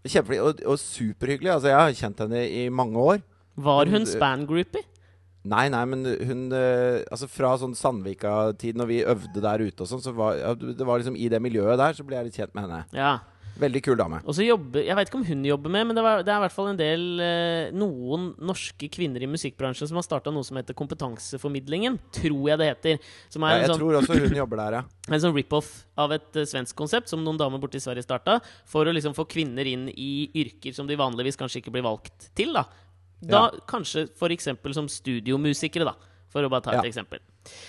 kjempeflink 0.04 0.42
og, 0.44 0.60
og 0.68 0.76
superhyggelig. 0.80 1.52
Altså, 1.54 1.70
jeg 1.70 1.78
har 1.78 1.94
kjent 2.02 2.18
henne 2.24 2.42
i 2.48 2.66
mange 2.68 2.96
år. 3.00 3.22
Var 3.58 3.90
hun 3.92 4.04
du- 4.06 4.10
span-groupie? 4.12 4.84
Nei, 5.48 5.68
nei, 5.72 5.84
men 5.88 6.02
hun 6.28 6.40
eh, 6.52 7.04
Altså 7.14 7.28
Fra 7.30 7.54
sånn 7.56 7.72
Sandvika-tid, 7.78 8.76
når 8.76 8.86
vi 8.90 8.98
øvde 9.06 9.40
der 9.40 9.62
ute 9.64 9.84
og 9.84 9.88
sånn, 9.88 10.02
så 10.04 10.12
var 10.16 10.36
det 10.58 10.84
var 10.84 10.98
liksom 11.00 11.16
i 11.16 11.28
det 11.32 11.40
miljøet 11.40 11.78
der, 11.80 11.94
så 11.96 12.04
ble 12.04 12.18
jeg 12.18 12.26
litt 12.28 12.36
kjent 12.40 12.54
med 12.58 12.66
henne. 12.66 12.80
Ja. 12.92 13.18
Veldig 13.58 13.80
kul 13.82 13.96
dame. 13.98 14.20
Og 14.28 14.36
så 14.36 14.44
jobber, 14.46 14.84
Jeg 14.86 14.94
vet 14.94 15.08
ikke 15.08 15.18
om 15.18 15.24
hun 15.26 15.40
jobber 15.48 15.72
med, 15.74 15.86
men 15.88 15.96
det, 15.96 16.02
var, 16.04 16.20
det 16.22 16.30
er 16.30 16.36
i 16.38 16.42
hvert 16.44 16.54
fall 16.54 16.68
en 16.70 16.76
del 16.78 17.06
eh, 17.24 17.70
noen 17.74 18.28
norske 18.38 18.86
kvinner 18.94 19.24
i 19.24 19.30
musikkbransjen 19.30 19.88
som 19.90 19.98
har 19.98 20.04
starta 20.06 20.30
noe 20.34 20.46
som 20.46 20.58
heter 20.60 20.76
Kompetanseformidlingen. 20.78 21.96
Tror 22.14 22.44
jeg 22.52 22.58
det 22.60 22.68
heter. 22.70 22.98
Som 23.32 23.42
er 23.46 23.50
Ja, 23.50 23.54
en 23.56 23.64
jeg 23.64 23.70
sånn, 23.72 23.80
tror 23.82 23.98
også 23.98 24.18
hun 24.28 24.36
jobber 24.38 24.60
der, 24.62 24.76
ja. 24.78 24.82
en 25.14 25.22
sånn 25.24 25.34
rip-off 25.34 25.70
av 25.98 26.12
et 26.14 26.36
eh, 26.38 26.46
svensk 26.46 26.76
konsept 26.78 27.10
som 27.10 27.22
noen 27.24 27.38
damer 27.40 27.58
borte 27.62 27.80
i 27.80 27.82
Sverige 27.82 28.04
starta, 28.06 28.38
for 28.68 28.86
å 28.86 28.94
liksom 28.94 29.16
få 29.16 29.26
kvinner 29.30 29.66
inn 29.66 29.88
i 29.90 30.28
yrker 30.38 30.74
som 30.76 30.86
de 30.86 30.98
vanligvis 30.98 31.38
kanskje 31.40 31.62
ikke 31.62 31.74
blir 31.74 31.86
valgt 31.88 32.30
til. 32.38 32.52
Da, 32.54 32.66
da 33.22 33.50
kanskje 33.66 34.08
f.eks. 34.14 34.48
som 34.74 34.88
studiomusikere, 34.88 35.84
da. 35.88 35.94
For 36.28 36.44
å 36.44 36.50
bare 36.52 36.60
ta 36.60 36.72
et 36.76 36.84
Ja. 36.84 36.90
eksempel. 36.90 37.20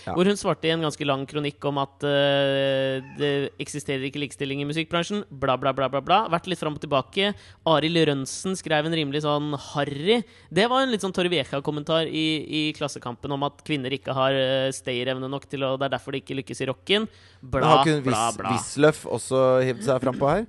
Ja. 0.06 0.12
Hvor 0.14 0.26
hun 0.28 0.36
svarte 0.36 0.66
i 0.68 0.72
en 0.74 0.82
ganske 0.84 1.06
lang 1.08 1.26
kronikk 1.26 1.64
om 1.64 1.78
at 1.80 2.04
uh, 2.04 3.00
det 3.18 3.54
eksisterer 3.58 4.04
ikke 4.04 4.20
likestilling 4.20 4.60
i 4.60 4.66
musikkbransjen. 4.68 5.24
Bla, 5.32 5.56
bla, 5.56 5.72
bla. 5.72 5.88
bla, 5.88 6.02
bla. 6.04 6.18
Vært 6.28 6.50
litt 6.52 6.60
fram 6.60 6.76
og 6.76 6.82
tilbake. 6.84 7.30
Arild 7.66 8.02
Rønsen 8.10 8.58
skrev 8.60 8.86
en 8.90 8.92
rimelig 9.00 9.24
sånn 9.24 9.54
harry 9.72 10.20
Det 10.52 10.68
var 10.68 10.84
en 10.84 10.92
litt 10.92 11.00
sånn 11.00 11.16
Torrevieja-kommentar 11.16 12.12
i, 12.12 12.26
i 12.44 12.62
Klassekampen 12.76 13.32
om 13.32 13.48
at 13.48 13.64
kvinner 13.64 13.96
ikke 13.96 14.12
har 14.12 14.36
uh, 14.36 14.68
stayerevne 14.76 15.32
nok 15.32 15.48
til 15.48 15.64
å 15.64 15.78
Det 15.80 15.88
er 15.88 15.96
derfor 15.96 16.12
de 16.12 16.20
ikke 16.20 16.36
lykkes 16.44 16.60
i 16.60 16.68
rocken. 16.68 17.08
Men 17.40 17.62
Bla, 17.62 17.68
har 17.78 17.86
ikke 17.86 17.96
hun 18.02 18.08
bla, 18.12 18.54
Wisløff 18.58 19.06
også 19.08 19.46
hivd 19.64 19.86
seg 19.88 20.04
frampå 20.04 20.34
her? 20.36 20.48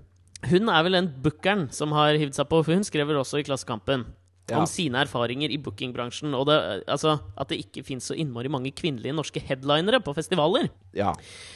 Hun 0.51 0.67
er 0.73 0.83
vel 0.83 0.99
den 0.99 1.15
bookeren 1.23 1.69
som 1.71 1.93
har 1.95 2.19
hivd 2.19 2.35
seg 2.35 2.49
på, 2.51 2.65
for 2.65 2.75
hun 2.75 2.83
skrev 2.83 3.07
vel 3.07 3.23
også 3.23 3.39
i 3.39 3.47
Klassekampen. 3.47 4.09
Ja. 4.51 4.59
Om 4.59 4.67
sine 4.67 4.99
erfaringer 5.05 5.53
i 5.53 5.59
bookingbransjen. 5.63 6.33
Og 6.35 6.49
det, 6.49 6.57
altså, 6.91 7.17
at 7.39 7.53
det 7.53 7.61
ikke 7.63 7.85
fins 7.87 8.09
så 8.11 8.17
innmari 8.19 8.51
mange 8.51 8.73
kvinnelige 8.75 9.15
norske 9.15 9.43
headlinere 9.47 10.01
på 10.03 10.15
festivaler. 10.17 10.67
Ja. 10.97 11.13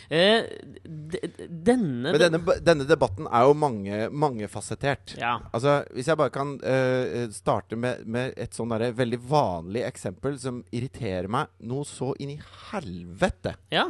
Eh, 0.07 0.47
denne 0.85 2.13
Men 2.13 2.21
denne, 2.23 2.59
denne 2.63 2.87
debatten 2.87 3.27
er 3.27 3.49
jo 3.49 3.59
mange, 3.59 4.01
mangefasettert. 4.15 5.17
Ja. 5.19 5.41
Altså, 5.51 5.81
hvis 5.95 6.13
jeg 6.13 6.21
bare 6.21 6.35
kan 6.35 6.55
uh, 6.63 7.27
starte 7.35 7.79
med, 7.81 8.07
med 8.07 8.39
et 8.39 8.55
sånn 8.55 8.71
veldig 8.71 9.21
vanlig 9.27 9.83
eksempel 9.89 10.39
som 10.39 10.63
irriterer 10.71 11.27
meg 11.31 11.51
noe 11.67 11.87
så 11.89 12.15
inn 12.23 12.37
i 12.37 12.43
helvete. 12.71 13.59
ja. 13.75 13.89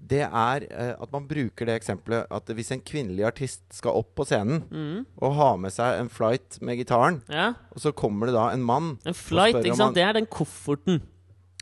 Det 0.00 0.20
er 0.22 0.64
eh, 0.70 0.94
at 1.00 1.10
man 1.12 1.26
bruker 1.28 1.66
det 1.66 1.74
eksempelet 1.80 2.26
at 2.30 2.46
hvis 2.54 2.70
en 2.72 2.80
kvinnelig 2.80 3.24
artist 3.26 3.60
skal 3.74 3.96
opp 3.98 4.14
på 4.14 4.24
scenen 4.28 4.62
Mm. 4.70 5.06
og 5.20 5.34
ha 5.34 5.56
med 5.56 5.72
seg 5.74 5.98
en 6.00 6.08
flight 6.08 6.60
med 6.62 6.78
gitaren, 6.78 7.22
ja. 7.28 7.54
og 7.74 7.78
så 7.82 7.92
kommer 7.92 8.26
det 8.30 8.34
da 8.38 8.48
en 8.54 8.62
mann 8.62 8.98
En 9.04 9.14
flight, 9.14 9.56
ikke 9.64 9.74
sant? 9.76 9.80
han- 9.80 9.94
Det 9.94 10.02
er 10.04 10.12
den 10.20 10.26
kofferten. 10.26 11.00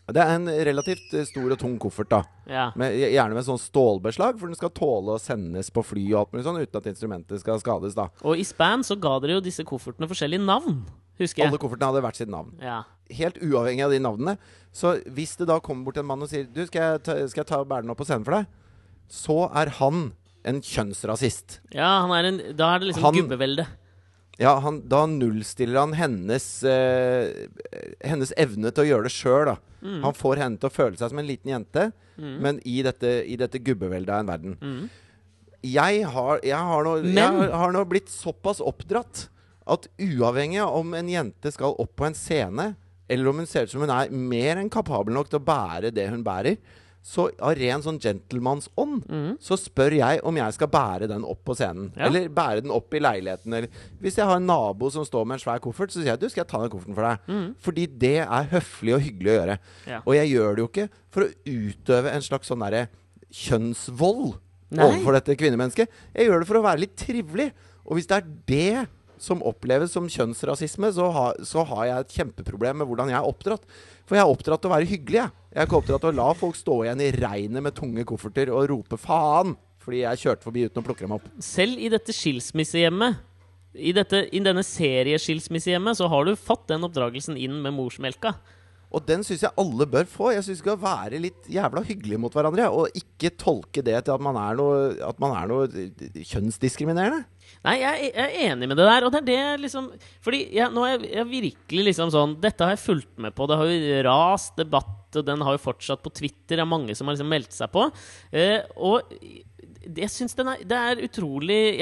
Det 0.07 0.22
er 0.22 0.37
en 0.37 0.46
relativt 0.46 1.14
eh, 1.18 1.25
stor 1.27 1.51
og 1.51 1.59
tung 1.59 1.79
koffert, 1.83 2.09
da. 2.09 2.20
Ja. 2.46 2.70
Med, 2.77 2.92
gjerne 2.94 3.35
med 3.35 3.42
sånn 3.42 3.59
stålbeslag, 3.59 4.38
for 4.38 4.46
den 4.46 4.55
skal 4.55 4.70
tåle 4.70 5.16
å 5.16 5.18
sendes 5.18 5.68
på 5.75 5.83
fly 5.83 6.05
og 6.12 6.20
alt 6.20 6.33
mulig 6.37 6.44
sånn, 6.46 6.61
uten 6.62 6.77
at 6.79 6.87
instrumentet 6.87 7.40
skal 7.40 7.59
skades, 7.59 7.96
da. 7.96 8.07
Og 8.22 8.38
i 8.38 8.44
Span 8.46 8.85
så 8.87 8.94
ga 9.01 9.18
dere 9.18 9.40
jo 9.40 9.40
disse 9.40 9.64
koffertene 9.66 10.07
forskjellige 10.07 10.44
navn, 10.46 10.85
husker 11.18 11.42
jeg. 11.44 11.48
Alle 11.50 11.59
koffertene 11.62 11.88
hadde 11.92 12.02
hvert 12.05 12.18
sitt 12.20 12.31
navn. 12.33 12.52
Ja. 12.62 12.83
Helt 13.16 13.38
uavhengig 13.38 13.85
av 13.87 13.92
de 13.94 14.00
navnene. 14.02 14.37
Så 14.76 14.96
hvis 15.16 15.37
det 15.40 15.46
da 15.48 15.59
kommer 15.64 15.85
bort 15.88 15.96
en 16.02 16.07
mann 16.09 16.22
og 16.24 16.29
sier 16.29 16.44
Du, 16.52 16.61
skal 16.68 16.83
jeg 16.96 17.02
ta, 17.07 17.14
skal 17.31 17.44
jeg 17.44 17.48
ta 17.48 17.61
og 17.62 17.68
bære 17.70 17.87
den 17.87 17.92
opp 17.94 18.00
på 18.02 18.07
scenen 18.09 18.26
for 18.26 18.37
deg? 18.37 18.46
Så 19.09 19.37
er 19.57 19.70
han 19.79 20.09
en 20.46 20.61
kjønnsrasist. 20.62 21.61
ja, 21.74 21.88
han 22.05 22.12
er 22.14 22.29
en, 22.29 22.37
da 22.59 22.74
er 22.74 22.83
det 22.83 22.88
liksom 22.92 23.02
Han- 23.09 23.20
gubbevelde. 23.22 23.66
Ja, 24.38 24.59
han, 24.61 24.83
da 24.85 25.07
nullstiller 25.09 25.79
han 25.81 25.94
hennes 25.96 26.44
eh, 26.68 27.46
Hennes 28.05 28.35
evne 28.37 28.68
til 28.70 28.85
å 28.85 28.88
gjøre 28.90 29.07
det 29.09 29.12
sjøl, 29.14 29.46
da. 29.48 29.55
Mm. 29.81 30.02
Han 30.05 30.12
får 30.18 30.37
henne 30.42 30.61
til 30.61 30.68
å 30.68 30.74
føle 30.74 30.98
seg 31.00 31.09
som 31.09 31.18
en 31.22 31.26
liten 31.31 31.50
jente, 31.55 31.87
men 32.18 32.59
i 32.68 32.83
dette, 32.85 33.11
i 33.29 33.37
dette 33.40 33.61
gubbeveldet 33.64 34.12
av 34.12 34.20
en 34.24 34.31
verden. 34.31 34.55
Mm. 34.61 34.85
Jeg 35.66 36.05
har, 36.12 36.40
jeg, 36.44 36.57
har 36.68 36.85
nå, 36.87 36.94
jeg 37.07 37.50
har 37.62 37.72
nå 37.74 37.83
blitt 37.88 38.09
såpass 38.12 38.61
oppdratt 38.61 39.26
at 39.66 39.87
uavhengig 39.98 40.62
av 40.62 40.76
om 40.79 40.94
en 40.94 41.09
jente 41.11 41.52
skal 41.55 41.76
opp 41.83 41.94
på 41.98 42.07
en 42.09 42.16
scene, 42.16 42.72
eller 43.11 43.31
om 43.31 43.38
hun 43.42 43.46
ser 43.50 43.66
ut 43.66 43.72
som 43.74 43.83
hun 43.83 43.92
er 43.94 44.11
mer 44.11 44.59
enn 44.61 44.70
kapabel 44.72 45.14
nok 45.14 45.31
til 45.31 45.40
å 45.40 45.46
bære 45.46 45.92
det 45.94 46.09
hun 46.11 46.24
bærer, 46.26 46.59
så 47.07 47.29
av 47.38 47.52
ren 47.55 47.83
sånn 47.85 48.00
gentlemannsånd 48.02 49.05
så 49.38 49.55
spør 49.62 49.94
jeg 49.94 50.18
om 50.26 50.38
jeg 50.40 50.55
skal 50.57 50.66
bære 50.72 51.07
den 51.07 51.22
opp 51.22 51.44
på 51.46 51.55
scenen. 51.55 51.92
Ja. 51.94 52.09
Eller 52.09 52.26
bære 52.35 52.64
den 52.64 52.72
opp 52.74 52.90
i 52.94 52.98
leiligheten. 52.98 53.55
Eller 53.55 53.68
hvis 54.02 54.18
jeg 54.18 54.26
har 54.26 54.40
en 54.40 54.48
nabo 54.48 54.90
som 54.90 55.07
står 55.07 55.22
med 55.24 55.38
en 55.38 55.42
svær 55.44 55.62
koffert, 55.62 55.94
så 55.94 56.00
sier 56.00 56.16
jeg 56.16 56.18
du, 56.24 56.26
skal 56.33 56.42
jeg 56.42 56.50
ta 56.50 56.64
den 56.64 56.72
kofferten 56.72 56.98
for 56.98 57.07
deg. 57.07 57.55
Fordi 57.62 57.87
det 58.02 58.16
er 58.24 58.50
høflig 58.57 58.96
og 58.96 59.05
hyggelig 59.07 59.31
å 59.31 59.37
gjøre. 59.37 59.57
Ja. 59.87 60.00
Og 60.02 60.18
jeg 60.18 60.33
gjør 60.33 60.50
det 60.59 60.64
jo 60.64 60.68
ikke 60.72 60.88
for 61.14 61.29
å 61.29 61.31
utøve 61.46 62.16
en 62.16 62.26
slags 62.26 62.50
sånn 62.50 62.66
derre 62.66 62.83
kjønnsvold 63.31 64.26
Nei. 64.74 64.83
overfor 64.88 65.20
dette 65.20 65.38
kvinnemennesket. 65.38 66.02
Jeg 66.11 66.26
gjør 66.26 66.42
det 66.42 66.50
for 66.50 66.59
å 66.59 66.66
være 66.66 66.83
litt 66.83 66.98
trivelig. 66.98 67.52
Og 67.87 68.00
hvis 68.00 68.11
det 68.11 68.18
er 68.18 68.31
det 68.50 68.87
som 69.22 69.42
oppleves 69.46 69.94
som 69.96 70.09
kjønnsrasisme, 70.11 70.90
så, 70.94 71.11
ha, 71.14 71.26
så 71.44 71.64
har 71.70 71.85
jeg 71.88 72.05
et 72.05 72.16
kjempeproblem 72.20 72.83
med 72.83 72.90
hvordan 72.90 73.12
jeg 73.12 73.18
er 73.18 73.29
oppdratt. 73.29 73.64
For 74.07 74.18
jeg 74.18 74.24
er 74.24 74.33
oppdratt 74.33 74.62
til 74.62 74.70
å 74.70 74.74
være 74.74 74.90
hyggelig. 74.90 75.22
Jeg. 75.22 75.46
jeg 75.52 75.62
er 75.62 75.68
ikke 75.68 75.79
oppdratt 75.81 76.05
til 76.05 76.12
å 76.12 76.18
la 76.18 76.29
folk 76.38 76.59
stå 76.59 76.81
igjen 76.85 77.05
i 77.05 77.12
regnet 77.16 77.64
med 77.66 77.76
tunge 77.76 78.05
kofferter 78.09 78.52
og 78.52 78.68
rope 78.72 79.00
'faen' 79.00 79.57
fordi 79.87 80.02
jeg 80.02 80.22
kjørte 80.24 80.42
forbi 80.42 80.66
uten 80.66 80.83
å 80.83 80.87
plukke 80.87 81.05
dem 81.05 81.14
opp. 81.14 81.26
Selv 81.38 81.79
i 81.79 81.88
dette 81.92 82.11
skilsmissehjemmet, 82.11 83.20
i, 83.76 83.92
dette, 83.94 84.24
i 84.35 84.40
denne 84.42 84.64
serieskilsmissehjemmet, 84.66 86.00
så 86.00 86.09
har 86.11 86.26
du 86.26 86.35
fått 86.35 86.66
den 86.72 86.83
oppdragelsen 86.88 87.38
inn 87.38 87.61
med 87.62 87.76
morsmelka. 87.76 88.35
Og 88.94 89.02
den 89.07 89.22
syns 89.26 89.44
jeg 89.44 89.55
alle 89.61 89.87
bør 89.90 90.07
få. 90.09 90.31
Jeg 90.33 90.44
syns 90.46 90.61
vi 90.61 90.64
skal 90.64 90.79
være 90.81 91.20
litt 91.22 91.48
jævla 91.52 91.83
hyggelige 91.87 92.20
mot 92.22 92.35
hverandre. 92.35 92.68
Og 92.72 92.98
ikke 92.98 93.35
tolke 93.38 93.85
det 93.85 93.98
til 94.07 94.14
at 94.14 94.22
man 94.22 94.38
er 94.40 94.59
noe, 94.59 94.79
at 95.07 95.18
man 95.22 95.35
er 95.37 95.50
noe 95.50 95.66
kjønnsdiskriminerende. 96.31 97.26
Nei, 97.64 97.79
jeg, 97.81 98.11
jeg 98.12 98.27
er 98.27 98.53
enig 98.53 98.69
med 98.71 98.79
det 98.79 98.87
der. 98.87 99.07
Og 99.07 99.14
det 99.14 99.23
er 99.23 99.27
det 99.27 99.64
liksom 99.64 99.88
Fordi 100.25 100.42
jeg, 100.55 100.71
nå 100.75 100.85
er 100.87 101.09
jeg, 101.09 101.27
virkelig 101.31 101.88
liksom 101.90 102.12
sånn 102.14 102.37
Dette 102.42 102.66
har 102.66 102.77
jeg 102.77 102.85
fulgt 102.85 103.16
med 103.23 103.35
på. 103.37 103.49
Det 103.49 103.59
har 103.61 103.73
jo 103.73 103.99
rast 104.07 104.57
debatt, 104.61 105.11
og 105.16 105.27
den 105.27 105.45
har 105.47 105.57
jo 105.57 105.64
fortsatt 105.64 106.05
på 106.05 106.12
Twitter. 106.14 106.57
Det 106.57 106.64
er 106.64 106.71
mange 106.71 106.97
som 106.97 107.09
har 107.09 107.16
liksom 107.16 107.33
meldt 107.33 107.57
seg 107.57 107.73
på. 107.75 107.88
Eh, 108.37 108.61
og 108.77 109.14
jeg 109.87 110.11
syns 110.11 110.35
den 110.35 110.49
den 110.66 110.77
er 110.77 111.05
utrolig 111.07 111.77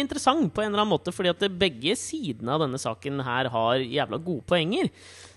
interessant 0.00 0.52
på 0.54 0.62
en 0.62 0.70
eller 0.70 0.82
annen 0.82 0.94
måte, 0.94 1.12
fordi 1.14 1.32
at 1.32 1.44
begge 1.60 1.96
sidene 1.98 2.54
av 2.54 2.64
denne 2.64 2.80
saken 2.80 3.20
her 3.26 3.50
har 3.52 3.82
jævla 3.82 4.20
gode 4.24 4.46
poenger. 4.48 4.90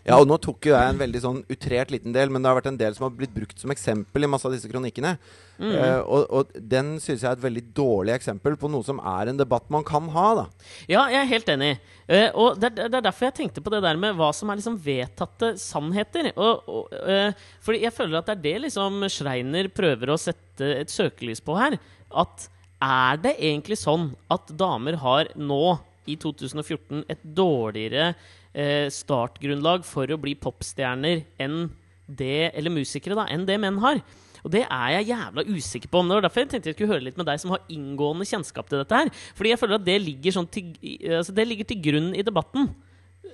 Ja, 0.07 0.15
og 0.21 0.27
nå 0.29 0.37
tok 0.39 0.69
jo 0.69 0.71
jeg 0.71 0.87
en 0.93 0.99
veldig 1.01 1.19
sånn 1.19 1.39
utrert 1.51 1.91
liten 1.91 2.13
del, 2.15 2.31
men 2.31 2.39
det 2.39 2.47
har 2.47 2.55
vært 2.55 2.69
en 2.71 2.79
del 2.79 2.95
som 2.95 3.09
har 3.09 3.15
blitt 3.17 3.33
brukt 3.35 3.59
som 3.59 3.73
eksempel 3.73 4.23
i 4.23 4.29
masse 4.31 4.47
av 4.47 4.53
disse 4.55 4.69
kronikkene. 4.71 5.17
Eh, 5.59 5.99
og, 5.99 6.29
og 6.31 6.53
den 6.55 6.93
synes 7.03 7.25
jeg 7.25 7.27
er 7.27 7.35
et 7.35 7.43
veldig 7.43 7.63
dårlig 7.75 8.13
eksempel 8.15 8.55
på 8.61 8.69
noe 8.71 8.87
som 8.87 9.01
er 9.03 9.31
en 9.31 9.41
debatt 9.41 9.67
man 9.73 9.83
kan 9.87 10.07
ha, 10.13 10.27
da. 10.39 10.45
Ja, 10.87 11.03
jeg 11.11 11.19
er 11.19 11.31
helt 11.33 11.51
enig. 11.51 11.73
Uh, 12.07 12.29
og 12.39 12.61
det, 12.61 12.71
det 12.77 12.87
er 12.87 13.03
derfor 13.09 13.27
jeg 13.27 13.37
tenkte 13.41 13.63
på 13.65 13.73
det 13.73 13.83
der 13.83 13.99
med 13.99 14.15
hva 14.15 14.31
som 14.35 14.47
er 14.47 14.61
liksom 14.61 14.79
vedtatte 14.85 15.51
sannheter. 15.59 16.31
Og, 16.37 16.71
og, 16.71 16.95
uh, 17.03 17.51
fordi 17.65 17.83
jeg 17.83 17.95
føler 17.97 18.21
at 18.21 18.31
det 18.31 18.37
er 18.37 18.45
det 18.45 18.55
liksom 18.69 19.03
Schreiner 19.11 19.67
prøver 19.75 20.13
å 20.13 20.21
sette 20.21 20.71
et 20.85 20.93
søkelys 20.93 21.43
på 21.43 21.59
her. 21.59 21.75
At 22.15 22.47
er 22.79 23.19
det 23.19 23.35
egentlig 23.41 23.79
sånn 23.81 24.13
at 24.31 24.55
damer 24.55 25.01
har 25.03 25.35
nå, 25.35 25.77
i 26.07 26.15
2014, 26.15 27.03
et 27.11 27.23
dårligere 27.35 28.13
eh, 28.57 28.87
startgrunnlag 28.93 29.85
for 29.87 30.09
å 30.09 30.17
bli 30.21 30.33
popstjerner 30.41 31.21
enn 31.43 31.67
det, 32.07 32.49
eller 32.57 32.73
musikere, 32.73 33.17
da, 33.19 33.27
enn 33.29 33.45
det 33.47 33.59
menn 33.61 33.77
har? 33.83 34.01
Og 34.45 34.51
det 34.53 34.61
er 34.63 34.91
jeg 34.99 35.09
jævla 35.09 35.43
usikker 35.49 35.91
på. 35.91 36.01
Og 36.05 36.21
derfor 36.23 36.43
jeg 36.43 36.49
tenkte 36.53 36.69
jeg 36.71 36.77
skulle 36.77 36.93
høre 36.93 37.03
litt 37.07 37.17
med 37.19 37.27
deg 37.27 37.39
som 37.41 37.51
har 37.51 37.63
inngående 37.73 38.27
kjennskap 38.29 38.69
til 38.69 38.79
dette 38.79 38.99
her. 39.01 39.09
Fordi 39.35 39.51
jeg 39.51 39.59
føler 39.59 39.75
at 39.79 39.87
det 39.87 39.97
ligger, 40.05 40.35
sånn 40.37 40.47
til, 40.53 40.69
altså 41.17 41.35
det 41.35 41.47
ligger 41.49 41.67
til 41.67 41.81
grunn 41.83 42.11
i 42.15 42.23
debatten. 42.23 42.69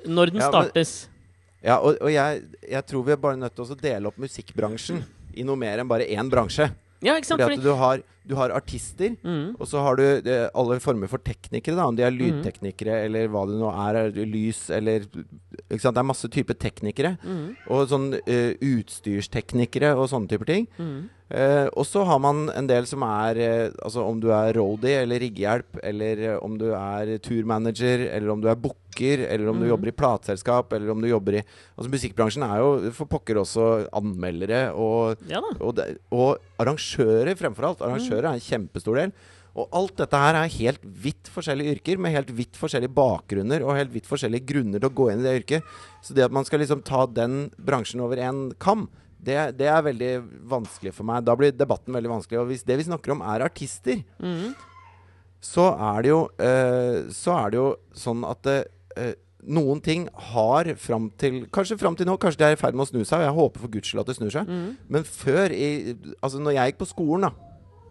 Når 0.10 0.32
den 0.34 0.42
Ja, 0.42 0.48
men- 0.50 0.52
startes. 0.72 0.94
Ja, 1.64 1.78
og, 1.80 1.96
og 2.02 2.10
jeg, 2.12 2.42
jeg 2.72 2.86
tror 2.90 3.04
vi 3.08 3.14
er 3.14 3.22
bare 3.24 3.38
nødt 3.40 3.54
til 3.56 3.64
å 3.64 3.78
dele 3.80 4.10
opp 4.10 4.18
musikkbransjen 4.20 5.04
i 5.40 5.46
noe 5.48 5.56
mer 5.60 5.80
enn 5.80 5.88
bare 5.88 6.08
én 6.12 6.28
bransje. 6.32 6.66
Ja, 7.04 7.14
ikke 7.16 7.30
sant? 7.30 7.40
Fordi 7.44 7.60
at 7.62 7.64
du 7.64 7.72
har, 7.80 8.02
du 8.26 8.36
har 8.36 8.50
artister, 8.56 9.16
Mm. 9.24 9.56
og 9.60 9.68
så 9.68 9.82
har 9.84 9.96
du 10.00 10.04
eh, 10.30 10.50
alle 10.56 10.80
former 10.80 11.08
for 11.12 11.18
teknikere. 11.20 11.76
da 11.76 11.88
Om 11.88 11.96
de 11.98 12.04
er 12.04 12.12
lydteknikere 12.12 13.04
eller 13.06 13.28
hva 13.28 13.46
det 13.50 13.58
nå 13.60 13.70
er. 13.72 14.12
Lys 14.26 14.70
eller? 14.70 15.00
Det 15.70 15.84
er 15.84 16.04
masse 16.04 16.30
typer 16.32 16.54
teknikere. 16.56 17.18
Mm. 17.24 17.56
Og 17.70 17.88
sånn 17.92 18.14
eh, 18.26 18.54
utstyrsteknikere 18.62 19.94
og 19.98 20.10
sånne 20.12 20.30
typer 20.32 20.46
ting. 20.50 20.68
Mm. 21.34 21.40
Eh, 21.42 21.68
og 21.74 21.86
så 21.90 22.04
har 22.06 22.20
man 22.22 22.44
en 22.54 22.68
del 22.70 22.86
som 22.86 23.02
er 23.08 23.40
eh, 23.42 23.72
Altså 23.82 24.04
om 24.06 24.20
du 24.22 24.28
er 24.30 24.54
roadie 24.54 25.00
eller 25.02 25.20
riggehjelp, 25.24 25.80
eller 25.84 26.22
eh, 26.28 26.38
om 26.46 26.58
du 26.62 26.68
er 26.78 27.18
turmanager, 27.26 28.06
eller 28.14 28.30
om 28.36 28.42
du 28.44 28.48
er 28.52 28.56
booker, 28.62 29.24
eller 29.26 29.50
om 29.50 29.58
du 29.58 29.66
Mhm. 29.66 29.70
jobber 29.74 29.88
i 29.90 29.96
plateselskap, 29.98 30.74
eller 30.78 30.92
om 30.94 31.02
du 31.02 31.08
jobber 31.10 31.40
i 31.40 31.44
Altså 31.78 31.90
Musikkbransjen 31.90 32.44
er 32.46 32.60
jo 32.62 32.92
for 32.94 33.10
pokker 33.10 33.42
også 33.42 33.88
anmeldere 33.92 34.68
og, 34.78 35.18
ja 35.28 35.42
og, 35.60 35.74
de, 35.76 35.98
og 36.14 36.38
arrangører 36.62 37.34
fremfor 37.36 37.66
alt. 37.72 37.82
Arrangører 37.82 38.30
er 38.30 38.38
en 38.38 38.44
kjempestor 38.52 38.96
del. 39.02 39.12
Og 39.56 39.68
alt 39.78 39.98
dette 39.98 40.18
her 40.18 40.34
er 40.40 40.50
helt 40.50 40.82
vidt 40.84 41.30
forskjellige 41.30 41.76
yrker 41.76 42.00
med 42.02 42.14
helt 42.16 42.32
vidt 42.34 42.58
forskjellige 42.58 42.94
bakgrunner 42.94 43.62
og 43.62 43.76
helt 43.78 43.92
vidt 43.94 44.08
forskjellige 44.10 44.48
grunner 44.50 44.80
til 44.82 44.90
å 44.90 44.96
gå 44.98 45.12
inn 45.14 45.20
i 45.22 45.28
det 45.28 45.36
yrket. 45.44 45.64
Så 46.02 46.16
det 46.18 46.26
at 46.26 46.34
man 46.34 46.46
skal 46.46 46.60
liksom 46.64 46.82
ta 46.86 47.06
den 47.06 47.52
bransjen 47.62 48.02
over 48.02 48.18
én 48.18 48.48
kam, 48.58 48.88
det, 49.24 49.38
det 49.60 49.68
er 49.72 49.82
veldig 49.86 50.12
vanskelig 50.52 50.94
for 50.98 51.08
meg. 51.08 51.24
Da 51.28 51.36
blir 51.40 51.54
debatten 51.56 51.96
veldig 51.96 52.12
vanskelig. 52.12 52.40
Og 52.42 52.50
hvis 52.52 52.66
det 52.68 52.78
vi 52.82 52.86
snakker 52.90 53.16
om, 53.16 53.22
er 53.34 53.46
artister, 53.48 54.04
Mm. 54.20 54.54
så 55.44 55.66
er 55.76 56.02
det 56.06 56.10
jo 56.14 56.22
uh, 56.40 57.10
Så 57.12 57.34
er 57.36 57.52
det 57.52 57.58
jo 57.60 57.68
sånn 58.00 58.24
at 58.28 58.48
eh, 58.48 59.14
noen 59.44 59.82
ting 59.84 60.06
har 60.32 60.70
fram 60.80 61.10
til 61.20 61.42
Kanskje 61.52 61.76
fram 61.82 61.98
til 62.00 62.08
nå, 62.08 62.16
kanskje 62.22 62.40
de 62.40 62.46
er 62.48 62.56
i 62.56 62.60
ferd 62.62 62.78
med 62.80 62.86
å 62.86 62.92
snu 62.94 63.02
seg, 63.04 63.20
og 63.20 63.26
jeg 63.28 63.36
håper 63.40 63.64
for 63.66 63.74
guds 63.74 63.90
skyld 63.92 64.04
at 64.06 64.12
det 64.12 64.16
snur 64.20 64.32
seg. 64.32 64.48
Mm. 64.48 64.70
Men 64.96 65.04
før, 65.04 65.52
i, 65.52 65.96
altså 66.24 66.40
når 66.40 66.56
jeg 66.56 66.72
gikk 66.72 66.80
på 66.86 66.88
skolen, 66.94 67.28
da, 67.28 67.34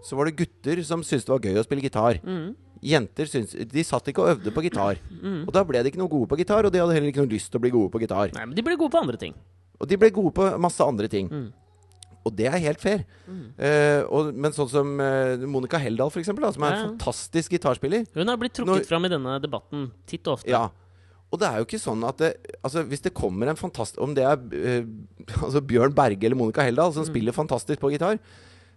så 0.03 0.17
var 0.19 0.27
det 0.31 0.37
gutter 0.41 0.81
som 0.89 1.05
syntes 1.05 1.27
det 1.29 1.35
var 1.35 1.45
gøy 1.45 1.61
å 1.61 1.65
spille 1.67 1.85
gitar. 1.85 2.21
Mm. 2.25 2.55
Jenter 2.83 3.29
syntes 3.31 3.53
De 3.71 3.85
satt 3.87 4.09
ikke 4.11 4.25
og 4.25 4.33
øvde 4.33 4.51
på 4.57 4.65
gitar. 4.65 4.97
Og 5.45 5.53
da 5.55 5.61
ble 5.69 5.85
de 5.85 5.93
ikke 5.93 6.01
noe 6.01 6.11
gode 6.11 6.27
på 6.33 6.41
gitar, 6.41 6.67
og 6.67 6.73
de 6.75 6.81
hadde 6.83 6.97
heller 6.97 7.13
ikke 7.13 7.23
noe 7.23 7.31
lyst 7.31 7.53
til 7.53 7.61
å 7.61 7.63
bli 7.63 7.71
gode 7.71 7.93
på 7.95 8.01
gitar. 8.03 8.33
Nei, 8.35 8.47
men 8.49 8.57
de 8.59 8.65
ble 8.67 8.75
gode 8.81 8.91
på 8.97 9.03
andre 9.05 9.21
ting. 9.21 9.37
Og 9.83 9.89
de 9.91 9.99
ble 9.99 10.13
gode 10.15 10.31
på 10.37 10.47
masse 10.63 10.85
andre 10.87 11.09
ting. 11.11 11.27
Mm. 11.33 11.49
Og 12.23 12.35
det 12.39 12.47
er 12.47 12.61
helt 12.63 12.79
fair. 12.79 13.01
Eh, 13.59 14.05
og, 14.07 14.29
men 14.39 14.55
sånn 14.55 14.69
som 14.71 14.93
uh, 15.03 15.43
Monica 15.51 15.81
Heldal, 15.83 16.13
eksempel, 16.21 16.47
som 16.55 16.63
er 16.63 16.71
Ja, 16.71 16.77
ja. 16.77 16.85
en 16.85 16.93
fantastisk 16.93 17.57
gitarspiller. 17.57 18.05
Hun 18.15 18.31
har 18.31 18.39
blitt 18.39 18.55
trukket 18.55 18.85
Når- 18.85 18.87
fram 18.87 19.09
i 19.09 19.11
denne 19.11 19.41
debatten 19.43 19.89
titt 20.07 20.29
og 20.31 20.39
ofte. 20.39 20.53
Ja. 20.55 20.69
Og 21.33 21.41
det 21.41 21.49
er 21.49 21.59
jo 21.59 21.67
ikke 21.67 21.81
sånn 21.83 22.03
at 22.05 22.19
det, 22.21 22.29
altså 22.63 22.83
Hvis 22.85 23.01
det 23.07 23.15
kommer 23.17 23.49
en 23.49 23.57
fantastisk 23.57 24.03
Om 24.05 24.13
det 24.15 24.25
er 24.29 24.37
uh, 24.37 24.85
altså 25.47 25.63
Bjørn 25.65 25.95
Berge 25.97 26.29
eller 26.29 26.37
Monica 26.37 26.63
Heldal 26.67 26.93
som 26.93 27.07
spiller 27.09 27.33
fantastisk 27.33 27.81
på 27.81 27.91
gitar, 27.95 28.19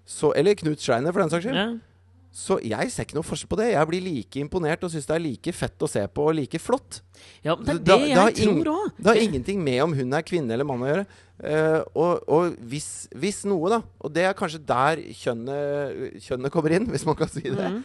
så, 0.07 0.31
eller 0.39 0.55
Knut 0.55 0.79
Schreiner 0.79 1.11
for 1.11 1.19
den 1.21 1.29
saks 1.33 1.43
skyld, 1.45 1.57
Ja. 1.59 1.67
Så 2.35 2.57
jeg 2.59 2.89
ser 2.91 3.05
ikke 3.07 3.15
noe 3.15 3.23
forskjell 3.23 3.47
på 3.47 3.57
det. 3.61 3.69
Jeg 3.71 3.87
blir 3.87 4.01
like 4.03 4.39
imponert 4.43 4.81
og 4.83 4.91
syns 4.91 5.05
det 5.07 5.13
er 5.15 5.21
like 5.23 5.53
fett 5.55 5.85
å 5.85 5.87
se 5.87 6.01
på 6.11 6.25
og 6.27 6.33
like 6.35 6.59
flott. 6.59 6.97
ja, 7.45 7.55
men 7.55 7.63
det 7.63 7.71
er 7.71 7.79
det 7.79 7.85
da, 7.87 7.97
jeg 8.09 8.17
da 8.17 8.25
tror 8.43 8.71
òg. 8.73 8.89
Det 8.97 9.07
har 9.07 9.21
ingenting 9.23 9.61
med 9.63 9.79
om 9.85 9.93
hun 9.95 10.11
er 10.17 10.25
kvinne 10.27 10.51
eller 10.51 10.67
mann 10.67 10.83
å 10.83 10.89
gjøre. 10.89 11.05
Uh, 11.39 11.79
og 11.95 12.27
og 12.31 12.57
hvis, 12.71 13.07
hvis 13.15 13.41
noe, 13.47 13.69
da, 13.71 13.79
og 14.03 14.11
det 14.15 14.23
er 14.27 14.35
kanskje 14.35 14.59
der 14.67 14.99
kjønnet, 15.15 16.19
kjønnet 16.27 16.51
kommer 16.53 16.75
inn, 16.75 16.87
hvis 16.93 17.05
man 17.07 17.15
kan 17.19 17.31
si 17.31 17.45
det, 17.47 17.71
Mm. 17.71 17.81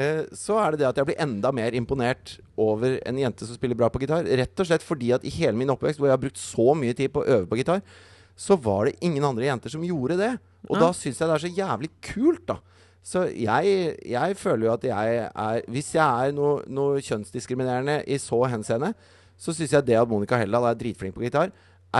eh, 0.00 0.22
så 0.34 0.56
er 0.58 0.72
det 0.74 0.80
det 0.80 0.88
at 0.88 0.96
jeg 0.98 1.06
blir 1.06 1.20
enda 1.22 1.52
mer 1.54 1.76
imponert 1.78 2.38
over 2.58 2.96
en 3.06 3.20
jente 3.20 3.46
som 3.46 3.54
spiller 3.54 3.76
bra 3.78 3.88
på 3.92 4.00
gitar. 4.02 4.24
Rett 4.26 4.58
og 4.60 4.66
slett 4.66 4.82
fordi 4.82 5.12
at 5.14 5.24
i 5.24 5.30
hele 5.36 5.54
min 5.60 5.70
oppvekst, 5.70 6.00
hvor 6.00 6.08
jeg 6.10 6.16
har 6.16 6.24
brukt 6.24 6.40
så 6.40 6.72
mye 6.74 6.96
tid 6.98 7.12
på 7.14 7.22
å 7.22 7.28
øve 7.38 7.46
på 7.52 7.60
gitar, 7.60 7.82
så 8.36 8.56
var 8.58 8.86
det 8.88 8.96
ingen 9.06 9.22
andre 9.28 9.46
jenter 9.46 9.70
som 9.70 9.84
gjorde 9.86 10.16
det. 10.18 10.32
Og 10.68 10.76
Ja. 10.80 10.86
da 10.88 10.92
syns 10.96 11.20
jeg 11.20 11.28
det 11.28 11.34
er 11.36 11.44
så 11.46 11.52
jævlig 11.60 11.90
kult, 12.02 12.46
da. 12.48 12.56
Så 13.04 13.26
jeg, 13.36 13.96
jeg 14.08 14.36
føler 14.40 14.66
jo 14.66 14.72
at 14.72 14.84
jeg 14.88 15.16
er 15.28 15.60
Hvis 15.68 15.90
jeg 15.94 16.28
er 16.28 16.32
noe, 16.32 16.62
noe 16.72 17.02
kjønnsdiskriminerende 17.04 17.98
i 18.08 18.16
så 18.18 18.38
henseende, 18.48 18.94
så 19.36 19.52
syns 19.52 19.74
jeg 19.74 19.86
det 19.86 19.98
at 20.00 20.08
Monica 20.08 20.38
Heldal 20.40 20.70
er 20.70 20.78
dritflink 20.78 21.16
på 21.16 21.24
gitar, 21.26 21.50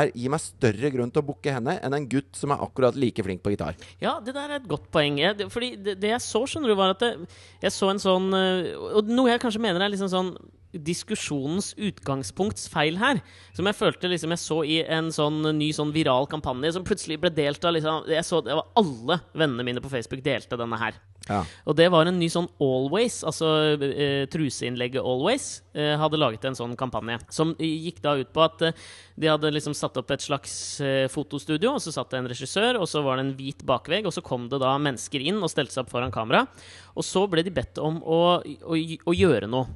er, 0.00 0.10
gir 0.14 0.32
meg 0.34 0.42
større 0.42 0.90
grunn 0.94 1.12
til 1.14 1.22
å 1.22 1.28
booke 1.28 1.54
henne 1.54 1.78
enn 1.84 1.96
en 1.96 2.08
gutt 2.10 2.34
som 2.38 2.54
er 2.54 2.64
akkurat 2.64 2.98
like 2.98 3.24
flink 3.24 3.44
på 3.44 3.54
gitar. 3.54 3.78
Ja, 4.02 4.18
det 4.24 4.34
der 4.36 4.50
er 4.50 4.60
et 4.60 4.68
godt 4.70 4.90
poeng. 4.94 5.20
Jeg, 5.22 5.48
fordi 5.52 5.74
det, 5.80 5.98
det 6.02 6.12
jeg 6.14 6.24
så, 6.24 6.44
skjønner 6.48 6.72
du, 6.72 6.76
var 6.78 6.94
at 6.96 7.04
det, 7.04 7.14
jeg 7.62 7.74
så 7.74 7.92
en 7.92 8.02
sånn 8.02 8.28
øh, 8.34 8.68
Og 8.98 9.08
noe 9.10 9.32
jeg 9.32 9.42
kanskje 9.42 9.62
mener 9.62 9.84
er 9.84 9.92
liksom 9.94 10.12
sånn 10.12 10.34
diskusjonens 10.74 11.72
utgangspunktsfeil 11.78 12.98
her. 12.98 13.20
Som 13.54 13.68
jeg 13.70 13.78
følte 13.78 14.10
liksom 14.10 14.34
jeg 14.34 14.42
så 14.42 14.60
i 14.66 14.80
en 14.82 15.10
sånn 15.14 15.42
ny 15.58 15.70
sånn 15.76 15.92
viral 15.94 16.28
kampanje 16.30 16.74
som 16.74 16.86
plutselig 16.86 17.20
ble 17.22 17.30
delt 17.34 17.64
av 17.64 17.76
liksom 17.76 18.08
Jeg 18.10 18.26
så 18.26 18.42
det 18.44 18.56
var 18.58 18.70
Alle 18.80 19.20
vennene 19.32 19.66
mine 19.66 19.84
på 19.84 19.92
Facebook 19.92 20.24
delte 20.24 20.58
denne 20.58 20.80
her. 20.80 20.98
Ja. 21.24 21.40
Og 21.64 21.76
det 21.78 21.86
var 21.92 22.04
en 22.04 22.18
ny 22.20 22.26
sånn 22.28 22.50
Always, 22.60 23.22
altså 23.24 23.48
eh, 23.80 24.26
truseinnlegget 24.28 25.00
Always, 25.00 25.62
eh, 25.72 25.94
hadde 26.00 26.20
laget 26.20 26.44
en 26.44 26.56
sånn 26.58 26.74
kampanje. 26.76 27.16
Som 27.32 27.54
gikk 27.56 28.02
da 28.04 28.12
ut 28.20 28.32
på 28.34 28.42
at 28.44 28.64
eh, 28.68 28.82
de 29.16 29.30
hadde 29.32 29.52
liksom 29.54 29.76
satt 29.76 29.96
opp 30.00 30.12
et 30.12 30.24
slags 30.24 30.54
eh, 30.84 31.06
fotostudio, 31.12 31.72
og 31.78 31.80
så 31.84 31.94
satt 31.94 32.12
det 32.12 32.20
en 32.20 32.28
regissør, 32.28 32.80
og 32.80 32.88
så 32.90 33.00
var 33.06 33.16
det 33.16 33.24
en 33.24 33.32
hvit 33.38 33.64
bakvegg, 33.64 34.04
og 34.08 34.12
så 34.16 34.24
kom 34.24 34.50
det 34.52 34.60
da 34.60 34.74
mennesker 34.76 35.24
inn 35.24 35.40
og 35.40 35.52
stelte 35.52 35.76
seg 35.76 35.86
opp 35.86 35.94
foran 35.94 36.12
kamera. 36.14 36.44
Og 36.92 37.08
så 37.08 37.24
ble 37.30 37.46
de 37.46 37.54
bedt 37.56 37.80
om 37.80 38.02
å, 38.04 38.20
å, 38.44 38.76
å 38.76 39.16
gjøre 39.16 39.48
noe. 39.48 39.72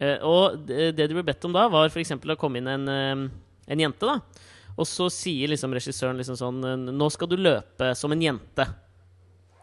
Eh, 0.00 0.20
og 0.20 0.68
det 0.68 1.00
de 1.00 1.16
ble 1.16 1.24
bedt 1.24 1.48
om 1.48 1.56
da, 1.56 1.64
var 1.72 1.88
f.eks. 1.88 2.12
å 2.20 2.38
komme 2.40 2.60
inn 2.60 2.68
en, 2.68 2.86
eh, 2.92 3.24
en 3.72 3.86
jente, 3.86 4.04
da. 4.04 4.20
Og 4.76 4.84
så 4.88 5.08
sier 5.12 5.48
liksom 5.50 5.72
regissøren 5.76 6.16
liksom 6.16 6.36
sånn 6.38 6.86
Nå 6.94 7.08
skal 7.12 7.28
du 7.28 7.34
løpe 7.36 7.90
som 7.98 8.12
en 8.14 8.22
jente. 8.22 8.64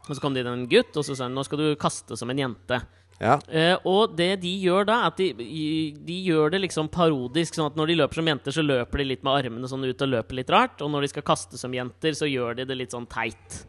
Og 0.08 0.16
så 0.16 0.22
kom 0.24 0.34
det 0.36 0.46
inn 0.46 0.52
en 0.54 0.68
gutt, 0.72 0.96
og 0.96 1.04
så 1.06 1.16
sa 1.18 1.26
han 1.28 1.36
nå 1.36 1.44
skal 1.48 1.60
du 1.60 1.68
kaste 1.80 2.16
som 2.20 2.30
en 2.32 2.40
jente. 2.46 2.80
Ja. 3.20 3.40
Uh, 3.50 3.76
og 3.90 4.14
det 4.16 4.36
de 4.44 4.52
gjør 4.62 4.86
da, 4.86 5.00
er 5.02 5.08
at 5.10 5.18
de, 5.18 5.32
de 6.06 6.18
gjør 6.28 6.52
det 6.54 6.62
liksom 6.68 6.88
parodisk. 6.94 7.56
Sånn 7.58 7.72
at 7.72 7.80
når 7.80 7.90
de 7.92 7.96
løper 8.04 8.20
som 8.22 8.30
jenter, 8.30 8.54
så 8.54 8.64
løper 8.66 9.02
de 9.02 9.08
litt 9.10 9.24
med 9.26 9.40
armene 9.40 9.68
sånn 9.72 9.88
ut 9.88 10.06
og 10.06 10.12
løper 10.14 10.38
litt 10.38 10.54
rart. 10.54 10.84
Og 10.86 10.92
når 10.94 11.08
de 11.08 11.10
skal 11.16 11.26
kaste 11.26 11.58
som 11.58 11.74
jenter, 11.74 12.14
så 12.18 12.30
gjør 12.30 12.60
de 12.62 12.68
det 12.70 12.78
litt 12.78 12.94
sånn 12.94 13.10
teit. 13.10 13.64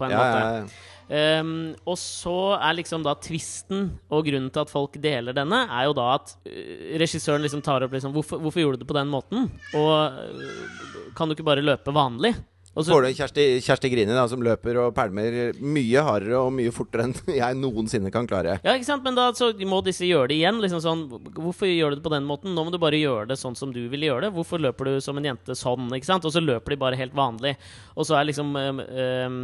På 0.00 0.08
en 0.08 0.10
Ja, 0.10 0.18
måte. 0.18 0.38
ja, 0.40 0.54
ja. 0.64 0.90
Ehm, 1.14 1.50
og 1.86 1.98
så 2.00 2.56
er 2.56 2.74
liksom 2.80 3.04
da 3.04 3.12
tvisten, 3.14 3.90
og 4.10 4.24
grunnen 4.26 4.48
til 4.50 4.62
at 4.64 4.72
folk 4.72 4.96
deler 4.98 5.36
denne, 5.36 5.60
er 5.68 5.84
jo 5.86 5.92
da 5.94 6.06
at 6.16 6.32
øh, 6.48 6.96
regissøren 6.98 7.44
liksom 7.44 7.60
tar 7.62 7.84
opp 7.84 7.92
liksom 7.94 8.10
hvorfor, 8.16 8.40
hvorfor 8.42 8.62
gjorde 8.64 8.80
du 8.80 8.82
det 8.82 8.88
på 8.88 8.96
den 8.96 9.12
måten? 9.12 9.50
Og 9.76 9.92
øh, 10.16 11.12
kan 11.14 11.28
du 11.30 11.36
ikke 11.36 11.46
bare 11.46 11.62
løpe 11.62 11.92
vanlig? 11.94 12.32
Så- 12.74 12.90
Får 12.90 13.02
du 13.06 13.08
Kjersti, 13.14 13.42
Kjersti 13.62 13.88
Grini, 13.92 14.10
da, 14.16 14.24
som 14.26 14.40
løper 14.42 14.74
og 14.82 14.94
pælmer 14.96 15.54
mye 15.62 16.02
hardere 16.02 16.40
og 16.42 16.50
mye 16.56 16.72
fortere 16.74 17.04
enn 17.06 17.14
jeg 17.38 17.54
noensinne 17.60 18.10
kan 18.10 18.26
klare. 18.26 18.56
Ja, 18.64 18.72
ikke 18.74 18.88
sant? 18.88 19.04
Men 19.06 19.14
da 19.14 19.28
så 19.32 19.52
må 19.62 19.78
disse 19.86 20.02
gjøre 20.08 20.32
det 20.32 20.40
igjen. 20.40 20.58
Liksom 20.58 20.82
sånn, 20.82 21.04
hvorfor 21.38 21.70
gjør 21.70 21.94
du 21.94 22.00
det 22.00 22.04
på 22.08 22.10
den 22.10 22.26
måten? 22.26 22.50
Nå 22.56 22.64
må 22.66 22.72
du 22.74 22.80
bare 22.82 22.98
gjøre 22.98 23.28
det 23.30 23.38
sånn 23.38 23.54
som 23.54 23.70
du 23.72 23.84
ville 23.92 24.08
gjøre 24.10 24.26
det. 24.26 24.32
Hvorfor 24.34 24.58
løper 24.58 24.90
du 24.90 25.00
som 25.04 25.16
en 25.22 25.28
jente 25.30 25.54
sånn? 25.54 25.86
ikke 25.94 26.10
sant? 26.10 26.26
Og 26.26 26.34
så 26.34 26.42
løper 26.42 26.74
de 26.74 26.80
bare 26.82 26.98
helt 26.98 27.14
vanlig. 27.14 27.54
Og 27.94 28.08
så 28.10 28.18
er 28.18 28.26
liksom 28.32 28.50
øhm, 28.58 29.40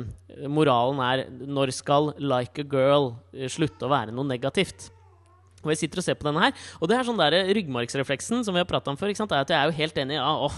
Moralen 0.50 0.98
er 1.06 1.26
når 1.30 1.70
skal 1.76 2.12
'like 2.18 2.58
a 2.58 2.66
girl' 2.66 3.14
øh, 3.34 3.46
slutte 3.48 3.86
å 3.86 3.92
være 3.94 4.10
noe 4.10 4.26
negativt? 4.26 4.90
Og 5.62 5.70
jeg 5.74 5.78
sitter 5.84 6.00
og 6.00 6.04
ser 6.04 6.14
på 6.16 6.24
denne 6.24 6.40
her, 6.40 6.52
og 6.80 6.88
det 6.88 6.96
er 6.96 7.04
sånn 7.04 7.18
der 7.20 7.34
ryggmargsrefleksen 7.52 8.42
som 8.46 8.54
vi 8.56 8.62
har 8.62 8.64
prata 8.64 8.90
om 8.90 8.96
før, 8.96 9.10
ikke 9.12 9.20
sant? 9.20 9.32
er 9.36 9.42
at 9.44 9.50
jeg 9.52 9.58
er 9.60 9.68
jo 9.68 9.76
helt 9.76 9.98
enig. 10.00 10.16
Ja, 10.16 10.30
åh, 10.46 10.56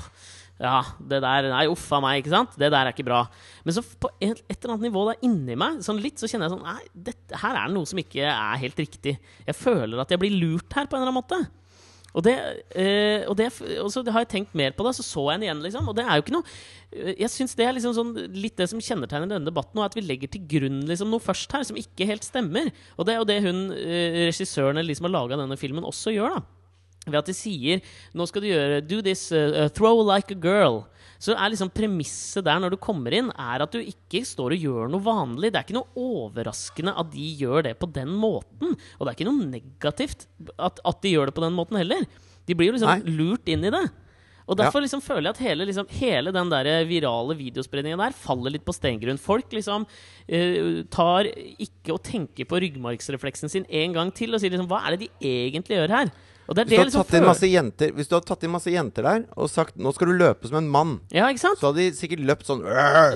ja, 0.63 0.81
det 1.11 1.19
der 1.25 1.49
Nei, 1.51 1.65
uff 1.71 1.89
a 1.95 1.99
meg, 2.03 2.21
ikke 2.21 2.33
sant? 2.33 2.53
Det 2.61 2.69
der 2.71 2.87
er 2.87 2.95
ikke 2.95 3.07
bra. 3.09 3.25
Men 3.67 3.75
så 3.75 3.83
på 3.83 4.11
et, 4.23 4.45
eller 4.47 4.77
annet 4.77 4.87
nivå 4.87 5.03
der 5.09 5.25
inni 5.27 5.57
meg, 5.59 5.81
sånn 5.83 5.99
litt, 6.03 6.23
så 6.23 6.31
kjenner 6.31 6.47
jeg 6.47 6.55
sånn 6.55 6.69
Nei, 6.69 6.85
dette, 7.11 7.41
her 7.43 7.59
er 7.59 7.67
det 7.67 7.75
noe 7.75 7.91
som 7.91 7.99
ikke 8.03 8.29
er 8.31 8.63
helt 8.63 8.79
riktig. 8.85 9.17
Jeg 9.49 9.59
føler 9.59 10.05
at 10.05 10.15
jeg 10.15 10.23
blir 10.23 10.39
lurt 10.39 10.79
her 10.79 10.87
på 10.87 10.97
en 10.97 11.03
eller 11.03 11.11
annen 11.11 11.19
måte. 11.19 11.41
Og, 12.13 12.21
det, 12.27 12.35
øh, 12.77 13.23
og, 13.31 13.37
det, 13.39 13.49
og 13.81 13.89
så 13.93 14.03
har 14.05 14.23
jeg 14.23 14.31
tenkt 14.35 14.57
mer 14.59 14.75
på 14.77 14.85
det, 14.85 14.93
så 14.99 15.05
så 15.07 15.27
jeg 15.31 15.41
den 15.41 15.47
igjen, 15.47 15.63
liksom. 15.65 15.87
Og 15.89 15.97
det 15.97 16.05
er 16.05 16.19
jo 16.19 16.25
ikke 16.27 16.35
noe 16.35 16.45
eh, 16.93 17.15
Jeg 17.23 17.33
syns 17.33 17.57
det 17.57 17.65
er 17.65 17.73
liksom 17.73 17.95
sånn, 17.97 18.11
litt 18.37 18.59
det 18.61 18.69
som 18.69 18.83
kjennetegner 18.85 19.31
denne 19.33 19.49
debatten, 19.49 19.81
og 19.81 19.87
at 19.87 19.97
vi 19.97 20.05
legger 20.05 20.31
til 20.33 20.45
grunn 20.51 20.83
liksom 20.91 21.11
noe 21.13 21.25
først 21.25 21.57
her 21.57 21.65
som 21.69 21.79
ikke 21.81 22.09
helt 22.11 22.27
stemmer. 22.29 22.69
Og 22.99 23.09
det 23.09 23.17
er 23.17 23.23
jo 23.23 23.31
det 23.33 23.39
hun, 23.47 23.63
øh, 23.73 24.19
regissøren 24.29 24.77
eller 24.77 24.93
de 24.93 24.99
som 25.01 25.09
har 25.09 25.17
laga 25.17 25.41
denne 25.41 25.59
filmen, 25.61 25.89
også 25.89 26.13
gjør, 26.15 26.37
da. 26.37 26.62
Ved 27.09 27.19
at 27.19 27.29
de 27.29 27.35
sier 27.35 27.81
Nå 28.15 28.27
skal 28.31 28.45
du 28.45 28.51
gjøre 28.53 28.83
Do 28.87 29.01
this, 29.03 29.27
uh, 29.35 29.69
throw 29.75 30.03
like 30.07 30.35
a 30.35 30.39
girl. 30.39 30.85
Så 31.23 31.37
er 31.37 31.53
liksom 31.53 31.71
premisset 31.71 32.43
der 32.47 32.59
når 32.63 32.75
du 32.75 32.81
kommer 32.83 33.15
inn, 33.15 33.29
er 33.39 33.63
at 33.63 33.75
du 33.75 33.79
ikke 33.79 34.25
står 34.27 34.57
og 34.57 34.65
gjør 34.67 34.91
noe 34.91 35.05
vanlig. 35.05 35.53
Det 35.53 35.61
er 35.61 35.67
ikke 35.69 35.77
noe 35.77 36.03
overraskende 36.03 36.95
at 36.99 37.13
de 37.13 37.29
gjør 37.39 37.69
det 37.69 37.77
på 37.79 37.87
den 37.95 38.11
måten. 38.19 38.75
Og 38.99 39.05
det 39.05 39.13
er 39.13 39.19
ikke 39.19 39.29
noe 39.31 39.51
negativt 39.53 40.27
at, 40.59 40.83
at 40.83 41.03
de 41.05 41.15
gjør 41.15 41.31
det 41.31 41.37
på 41.37 41.45
den 41.45 41.55
måten 41.55 41.79
heller. 41.79 42.03
De 42.49 42.57
blir 42.59 42.73
jo 42.73 42.75
liksom 42.75 42.91
Nei. 42.91 43.15
lurt 43.21 43.53
inn 43.55 43.69
i 43.69 43.71
det. 43.71 43.85
Og 44.51 44.59
derfor 44.59 44.83
liksom 44.83 45.03
føler 45.05 45.29
jeg 45.29 45.37
at 45.37 45.45
hele, 45.47 45.67
liksom, 45.69 45.87
hele 46.01 46.33
den 46.35 46.51
der 46.51 46.71
virale 46.89 47.37
videospredningen 47.39 48.01
der 48.03 48.17
faller 48.17 48.51
litt 48.51 48.67
på 48.67 48.75
stengrunn. 48.75 49.21
Folk 49.23 49.55
liksom 49.55 49.87
uh, 49.87 50.83
tar 50.91 51.31
ikke 51.31 51.95
og 51.95 52.03
tenker 52.07 52.51
på 52.51 52.59
ryggmargsrefleksen 52.67 53.53
sin 53.53 53.69
en 53.71 53.95
gang 53.95 54.11
til 54.11 54.35
og 54.35 54.43
sier 54.43 54.55
liksom 54.55 54.71
Hva 54.71 54.83
er 54.83 54.97
det 54.97 55.07
de 55.07 55.31
egentlig 55.47 55.79
gjør 55.79 55.95
her? 56.01 56.13
Det 56.49 56.59
er 56.59 56.65
Hvis 56.67 56.93
du, 56.93 56.99
liksom 56.99 57.49
jenter, 57.49 57.93
hvis 57.95 58.09
du 58.09 58.17
hadde 58.17 58.27
tatt 58.27 58.43
inn 58.43 58.51
masse 58.51 58.71
jenter 58.73 59.03
der 59.07 59.25
og 59.37 59.49
sagt 59.49 59.77
'nå 59.79 59.93
skal 59.95 60.09
du 60.11 60.15
løpe 60.19 60.49
som 60.49 60.57
en 60.59 60.69
mann', 60.69 61.01
Ja, 61.13 61.31
så 61.33 61.55
hadde 61.71 61.77
de 61.77 61.93
sikkert 61.93 62.25
løpt 62.27 62.45
sånn! 62.47 62.63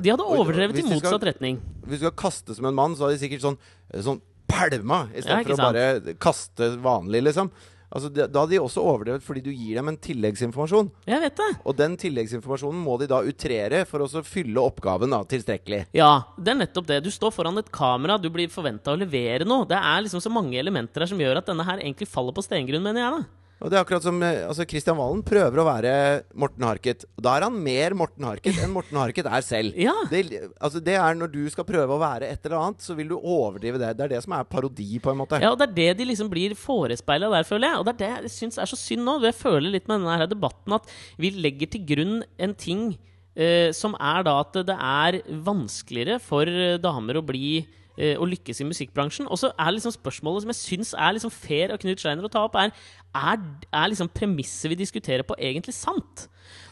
De 0.00 0.10
hadde 0.10 0.22
overdrevet 0.22 0.78
i 0.78 0.82
motsatt 0.82 1.18
skal- 1.18 1.32
retning. 1.34 1.60
Hvis 1.86 2.00
du 2.00 2.06
skal 2.06 2.12
kaste 2.12 2.54
som 2.54 2.64
en 2.66 2.74
mann, 2.74 2.94
så 2.94 3.06
hadde 3.06 3.18
de 3.18 3.28
sikkert 3.28 3.42
sånn, 3.42 3.58
sånn 4.00 4.20
pælma 4.46 5.08
istedenfor 5.12 5.50
ja, 5.50 5.56
for 5.56 5.62
å 5.62 5.72
bare 5.72 6.14
kaste 6.22 6.76
vanlig, 6.80 7.22
liksom. 7.24 7.50
Altså, 7.86 8.10
da 8.10 8.26
hadde 8.26 8.50
de 8.50 8.58
også 8.60 8.82
overdrevet 8.82 9.24
fordi 9.24 9.42
du 9.44 9.52
gir 9.54 9.78
dem 9.78 9.92
en 9.92 9.98
tilleggsinformasjon. 10.02 10.90
Jeg 11.06 11.22
vet 11.22 11.38
det. 11.38 11.48
Og 11.62 11.76
den 11.78 11.94
tilleggsinformasjonen 12.00 12.82
må 12.82 12.96
de 13.00 13.08
da 13.10 13.22
utrere 13.22 13.84
for 13.88 14.02
å 14.02 14.24
fylle 14.26 14.62
oppgaven 14.62 15.14
da, 15.14 15.22
tilstrekkelig. 15.28 15.84
Ja, 15.96 16.10
det 16.36 16.52
er 16.52 16.60
nettopp 16.64 16.90
det. 16.90 17.00
Du 17.06 17.12
står 17.14 17.34
foran 17.36 17.62
et 17.62 17.70
kamera, 17.74 18.18
du 18.18 18.28
blir 18.34 18.50
forventa 18.52 18.94
å 18.94 19.00
levere 19.00 19.46
noe. 19.48 19.68
Det 19.70 19.78
er 19.78 20.04
liksom 20.04 20.24
så 20.24 20.32
mange 20.32 20.58
elementer 20.58 21.04
her 21.04 21.12
som 21.12 21.22
gjør 21.22 21.40
at 21.40 21.50
denne 21.50 21.66
her 21.66 21.82
egentlig 21.82 22.10
faller 22.10 22.34
på 22.36 22.44
stengrunn, 22.44 22.84
mener 22.84 23.04
jeg, 23.04 23.20
da. 23.20 23.45
Og 23.56 23.70
det 23.72 23.78
er 23.78 23.84
akkurat 23.86 24.04
som 24.04 24.18
eh, 24.20 24.42
altså 24.44 24.66
Christian 24.68 24.98
Valen 24.98 25.22
prøver 25.24 25.62
å 25.62 25.64
være 25.64 25.92
Morten 26.36 26.66
Harket. 26.66 27.06
Og 27.16 27.24
da 27.24 27.36
er 27.38 27.46
han 27.46 27.56
mer 27.56 27.94
Morten 27.96 28.26
Harket 28.28 28.58
enn 28.60 28.74
Morten 28.74 28.98
Harket 29.00 29.28
er 29.30 29.44
selv. 29.46 29.78
Ja. 29.80 29.94
Det, 30.10 30.22
altså 30.60 30.82
det 30.84 30.98
er 31.00 31.16
Når 31.16 31.32
du 31.32 31.40
skal 31.52 31.64
prøve 31.68 31.96
å 31.96 32.02
være 32.02 32.28
et 32.28 32.44
eller 32.44 32.58
annet, 32.60 32.84
så 32.84 32.96
vil 32.98 33.08
du 33.14 33.16
overdrive 33.16 33.80
det. 33.80 33.94
Det 33.96 34.04
er 34.04 34.14
det 34.16 34.22
som 34.26 34.36
er 34.36 34.44
parodi, 34.50 35.00
på 35.00 35.12
en 35.12 35.20
måte. 35.22 35.40
Ja, 35.40 35.54
og 35.54 35.60
det 35.62 35.70
er 35.70 35.76
det 35.78 36.02
de 36.02 36.10
liksom 36.10 36.28
blir 36.32 36.56
forespeila 36.58 37.32
der, 37.32 37.48
føler 37.48 37.72
jeg. 37.72 37.80
Og 37.80 37.88
det 37.88 37.94
er 37.94 38.02
det 38.02 38.12
jeg 38.28 38.34
syns 38.36 38.60
er 38.60 38.68
så 38.68 38.78
synd 38.80 39.06
nå. 39.08 39.16
Jeg 39.24 39.38
føler 39.40 39.72
litt 39.72 39.88
med 39.88 40.02
denne 40.02 40.20
her 40.20 40.28
debatten 40.30 40.76
at 40.76 40.92
vi 41.16 41.32
legger 41.32 41.72
til 41.72 41.86
grunn 41.88 42.16
en 42.36 42.54
ting 42.60 42.90
eh, 43.32 43.72
som 43.76 43.96
er 43.96 44.26
da 44.28 44.36
at 44.42 44.60
det 44.68 44.76
er 44.76 45.20
vanskeligere 45.48 46.20
for 46.20 46.44
eh, 46.44 46.76
damer 46.82 47.22
å 47.22 47.24
bli 47.24 47.62
å 47.96 48.26
lykkes 48.28 48.60
i 48.60 48.66
musikkbransjen. 48.68 49.28
Og 49.32 49.40
så 49.40 49.48
er 49.56 49.72
liksom 49.72 49.94
spørsmålet 49.94 50.44
som 50.44 50.52
jeg 50.52 50.58
syns 50.60 50.90
er 50.92 51.14
liksom 51.16 51.32
fair 51.32 51.72
av 51.72 51.80
Knut 51.80 52.02
Steiner 52.02 52.26
å 52.28 52.32
ta 52.32 52.42
opp, 52.44 52.58
er 52.60 52.74
er, 53.16 53.44
er 53.72 53.90
liksom 53.92 54.10
premisset 54.12 54.70
vi 54.72 54.78
diskuterer 54.78 55.24
på, 55.26 55.36
egentlig 55.40 55.74
sant? 55.76 56.26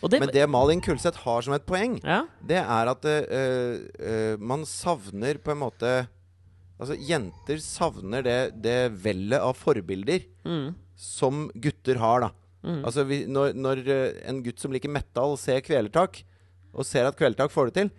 Det, 0.05 0.21
Men 0.21 0.33
det 0.35 0.45
Malin 0.51 0.83
Kulseth 0.85 1.25
har 1.25 1.45
som 1.47 1.55
et 1.57 1.65
poeng, 1.67 1.97
ja, 2.05 2.25
det 2.45 2.61
er 2.61 2.91
at 2.93 3.09
uh, 3.09 3.79
uh, 3.81 4.35
man 4.39 4.67
savner 4.69 5.41
på 5.43 5.55
en 5.55 5.65
måte 5.65 5.95
Altså, 6.75 6.97
jenter 6.99 7.61
savner 7.63 8.25
det, 8.27 8.39
det 8.59 8.79
vellet 8.99 9.39
av 9.39 9.55
forbilder 9.55 10.25
mm, 10.43 10.73
som 10.99 11.45
gutter 11.55 12.01
har, 12.03 12.25
da. 12.25 12.31
mm, 12.67 12.81
Altså, 12.81 13.05
vi, 13.07 13.21
når, 13.31 13.55
når 13.55 13.83
eh, 13.95 14.17
en 14.27 14.41
gutt 14.43 14.59
som 14.59 14.75
liker 14.75 14.91
metal, 14.91 15.37
ser 15.39 15.63
Kvelertak, 15.63 16.19
og 16.75 16.83
ser 16.89 17.07
at 17.07 17.15
Kvelertak 17.15 17.55
får 17.55 17.71
det 17.71 17.77
til, 17.79 17.93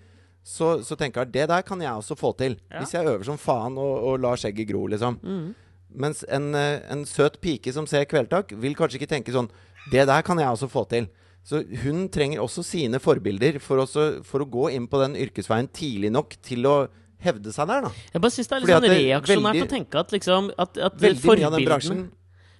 så, 0.46 0.76
så 0.86 0.94
tenker 1.00 1.24
han 1.24 1.32
det 1.34 1.48
der 1.50 1.64
kan 1.66 1.82
jeg 1.82 1.90
også 1.90 2.16
få 2.20 2.30
til. 2.38 2.60
Ja. 2.70 2.84
Hvis 2.84 2.94
jeg 2.94 3.08
øver 3.10 3.26
som 3.26 3.38
faen 3.42 3.78
og, 3.82 3.94
og 4.12 4.20
lar 4.22 4.38
skjegget 4.38 4.70
gro, 4.70 4.86
liksom. 4.94 5.18
mm. 5.24 5.54
Mens 5.96 6.26
en, 6.28 6.50
eh, 6.60 6.82
en 6.92 7.06
søt 7.08 7.38
pike 7.42 7.72
som 7.74 7.86
ser 7.88 8.04
Kvelertak, 8.10 8.52
vil 8.60 8.76
kanskje 8.76 9.00
ikke 9.00 9.08
tenke 9.14 9.32
sånn 9.32 9.48
Det 9.92 10.04
der 10.10 10.26
kan 10.28 10.38
jeg 10.42 10.50
også 10.50 10.68
få 10.68 10.84
til. 10.92 11.08
Så 11.46 11.62
hun 11.84 12.08
trenger 12.10 12.42
også 12.42 12.64
sine 12.66 12.98
forbilder 13.00 13.60
for, 13.62 13.78
også, 13.84 14.24
for 14.26 14.42
å 14.42 14.48
gå 14.50 14.72
inn 14.74 14.88
på 14.90 14.98
den 15.04 15.14
yrkesveien 15.22 15.70
tidlig 15.70 16.10
nok 16.12 16.34
til 16.44 16.66
å 16.66 16.76
hevde 17.22 17.54
seg 17.54 17.70
der, 17.70 17.86
da. 17.86 17.92
Jeg 18.14 18.22
bare 18.24 18.34
syns 18.34 18.50
det 18.50 18.56
er 18.58 18.64
litt 18.64 18.74
sånn 18.74 18.88
reaksjonært 18.92 19.60
veldig- 19.60 19.66
å 19.68 19.72
tenke 19.72 20.02
at 20.02 20.12
liksom 20.16 20.50
At, 20.58 20.78
at 20.90 20.98
forbildene, 21.00 22.10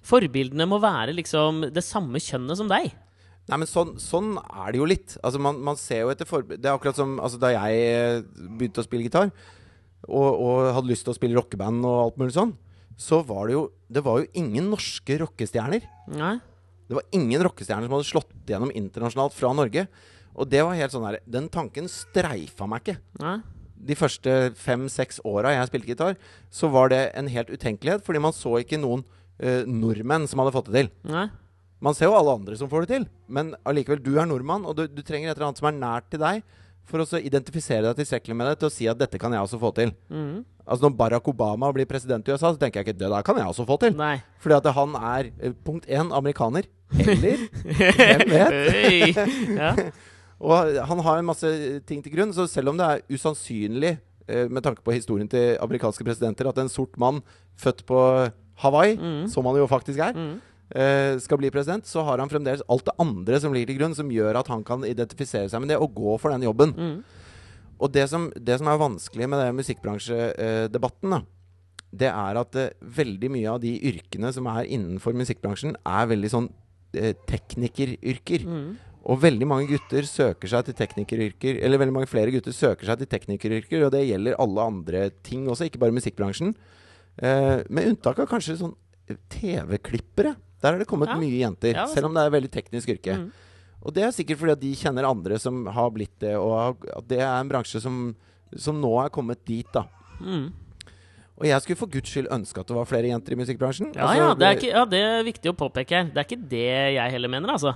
forbildene 0.06 0.68
må 0.70 0.78
være 0.82 1.14
liksom 1.18 1.66
det 1.74 1.84
samme 1.84 2.22
kjønnet 2.22 2.56
som 2.62 2.70
deg. 2.70 2.94
Nei, 3.46 3.60
men 3.62 3.68
sånn, 3.70 3.94
sånn 4.02 4.34
er 4.42 4.74
det 4.74 4.80
jo 4.80 4.88
litt. 4.90 5.14
Altså, 5.22 5.38
man, 5.42 5.60
man 5.62 5.78
ser 5.78 6.02
jo 6.02 6.10
etter 6.10 6.26
forbilder 6.26 6.62
Det 6.64 6.70
er 6.70 6.74
akkurat 6.74 6.98
som 6.98 7.16
altså, 7.22 7.38
da 7.38 7.52
jeg 7.54 7.84
eh, 7.92 8.24
begynte 8.58 8.82
å 8.82 8.86
spille 8.86 9.06
gitar, 9.06 9.30
og, 10.06 10.26
og 10.26 10.72
hadde 10.74 10.90
lyst 10.90 11.06
til 11.06 11.14
å 11.14 11.18
spille 11.18 11.38
rockeband 11.38 11.86
og 11.86 12.00
alt 12.00 12.18
mulig 12.20 12.34
sånn, 12.34 12.56
så 12.98 13.20
var 13.26 13.46
det 13.48 13.56
jo 13.56 13.62
Det 13.92 14.02
var 14.02 14.22
jo 14.22 14.30
ingen 14.40 14.70
norske 14.72 15.18
rockestjerner. 15.22 15.86
Nei? 16.16 16.36
Det 16.86 16.96
var 16.98 17.06
ingen 17.14 17.42
rockestjerner 17.46 17.86
som 17.86 17.96
hadde 17.98 18.08
slått 18.08 18.32
gjennom 18.48 18.72
internasjonalt 18.74 19.34
fra 19.36 19.52
Norge. 19.54 19.86
Og 20.36 20.50
det 20.50 20.62
var 20.64 20.78
helt 20.78 20.94
sånn 20.94 21.06
her 21.06 21.20
Den 21.26 21.46
tanken 21.52 21.90
streifa 21.90 22.66
meg 22.70 22.82
ikke. 22.82 22.98
Nei? 23.22 23.38
De 23.86 23.94
første 23.98 24.34
fem-seks 24.58 25.20
åra 25.28 25.52
jeg 25.54 25.68
spilte 25.70 25.92
gitar, 25.92 26.14
så 26.50 26.70
var 26.72 26.90
det 26.90 27.02
en 27.14 27.28
helt 27.30 27.50
utenkelighet, 27.52 28.02
fordi 28.06 28.22
man 28.24 28.34
så 28.34 28.54
ikke 28.62 28.80
noen 28.80 29.04
uh, 29.04 29.68
nordmenn 29.68 30.24
som 30.26 30.40
hadde 30.40 30.54
fått 30.54 30.70
det 30.72 30.80
til. 30.80 30.88
Nei? 31.12 31.26
Man 31.80 31.94
ser 31.94 32.08
jo 32.08 32.14
alle 32.16 32.32
andre 32.38 32.56
som 32.56 32.68
får 32.72 32.86
det 32.86 32.88
til, 32.94 33.04
men 33.28 33.54
allikevel, 33.68 34.00
du 34.02 34.14
er 34.18 34.26
nordmann, 34.26 34.64
og 34.64 34.76
du, 34.78 34.86
du 34.88 35.02
trenger 35.04 35.28
et 35.30 35.36
eller 35.36 35.50
annet 35.50 35.58
som 35.60 35.68
er 35.68 35.76
nært 35.76 36.06
til 36.10 36.22
deg, 36.22 36.42
for 36.86 37.02
å 37.02 37.06
så 37.08 37.18
identifisere 37.18 37.82
deg 37.88 37.96
tilstrekkelig 37.98 38.36
med 38.38 38.46
det 38.46 38.58
til 38.60 38.68
å 38.70 38.72
si 38.72 38.86
at 38.88 38.98
dette 39.00 39.18
kan 39.18 39.32
jeg 39.34 39.42
også 39.42 39.58
få 39.60 39.72
til. 39.74 39.90
Mm. 40.08 40.44
Altså 40.66 40.86
Når 40.86 40.94
Barack 40.98 41.28
Obama 41.30 41.68
blir 41.74 41.86
president 41.90 42.26
i 42.26 42.32
USA, 42.32 42.52
så 42.54 42.58
tenker 42.62 42.80
jeg 42.80 42.86
ikke 42.88 42.98
det 43.00 43.10
der 43.10 43.22
kan 43.26 43.36
jeg 43.38 43.46
også 43.50 43.66
få 43.66 43.76
til. 43.82 43.96
Nei. 43.98 44.16
Fordi 44.42 44.56
at 44.56 44.68
han 44.78 44.94
er 44.98 45.28
eh, 45.42 45.52
punkt 45.66 45.86
én 45.90 46.12
amerikaner. 46.14 46.68
Eller 46.96 47.42
hvem 47.98 48.24
vet? 48.30 49.20
Ja. 49.58 49.72
Og 50.46 50.78
han 50.90 51.00
har 51.06 51.18
en 51.20 51.26
masse 51.30 51.48
ting 51.88 52.02
til 52.04 52.12
grunn, 52.14 52.32
så 52.36 52.44
selv 52.50 52.68
om 52.72 52.76
det 52.78 52.86
er 52.86 53.04
usannsynlig 53.16 53.94
eh, 54.28 54.46
med 54.52 54.62
tanke 54.66 54.82
på 54.84 54.92
historien 54.94 55.28
til 55.32 55.56
amerikanske 55.64 56.04
presidenter 56.06 56.50
at 56.50 56.58
en 56.60 56.68
sort 56.72 56.94
mann 57.00 57.22
født 57.58 57.82
på 57.88 58.00
Hawaii, 58.62 58.94
Mm. 59.00 59.26
som 59.32 59.44
han 59.48 59.56
jo 59.58 59.66
faktisk 59.68 59.98
er, 60.00 60.12
Mm. 60.16 60.36
Eh, 60.74 61.18
skal 61.22 61.40
bli 61.40 61.52
president, 61.54 61.86
så 61.86 62.04
har 62.06 62.22
han 62.22 62.32
fremdeles 62.32 62.64
alt 62.72 62.86
det 62.88 62.96
andre 63.02 63.40
som 63.42 63.54
ligger 63.54 63.72
til 63.72 63.80
grunn, 63.80 63.96
som 63.98 64.10
gjør 64.12 64.40
at 64.40 64.50
han 64.52 64.64
kan 64.66 64.86
identifisere 64.86 65.50
seg 65.52 65.62
med 65.62 65.72
det 65.72 65.80
og 65.80 65.94
gå 65.96 66.16
for 66.22 66.34
den 66.34 66.46
jobben. 66.46 66.74
Mm. 66.74 66.98
Og 67.76 67.92
det 67.92 68.06
som, 68.08 68.30
det 68.32 68.58
som 68.58 68.70
er 68.72 68.80
vanskelig 68.80 69.28
med 69.28 69.42
det 69.42 69.56
musikkbransjedebatten, 69.58 71.18
det 71.96 72.08
er 72.10 72.40
at 72.40 72.58
eh, 72.60 72.72
veldig 72.80 73.32
mye 73.32 73.52
av 73.52 73.60
de 73.62 73.74
yrkene 73.90 74.32
som 74.34 74.48
er 74.52 74.68
innenfor 74.68 75.16
musikkbransjen, 75.16 75.76
er 75.86 76.10
veldig 76.10 76.32
sånn 76.32 76.50
eh, 76.96 77.14
teknikeryrker. 77.28 78.46
Mm. 78.48 78.70
Og 79.06 79.20
veldig 79.22 79.46
mange 79.46 79.68
gutter 79.70 80.06
søker 80.08 80.50
seg 80.50 80.66
til 80.66 80.76
teknikeryrker, 80.80 81.60
eller 81.62 81.78
veldig 81.78 81.94
mange 81.94 82.10
flere 82.10 82.32
gutter 82.34 82.54
søker 82.54 82.88
seg 82.90 83.02
til 83.02 83.10
teknikeryrker, 83.12 83.84
og 83.86 83.92
det 83.94 84.02
gjelder 84.08 84.40
alle 84.42 84.64
andre 84.72 85.04
ting 85.26 85.46
også, 85.46 85.68
ikke 85.68 85.84
bare 85.84 85.94
musikkbransjen. 85.94 86.56
Eh, 87.16 87.62
med 87.70 87.92
unntak 87.92 88.18
av 88.24 88.28
kanskje 88.32 88.58
sånn 88.58 88.74
TV-klippere. 89.30 90.34
Der 90.66 90.74
har 90.74 90.82
det 90.82 90.88
kommet 90.90 91.12
Ja. 91.14 91.16
mye 91.22 91.38
jenter, 91.44 91.74
Ja, 91.78 91.86
selv 91.94 92.10
om 92.10 92.14
det 92.16 92.24
er 92.24 92.32
et 92.32 92.36
veldig 92.36 92.50
teknisk 92.58 92.90
yrke. 92.96 93.16
Mm. 93.22 93.30
Og 93.86 93.94
det 93.94 94.02
er 94.02 94.10
sikkert 94.10 94.40
fordi 94.40 94.52
at 94.56 94.60
de 94.64 94.74
kjenner 94.74 95.06
andre 95.06 95.38
som 95.38 95.66
har 95.70 95.90
blitt 95.94 96.16
det, 96.20 96.34
og 96.36 96.82
at 96.90 97.06
det 97.06 97.20
er 97.22 97.34
en 97.38 97.48
bransje 97.52 97.78
som, 97.80 98.16
som 98.56 98.80
nå 98.82 98.90
er 99.04 99.12
kommet 99.14 99.44
dit, 99.46 99.68
da. 99.72 99.84
Mm. 100.18 100.48
Og 101.36 101.44
jeg 101.46 101.60
skulle 101.62 101.76
for 101.78 101.92
guds 101.92 102.08
skyld 102.08 102.30
ønske 102.32 102.62
at 102.62 102.66
det 102.70 102.74
var 102.78 102.88
flere 102.88 103.10
jenter 103.12 103.34
i 103.36 103.38
musikkbransjen. 103.38 103.92
Ja, 103.94 104.06
Altså, 104.08 104.16
ja, 104.22 104.34
det 104.34 104.46
er 104.48 104.56
ikke, 104.56 104.72
ja, 104.72 104.84
det 104.88 105.00
er 105.04 105.22
viktig 105.26 105.52
å 105.52 105.56
påpeke 105.60 105.98
her. 105.98 106.04
Det 106.10 106.16
er 106.22 106.26
ikke 106.26 106.48
det 106.48 106.64
jeg 106.96 107.12
heller 107.12 107.28
mener, 107.28 107.52
altså. 107.52 107.74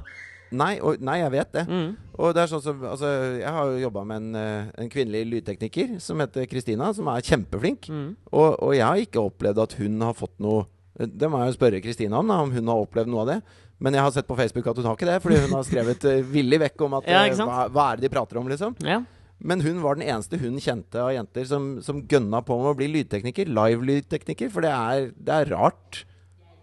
Nei, 0.50 0.80
og, 0.82 0.98
nei, 0.98 1.18
jeg 1.20 1.30
vet 1.30 1.52
det. 1.54 1.66
Mm. 1.68 1.90
Og 2.18 2.32
det 2.34 2.42
er 2.42 2.48
sånn 2.50 2.62
som, 2.64 2.80
altså, 2.82 3.06
jeg 3.38 3.52
har 3.54 3.68
jo 3.70 3.82
jobba 3.84 4.02
med 4.08 4.16
en, 4.16 4.34
eh, 4.40 4.70
en 4.82 4.88
kvinnelig 4.90 5.28
lydtekniker 5.30 6.00
som 6.02 6.18
heter 6.18 6.48
Kristina, 6.50 6.88
som 6.96 7.06
er 7.12 7.20
kjempeflink. 7.22 7.86
Mm. 7.92 8.16
Og, 8.32 8.48
og 8.58 8.74
jeg 8.74 8.82
har 8.86 8.96
ikke 9.04 9.22
opplevd 9.28 9.62
at 9.62 9.76
hun 9.78 10.00
har 10.08 10.16
fått 10.18 10.34
noe 10.42 10.64
Det 11.06 11.30
må 11.32 11.40
jeg 11.40 11.52
jo 11.52 11.56
spørre 11.56 11.80
Kristina 11.84 12.18
om, 12.20 12.28
da, 12.28 12.40
om 12.44 12.50
hun 12.52 12.68
har 12.68 12.82
opplevd 12.84 13.08
noe 13.12 13.22
av 13.24 13.30
det. 13.32 13.38
Men 13.80 13.96
jeg 13.96 14.04
har 14.04 14.12
sett 14.12 14.28
på 14.28 14.36
Facebook 14.36 14.66
at 14.68 14.76
hun 14.76 14.90
har 14.90 14.98
ikke 14.98 15.08
det, 15.08 15.20
fordi 15.24 15.38
hun 15.46 15.54
har 15.56 15.64
skrevet 15.64 16.04
uh, 16.04 16.18
villig 16.28 16.58
vekk 16.66 16.82
om 16.84 16.98
at 16.98 17.08
Ja, 17.08 17.22
eh, 17.24 17.38
hva, 17.40 17.62
hva 17.72 17.86
er 17.92 17.96
det 18.00 18.08
de 18.08 18.12
prater 18.12 18.36
om, 18.42 18.50
liksom. 18.52 18.76
Ja. 18.84 18.98
Men 19.40 19.62
hun 19.64 19.78
var 19.80 19.96
den 19.96 20.04
eneste 20.04 20.36
hun 20.36 20.58
kjente 20.60 21.00
av 21.00 21.14
jenter 21.16 21.46
som, 21.48 21.70
som 21.80 22.02
gønna 22.04 22.42
på 22.44 22.58
med 22.60 22.74
å 22.74 22.76
bli 22.76 22.90
lydtekniker. 22.92 23.48
Live-lydtekniker. 23.48 24.50
For 24.52 24.60
det 24.66 24.72
er, 24.76 25.06
det 25.16 25.38
er 25.38 25.52
rart 25.56 26.02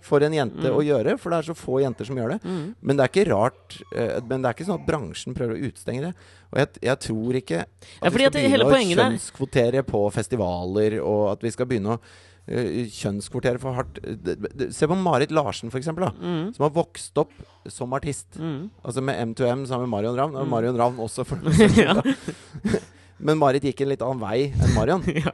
for 0.07 0.21
en 0.23 0.31
jente 0.37 0.61
Mm. 0.69 0.75
å 0.77 0.83
gjøre, 0.85 1.17
for 1.19 1.33
det 1.33 1.39
er 1.41 1.47
så 1.49 1.55
få 1.57 1.81
jenter 1.81 2.05
som 2.07 2.15
gjør 2.21 2.35
det. 2.35 2.37
Mm. 2.45 2.75
Men 2.79 2.95
det 2.99 3.03
er 3.03 3.09
ikke 3.11 3.25
rart 3.33 3.79
uh, 3.97 4.21
Men 4.29 4.43
det 4.45 4.51
er 4.51 4.53
ikke 4.55 4.67
sånn 4.69 4.77
at 4.79 4.85
bransjen 4.87 5.35
prøver 5.35 5.57
å 5.57 5.65
utestenge 5.71 6.05
det. 6.05 6.13
Og 6.53 6.61
jeg, 6.61 6.69
jeg 6.85 7.01
tror 7.07 7.41
ikke 7.41 7.59
at 7.65 7.89
Ja, 7.97 8.13
vi 8.13 8.21
skal 8.21 8.37
begynne 8.37 8.69
å 8.69 8.79
kjønnskvotere 8.93 9.83
på 9.89 10.05
festivaler, 10.15 10.99
og 11.01 11.23
at 11.33 11.43
vi 11.43 11.51
skal 11.57 11.67
begynne 11.73 11.97
å 11.97 12.01
eh, 12.47 12.85
kjønnskvotere 12.87 13.59
for 13.59 13.73
hardt. 13.77 13.99
D- 14.01 14.69
Se 14.71 14.87
på 14.87 14.95
Marit 14.97 15.31
Larsen, 15.31 15.69
da, 15.69 16.11
Mm. 16.21 16.53
som 16.55 16.63
har 16.63 16.69
vokst 16.71 17.17
opp 17.17 17.31
som 17.67 17.93
artist. 17.93 18.37
Mm. 18.39 18.69
Altså 18.83 19.01
med 19.03 19.15
M2M 19.35 19.65
sammen 19.67 19.89
med 19.89 19.89
Marion 19.89 20.15
Ravn. 20.17 20.35
Og 20.35 20.45
Mm. 20.45 20.49
Marion 20.49 20.77
Ravn 20.77 20.97
også, 20.97 21.25
for 21.25 21.37
ja. 21.77 22.01
Men 23.19 23.37
Marit 23.37 23.63
gikk 23.63 23.81
en 23.81 23.89
litt 23.89 24.01
annen 24.01 24.19
vei 24.21 24.53
enn 24.53 24.73
Marion. 24.75 25.03
ja. 25.25 25.31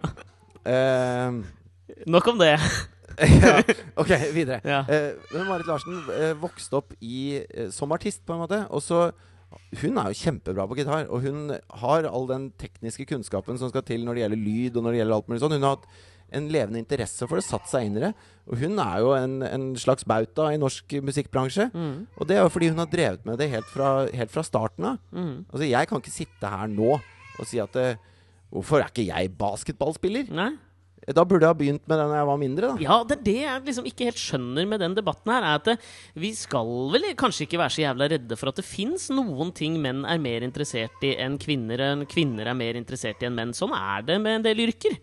uh, 0.66 1.44
Nok 2.08 2.28
om 2.32 2.38
det. 2.40 2.56
ja, 3.20 3.60
ok, 4.00 4.10
videre. 4.34 4.62
Ja. 4.66 4.82
Uh, 4.88 5.44
Marit 5.50 5.68
Larsen 5.68 6.00
uh, 6.10 6.32
vokste 6.42 6.80
opp 6.80 6.96
i, 7.04 7.44
eh, 7.44 7.68
som 7.70 7.92
artist, 7.94 8.24
på 8.26 8.34
en 8.34 8.42
måte. 8.46 8.64
Og 8.74 8.82
så 8.82 9.12
Hun 9.84 10.00
er 10.02 10.08
jo 10.10 10.18
kjempebra 10.18 10.64
på 10.66 10.74
gitar, 10.80 11.04
og 11.14 11.22
hun 11.22 11.52
har 11.78 12.08
all 12.10 12.24
den 12.26 12.48
tekniske 12.58 13.06
kunnskapen 13.06 13.60
som 13.62 13.70
skal 13.70 13.84
til 13.86 14.02
når 14.02 14.16
det 14.18 14.24
gjelder 14.24 14.42
lyd, 14.42 14.78
og 14.80 14.84
når 14.88 14.92
det 14.96 14.98
gjelder 15.04 15.14
alt 15.20 15.28
mulig 15.30 15.42
sånn. 15.44 15.54
Hun 15.54 15.62
har 15.68 15.76
hatt 15.76 15.86
en 16.34 16.50
levende 16.52 16.82
interesse 16.82 17.28
for 17.30 17.40
det, 17.40 17.46
satt 17.46 17.70
seg 17.72 17.88
inn 17.88 18.00
i 18.00 18.04
det. 18.08 18.14
Og 18.50 18.60
hun 18.60 18.80
er 18.84 19.00
jo 19.04 19.14
en, 19.16 19.38
en 19.48 19.68
slags 19.80 20.06
bauta 20.10 20.50
i 20.52 20.60
norsk 20.60 20.98
musikkbransje. 21.06 21.70
Mm. 21.72 21.96
Og 22.18 22.30
det 22.30 22.38
er 22.38 22.44
jo 22.44 22.52
fordi 22.54 22.72
hun 22.74 22.84
har 22.84 22.92
drevet 22.92 23.24
med 23.28 23.40
det 23.40 23.52
helt 23.54 23.70
fra, 23.72 23.94
helt 24.12 24.34
fra 24.34 24.44
starten 24.46 24.92
av. 24.94 25.00
Mm. 25.16 25.46
Altså, 25.48 25.66
jeg 25.70 25.90
kan 25.90 26.04
ikke 26.04 26.18
sitte 26.18 26.54
her 26.56 26.72
nå 26.72 26.98
og 26.98 27.48
si 27.50 27.62
at 27.62 27.80
eh, 27.82 28.02
Hvorfor 28.54 28.84
er 28.84 28.92
ikke 28.92 29.08
jeg 29.08 29.32
basketballspiller? 29.34 30.28
Nei? 30.30 30.52
Da 31.04 31.26
burde 31.28 31.44
jeg 31.44 31.52
ha 31.52 31.58
begynt 31.58 31.88
med 31.90 32.00
det 32.00 32.04
da 32.08 32.20
jeg 32.20 32.28
var 32.30 32.38
mindre, 32.40 32.68
da. 32.70 32.84
Ja, 32.84 32.98
det 33.08 33.18
er 33.18 33.24
det 33.26 33.40
jeg 33.42 33.64
liksom 33.68 33.88
ikke 33.90 34.06
helt 34.08 34.22
skjønner 34.22 34.68
med 34.70 34.80
den 34.80 34.96
debatten 34.96 35.34
her. 35.34 35.44
Er 35.44 35.58
at 35.60 35.66
det, 35.68 35.76
vi 36.16 36.32
skal 36.38 36.70
vel 36.94 37.10
kanskje 37.20 37.48
ikke 37.48 37.60
være 37.60 37.76
så 37.76 37.84
jævla 37.84 38.08
redde 38.14 38.38
for 38.40 38.52
at 38.52 38.62
det 38.62 38.66
fins 38.68 39.10
noen 39.12 39.52
ting 39.58 39.76
menn 39.84 40.06
er 40.08 40.22
mer 40.24 40.46
interessert 40.48 41.04
i 41.04 41.16
enn 41.20 41.36
kvinner, 41.42 41.82
enn 41.90 42.06
kvinner 42.10 42.54
er 42.54 42.58
mer 42.60 42.80
interessert 42.80 43.24
i 43.24 43.28
enn 43.28 43.36
menn. 43.36 43.52
Sånn 43.58 43.76
er 43.76 44.06
det 44.08 44.20
med 44.24 44.40
en 44.40 44.48
del 44.48 44.64
yrker. 44.64 44.96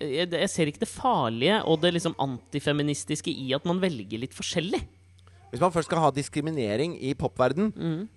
Jeg, 0.00 0.30
jeg 0.32 0.50
ser 0.50 0.66
ikke 0.70 0.80
det 0.84 0.88
farlige 0.88 1.60
og 1.64 1.80
det 1.82 1.92
liksom 1.94 2.14
antifeministiske 2.18 3.30
i 3.30 3.52
at 3.56 3.64
man 3.68 3.80
velger 3.82 4.18
litt 4.18 4.34
forskjellig. 4.36 4.80
Hvis 5.50 5.60
man 5.62 5.70
først 5.72 5.86
skal 5.90 6.00
ha 6.02 6.10
diskriminering 6.10 6.96
i 7.00 7.12
popverden, 7.14 7.72
Mm. 7.76 8.08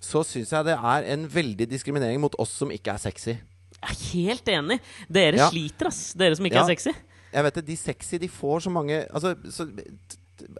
så 0.00 0.22
syns 0.24 0.52
jeg 0.52 0.64
det 0.64 0.76
er 0.78 1.02
en 1.14 1.26
veldig 1.28 1.66
diskriminering 1.70 2.20
mot 2.20 2.34
oss 2.38 2.50
som 2.50 2.70
ikke 2.70 2.92
er 2.94 2.98
sexy. 2.98 3.34
Jeg 3.34 3.90
er 3.90 3.98
helt 4.12 4.48
enig. 4.48 4.80
Dere 5.10 5.36
Ja. 5.36 5.48
sliter, 5.50 5.86
ass. 5.88 6.12
Dere 6.14 6.36
som 6.36 6.44
ikke 6.46 6.54
Ja. 6.56 6.62
er 6.62 6.74
sexy. 6.76 6.92
Jeg 7.32 7.42
vet 7.44 7.54
det, 7.54 7.66
De 7.66 7.76
sexy 7.76 8.16
de 8.18 8.28
får 8.28 8.60
så 8.62 8.70
mange 8.70 9.06
altså, 9.12 9.34
så, 9.50 9.66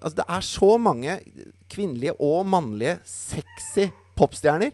altså 0.03 0.17
Det 0.17 0.25
er 0.29 0.41
så 0.41 0.79
mange 0.79 1.21
kvinnelige 1.71 2.13
og 2.21 2.47
mannlige 2.47 2.99
sexy 3.05 3.91
popstjerner. 4.17 4.73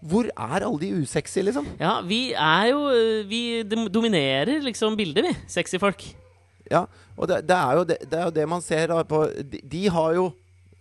Hvor 0.00 0.28
er 0.30 0.62
alle 0.62 0.78
de 0.78 1.02
usexy, 1.02 1.42
liksom? 1.42 1.66
Ja, 1.80 1.98
vi 2.06 2.32
er 2.32 2.68
jo 2.70 2.84
øh, 2.94 3.28
Vi 3.28 3.62
dominerer 3.66 4.60
liksom 4.62 4.96
bildet, 4.96 5.24
vi. 5.26 5.34
Sexy 5.50 5.80
folk. 5.82 6.04
Ja, 6.70 6.84
og 7.16 7.28
det, 7.28 7.42
det, 7.48 7.56
er, 7.56 7.72
jo 7.74 7.84
det, 7.88 7.96
det 8.06 8.18
er 8.18 8.24
jo 8.28 8.34
det 8.36 8.44
man 8.48 8.62
ser 8.62 8.92
på 9.08 9.24
De, 9.40 9.60
de 9.64 9.88
har 9.90 10.12
jo 10.14 10.26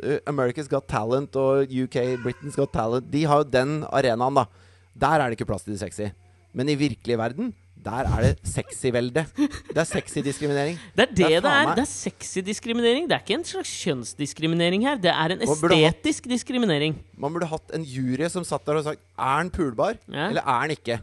uh, 0.04 0.18
America's 0.30 0.68
Got 0.70 0.86
Talent 0.92 1.36
og 1.36 1.66
UK 1.66 1.98
Britain's 2.22 2.56
Got 2.56 2.74
Talent. 2.76 3.08
De 3.14 3.24
har 3.26 3.42
jo 3.42 3.50
den 3.50 3.84
arenaen, 3.90 4.38
da. 4.38 4.46
Der 4.94 5.16
er 5.16 5.26
det 5.26 5.40
ikke 5.40 5.50
plass 5.50 5.66
til 5.66 5.74
de 5.74 5.80
sexy. 5.80 6.12
Men 6.54 6.70
i 6.70 6.76
virkelig 6.76 7.18
verden, 7.18 7.54
Der 7.86 8.08
er 8.10 8.22
det 8.26 8.40
sexy-velde. 8.44 9.26
Det 9.38 9.78
er 9.78 9.84
sexy 9.88 10.20
diskriminering. 10.26 10.80
Det 10.96 11.04
er 11.04 11.12
det 11.12 11.18
Det 11.18 11.52
er 11.52 11.76
Det 11.76 11.84
er 11.84 11.90
sexy 11.90 12.40
diskriminering. 12.44 13.08
Det 13.10 13.16
er 13.16 13.20
ikke 13.24 13.38
en 13.40 13.46
slags 13.48 13.72
kjønnsdiskriminering 13.84 14.84
her. 14.84 14.96
Det 14.98 15.12
er 15.14 15.36
en 15.36 15.42
estetisk 15.46 16.28
diskriminering. 16.28 16.98
Man 17.18 17.34
burde 17.34 17.48
hatt 17.48 17.72
en 17.78 17.84
jury 17.84 18.28
som 18.30 18.44
satt 18.44 18.66
der 18.66 18.82
og 18.82 18.84
sagt 18.84 19.00
Er 19.18 19.38
den 19.44 19.52
pulbar, 19.52 19.96
Ja. 20.12 20.30
eller 20.30 20.42
er 20.42 20.62
den 20.68 20.72
ikke? 20.78 21.00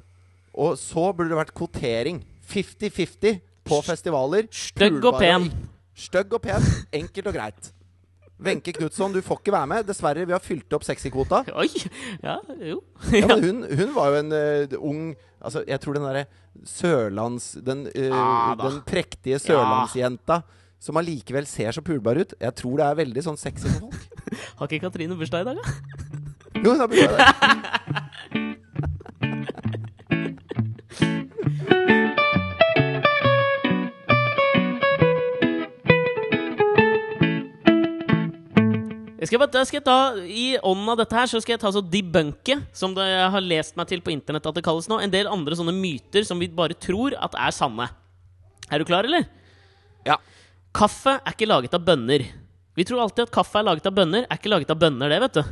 Og 0.55 0.77
så 0.79 1.13
burde 1.13 1.31
det 1.31 1.39
vært 1.39 1.55
kvotering. 1.55 2.23
50-50 2.49 3.41
på 3.65 3.81
festivaler. 3.83 4.47
Stygg 4.53 5.05
og 5.05 5.19
pen. 5.19 5.51
Stygg 5.97 6.33
og 6.35 6.43
pen. 6.43 6.63
Enkelt 6.93 7.27
og 7.27 7.35
greit. 7.35 7.73
Wenche 8.45 8.75
Knutson, 8.77 9.15
du 9.15 9.21
får 9.25 9.41
ikke 9.41 9.55
være 9.55 9.71
med. 9.71 9.87
Dessverre, 9.89 10.27
vi 10.29 10.35
har 10.35 10.43
fylt 10.43 10.77
opp 10.77 10.85
sexy-kvota. 10.87 11.43
Oi! 11.61 11.69
Ja, 12.23 12.39
jo. 12.61 12.81
Ja, 13.13 13.29
men 13.31 13.45
hun, 13.45 13.63
hun 13.69 13.95
var 13.97 14.13
jo 14.13 14.21
en 14.25 14.35
uh, 14.35 14.77
ung 14.81 15.07
Altså, 15.45 15.61
jeg 15.69 15.77
tror 15.83 15.93
den 15.99 16.07
derre 16.07 16.25
sørlands... 16.65 17.51
Den, 17.61 17.83
uh, 17.93 18.15
ah, 18.17 18.55
den 18.57 18.79
prektige 18.89 19.37
sørlandsjenta 19.43 20.41
som 20.81 20.97
allikevel 21.01 21.45
ser 21.49 21.73
så 21.77 21.83
pulbar 21.85 22.17
ut. 22.21 22.33
Jeg 22.41 22.57
tror 22.61 22.81
det 22.81 22.87
er 22.87 23.01
veldig 23.03 23.25
sånn 23.27 23.41
sexy 23.41 23.69
for 23.69 23.89
folk. 23.89 24.01
Har 24.61 24.69
ikke 24.69 24.87
Katrine 24.87 25.17
bursdag 25.21 25.45
i 25.45 25.49
dag, 25.51 25.61
da? 25.61 25.65
Jo, 26.65 26.77
da 26.81 26.89
blir 26.89 27.09
det 27.09 27.17
det. 27.21 27.35
Jeg 39.25 39.31
skal, 39.31 39.41
bare, 39.41 39.61
skal 39.65 39.79
jeg 39.79 39.85
ta, 39.87 39.99
I 40.21 40.47
ånden 40.61 40.91
av 40.93 40.99
dette 41.01 41.17
her 41.17 41.29
så 41.31 41.39
skal 41.41 41.55
jeg 41.55 41.61
ta 41.63 41.71
så 41.73 41.81
debunke, 41.81 42.59
som 42.77 42.93
det 42.93 43.07
jeg 43.09 43.31
har 43.33 43.45
lest 43.47 43.79
meg 43.81 43.89
til 43.89 44.03
på 44.05 44.13
internett 44.13 44.45
at 44.51 44.59
det 44.59 44.63
kalles 44.67 44.85
nå, 44.91 44.99
en 45.01 45.15
del 45.15 45.31
andre 45.33 45.57
sånne 45.57 45.73
myter 45.73 46.27
som 46.29 46.43
vi 46.43 46.51
bare 46.53 46.77
tror 46.77 47.17
at 47.17 47.33
er 47.33 47.55
sanne. 47.57 47.87
Er 48.69 48.83
du 48.83 48.85
klar, 48.85 49.09
eller? 49.09 49.25
Ja. 50.05 50.19
Kaffe 50.77 51.17
er 51.23 51.33
ikke 51.33 51.49
laget 51.49 51.73
av 51.73 51.87
bønner. 51.87 52.27
Vi 52.77 52.85
tror 52.85 53.01
alltid 53.07 53.25
at 53.25 53.33
kaffe 53.33 53.63
er 53.63 53.65
laget 53.65 53.89
av 53.89 53.97
bønner. 53.97 54.27
Er 54.29 54.43
ikke 54.43 54.53
laget 54.53 54.77
av 54.77 54.85
bønner, 54.85 55.09
det, 55.09 55.23
vet 55.25 55.41
du. 55.41 55.43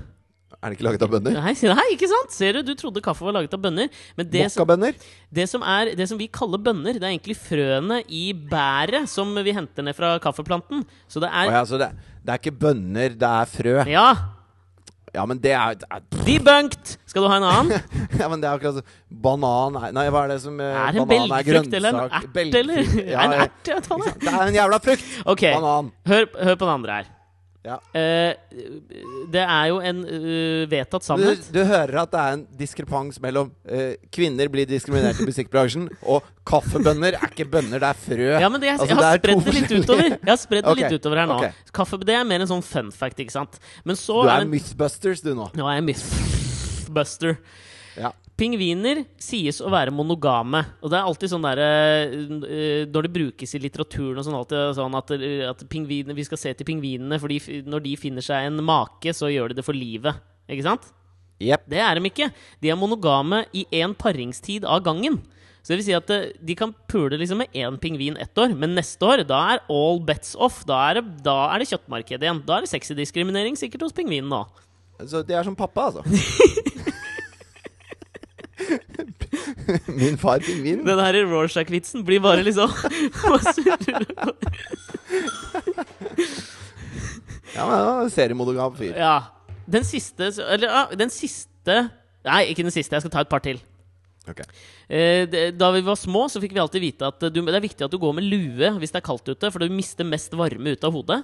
Er 0.60 0.68
det 0.68 0.76
ikke 0.76 0.86
laget 0.90 1.02
av 1.08 1.10
bønner? 1.16 1.40
Nei, 1.40 1.56
nei, 1.72 1.88
ikke 1.96 2.12
sant? 2.12 2.36
Ser 2.36 2.58
du? 2.58 2.62
Du 2.68 2.76
trodde 2.78 3.00
kaffe 3.02 3.24
var 3.24 3.38
laget 3.38 3.56
av 3.56 3.64
bønner. 3.64 3.88
Men 4.20 4.28
det 4.30 4.50
som, 4.52 4.68
det, 5.32 5.48
som 5.48 5.64
er, 5.64 5.94
det 5.96 6.12
som 6.12 6.20
vi 6.20 6.28
kaller 6.28 6.60
bønner, 6.60 7.00
det 7.00 7.08
er 7.08 7.14
egentlig 7.16 7.40
frøene 7.40 8.02
i 8.04 8.28
bæret 8.36 9.08
som 9.10 9.32
vi 9.40 9.56
henter 9.56 9.88
ned 9.88 9.96
fra 9.96 10.18
kaffeplanten. 10.22 10.84
Så 11.08 11.24
det 11.24 11.32
er, 11.32 11.48
er 11.48 11.56
ja, 11.56 11.64
så 11.66 11.80
det, 11.80 11.94
det 12.22 12.34
er 12.34 12.38
ikke 12.40 12.54
bønner, 12.64 13.16
det 13.18 13.28
er 13.28 13.50
frø. 13.50 13.74
Ja! 13.90 14.06
Ja, 15.12 15.26
men 15.28 15.36
det 15.44 15.50
er, 15.52 15.74
det 15.76 15.88
er 15.92 16.00
Debunked! 16.24 16.94
Skal 17.04 17.20
du 17.24 17.28
ha 17.28 17.36
en 17.36 17.44
annen? 17.44 17.82
Ja, 18.20 18.30
men 18.32 18.40
det 18.40 18.48
er 18.48 18.56
akkurat 18.56 18.78
sånn 18.78 19.18
Banan 19.24 19.76
er 19.76 19.92
Nei, 19.92 20.06
hva 20.08 20.22
er 20.24 20.30
det 20.32 20.38
som 20.40 20.56
eh, 20.56 20.72
Er 20.72 20.94
det 20.96 21.02
en 21.02 21.10
belgfrukt 21.10 21.74
eller 21.76 21.98
en 21.98 22.14
ert, 22.16 22.38
eller? 22.62 22.80
Ja, 23.12 23.26
en 23.26 23.34
ert, 23.42 23.58
jeg 23.68 23.76
vet 23.76 23.90
faen. 23.90 24.06
Det 24.22 24.32
er 24.32 24.44
en 24.46 24.56
jævla 24.56 24.78
frukt! 24.86 25.10
Ok, 25.34 25.44
Banan. 25.52 25.90
hør, 26.08 26.30
hør 26.32 26.56
på 26.56 26.64
den 26.64 26.72
andre 26.78 26.96
her. 27.02 27.10
Ja. 27.62 27.76
Eh, 27.94 28.34
det 29.30 29.42
er 29.42 29.66
jo 29.70 29.76
en 29.86 30.00
uh, 30.02 30.64
vedtatt 30.66 31.04
Du, 31.04 31.06
sannhet. 31.06 31.44
du 31.54 31.60
hører 31.62 32.00
at 32.00 32.10
det 32.10 32.22
er 32.22 32.36
en 32.36 32.42
diskrepans 32.58 33.20
mellom 33.22 33.52
uh, 33.70 33.92
kvinner 34.10 34.50
blir 34.50 34.66
diskriminert 34.66 35.20
i 35.22 35.26
musikkbransjen, 35.28 35.86
og 36.12 36.26
kaffebønner 36.48 37.20
er 37.20 37.28
ikke 37.30 37.46
bønner, 37.52 37.78
det 37.78 37.92
er 37.92 38.00
frø. 38.02 38.28
Ja, 38.42 38.50
men 38.50 38.58
det, 38.62 38.72
jeg, 38.72 38.80
Altså, 38.80 38.90
jeg 38.90 38.98
har 38.98 39.14
er 39.14 39.22
spredd 39.22 39.44
det 39.46 39.54
litt 39.60 39.74
utover. 39.78 40.08
Jeg 40.10 40.32
har 40.32 40.40
spredd 40.42 40.66
det 40.66 40.74
okay. 40.74 40.88
litt 40.88 40.98
utover 40.98 41.22
her 41.22 41.30
nå. 41.30 41.38
Okay. 41.38 41.68
Kaffe 41.78 42.00
det 42.02 42.18
er 42.18 42.26
mer 42.26 42.42
en 42.42 42.50
sånn 42.50 42.66
fun 42.66 42.90
fact, 42.90 43.22
ikke 43.22 43.36
sant. 43.36 43.60
Men 43.86 44.00
så 44.00 44.24
Du 44.24 44.32
er 44.32 44.42
det- 44.42 44.50
Mythbusters, 44.56 45.22
du 45.22 45.34
nå. 45.38 45.52
Nå 45.54 45.68
er 45.70 45.78
jeg 45.78 45.86
mythbuster. 45.92 47.38
Ja. 47.98 48.10
Pingviner 48.40 49.02
sies 49.20 49.60
å 49.62 49.68
være 49.70 49.92
monogame. 49.94 50.62
Og 50.82 50.90
det 50.90 50.96
er 50.98 51.06
alltid 51.06 51.30
sånn 51.30 51.44
derre 51.44 51.66
øh, 52.08 52.86
Når 52.90 53.04
det 53.06 53.10
brukes 53.14 53.52
i 53.54 53.60
litteraturen 53.62 54.18
og 54.18 54.24
sånn, 54.26 54.38
alltid 54.38 54.72
sånn 54.78 54.96
at, 54.98 55.12
øh, 55.18 55.44
at 55.50 55.62
vi 56.16 56.24
skal 56.26 56.40
se 56.40 56.54
til 56.56 56.66
pingvinene, 56.66 57.18
fordi 57.22 57.36
f- 57.42 57.66
når 57.68 57.84
de 57.84 57.92
finner 58.00 58.24
seg 58.24 58.48
en 58.48 58.62
make, 58.64 59.12
så 59.14 59.28
gjør 59.30 59.52
de 59.52 59.60
det 59.60 59.66
for 59.66 59.76
livet. 59.76 60.16
Ikke 60.50 60.64
sant? 60.66 60.88
Yep. 61.42 61.68
Det 61.68 61.78
er 61.82 61.98
de 62.00 62.08
ikke. 62.08 62.30
De 62.62 62.70
er 62.72 62.78
monogame 62.80 63.44
i 63.52 63.66
én 63.74 63.94
paringstid 63.98 64.64
av 64.64 64.82
gangen. 64.86 65.20
Så 65.62 65.70
det 65.74 65.78
vil 65.82 65.86
si 65.86 65.94
at 65.94 66.10
øh, 66.10 66.24
de 66.42 66.56
kan 66.58 66.72
pule 66.90 67.18
liksom 67.20 67.38
med 67.44 67.52
én 67.54 67.76
pingvin 67.78 68.16
ett 68.18 68.34
år, 68.40 68.56
men 68.58 68.74
neste 68.74 69.06
år 69.06 69.22
da 69.28 69.38
er 69.52 69.62
all 69.70 70.00
bets 70.02 70.34
off. 70.34 70.64
Da 70.66 70.80
er 70.88 70.98
det, 70.98 71.04
da 71.28 71.36
er 71.52 71.62
det 71.62 71.68
kjøttmarked 71.70 72.24
igjen. 72.24 72.42
Da 72.48 72.56
er 72.58 72.64
det 72.66 72.72
sexydiskriminering 72.72 73.54
sikkert 73.60 73.84
hos 73.86 73.94
pingvinen 73.94 74.32
nå. 74.32 74.42
Så 75.06 75.22
det 75.26 75.34
er 75.38 75.46
som 75.46 75.54
pappa, 75.58 75.90
altså. 75.92 76.02
Min 80.00 80.16
far 80.20 80.38
pingvin. 80.44 80.84
Den 80.86 80.98
her 81.02 81.18
Rorschach-vitsen 81.30 82.04
blir 82.06 82.20
bare 82.24 82.42
liksom 82.46 82.70
Ja, 87.52 87.66
men 87.68 87.76
er 87.76 88.08
seriemodogam 88.12 88.74
fyr. 88.78 88.94
Ja. 88.96 89.16
Den 89.72 89.84
siste 89.86 90.30
Eller 90.48 90.68
ja, 90.68 90.82
den 90.98 91.12
siste 91.12 91.76
Nei, 92.22 92.44
ikke 92.52 92.62
den 92.62 92.74
siste. 92.74 92.94
Jeg 92.94 93.02
skal 93.02 93.12
ta 93.12 93.20
et 93.24 93.30
par 93.32 93.42
til. 93.42 93.58
Ok. 94.30 94.40
Eh, 94.86 95.24
da 95.58 95.70
vi 95.74 95.80
var 95.82 95.96
små, 95.98 96.28
så 96.30 96.38
fikk 96.42 96.52
vi 96.54 96.60
alltid 96.62 96.84
vite 96.84 97.08
at 97.10 97.24
du, 97.34 97.40
det 97.42 97.56
er 97.58 97.64
viktig 97.64 97.82
at 97.82 97.90
du 97.90 97.98
går 97.98 98.14
med 98.14 98.28
lue 98.30 98.68
hvis 98.78 98.92
det 98.94 99.00
er 99.00 99.06
kaldt 99.08 99.26
ute, 99.32 99.50
for 99.50 99.58
du 99.58 99.74
mister 99.74 100.06
mest 100.06 100.30
varme 100.38 100.76
ut 100.76 100.86
av 100.86 100.94
hodet. 100.94 101.18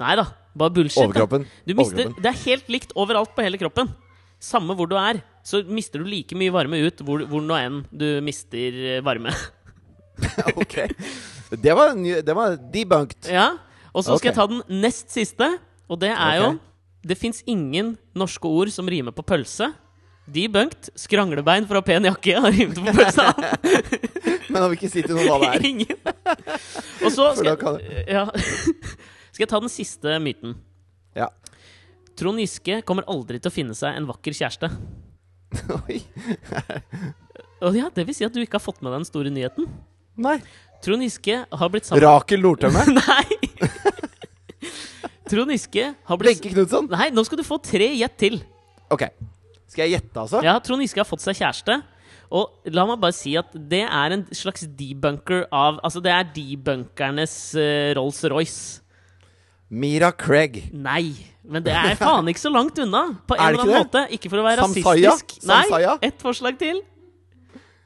Nei 0.00 0.14
da, 0.20 0.26
bare 0.52 0.74
bullshit. 0.76 1.00
Overkroppen. 1.06 1.46
Du 1.64 1.72
mister, 1.72 2.04
Overkroppen. 2.04 2.20
det 2.20 2.30
er 2.34 2.42
helt 2.44 2.68
likt 2.72 2.92
overalt 3.00 3.32
på 3.36 3.46
hele 3.46 3.60
kroppen. 3.60 3.88
Samme 4.40 4.76
hvor 4.76 4.88
du 4.92 4.96
er, 5.00 5.22
så 5.46 5.62
mister 5.66 6.02
du 6.02 6.08
like 6.10 6.36
mye 6.36 6.52
varme 6.52 6.78
ut 6.84 7.00
hvor, 7.06 7.22
hvor 7.28 7.42
nå 7.44 7.56
enn 7.58 7.80
du 7.90 8.06
mister 8.24 8.76
eh, 8.96 9.00
varme. 9.04 9.32
ok. 10.60 10.76
Det 11.60 11.74
var, 11.74 11.94
det 11.96 12.34
var 12.36 12.56
debunked. 12.72 13.30
Ja, 13.32 13.52
Og 13.92 14.04
så 14.04 14.14
skal 14.18 14.18
okay. 14.20 14.28
jeg 14.30 14.36
ta 14.38 14.46
den 14.52 14.82
nest 14.82 15.10
siste, 15.10 15.48
og 15.90 15.98
det 16.02 16.12
er 16.12 16.36
jo 16.38 16.50
Det 17.02 17.16
fins 17.18 17.40
ingen 17.48 17.94
norske 18.14 18.44
ord 18.46 18.68
som 18.70 18.86
rimer 18.86 19.14
på 19.16 19.24
pølse. 19.24 19.70
Debunked. 20.30 20.90
Skranglebein 21.00 21.64
fra 21.66 21.80
pen 21.82 22.04
jakke 22.04 22.36
har 22.44 22.52
rimt 22.52 22.76
på 22.76 22.92
pølsa. 22.92 23.30
Men 24.52 24.60
han 24.60 24.68
vil 24.70 24.76
ikke 24.76 24.90
si 24.92 25.02
til 25.06 25.16
noen 25.16 25.30
hva 25.30 25.38
det 25.40 25.48
er. 25.56 25.66
Ingen. 25.70 25.96
Og 27.00 27.08
så 27.14 27.30
skal, 27.38 27.56
jeg- 27.80 28.04
ja. 28.12 28.26
skal 29.32 29.46
jeg 29.46 29.50
ta 29.50 29.60
den 29.64 29.72
siste 29.72 30.18
myten. 30.22 30.54
Ja. 31.16 31.30
Trond 32.20 32.42
Giske 32.42 32.82
kommer 32.84 33.06
aldri 33.08 33.40
til 33.40 33.48
å 33.48 33.54
finne 33.54 33.74
seg 33.78 33.96
en 33.96 34.06
vakker 34.10 34.36
kjæreste. 34.36 34.68
Oi. 35.88 36.00
Og 37.66 37.76
ja, 37.76 37.90
Det 37.92 38.06
vil 38.08 38.16
si 38.16 38.24
at 38.26 38.34
du 38.34 38.40
ikke 38.42 38.58
har 38.58 38.64
fått 38.64 38.80
med 38.80 38.92
deg 38.92 39.02
den 39.02 39.08
store 39.08 39.32
nyheten. 39.34 39.68
Nei. 40.20 40.38
Trond 40.84 41.04
Giske 41.04 41.42
har 41.44 41.72
blitt 41.72 41.88
sammen 41.88 42.04
Rakel 42.04 42.40
Nordtømme. 42.44 42.86
Nei! 43.00 43.40
Trond 45.30 45.52
Giske 45.52 45.92
har 45.92 46.18
blitt 46.20 46.40
Wenche 46.40 46.54
Knutson. 46.54 46.88
Nei, 46.90 47.10
nå 47.14 47.24
skal 47.26 47.38
du 47.40 47.46
få 47.46 47.60
tre 47.62 47.90
gjett 47.92 48.16
til. 48.18 48.40
Ok. 48.90 49.04
Skal 49.70 49.86
jeg 49.86 49.98
gjette, 49.98 50.16
altså? 50.18 50.40
Ja, 50.42 50.56
Trond 50.64 50.82
Giske 50.82 51.02
har 51.02 51.08
fått 51.08 51.22
seg 51.22 51.38
kjæreste. 51.38 51.78
Og 52.34 52.70
la 52.70 52.84
meg 52.86 53.00
bare 53.02 53.14
si 53.14 53.34
at 53.38 53.52
det 53.54 53.82
er 53.84 54.14
en 54.14 54.24
slags 54.34 54.62
debunker 54.78 55.48
av 55.50 55.80
Altså, 55.86 56.02
det 56.02 56.12
er 56.14 56.28
debunkernes 56.34 57.34
uh, 57.58 57.90
Rolls-Royce. 57.98 58.80
Mira 59.70 60.10
Craig. 60.12 60.70
Nei, 60.74 61.14
men 61.46 61.62
det 61.62 61.70
er 61.72 61.94
faen 61.98 62.26
ikke 62.30 62.40
så 62.42 62.50
langt 62.50 62.78
unna. 62.82 63.04
På 63.26 63.34
en 63.36 63.40
Er 63.40 63.46
eller 63.52 63.60
annen 63.62 63.74
det? 63.74 63.80
måte. 63.84 64.00
Ikke 64.16 64.28
for 64.32 64.38
å 64.42 64.44
være 64.46 64.60
Samsaya? 64.66 65.10
rasistisk. 65.14 65.46
Nei, 65.46 65.62
Samsaya? 65.68 65.92
ett 66.02 66.18
forslag 66.22 66.58
til. 66.58 66.82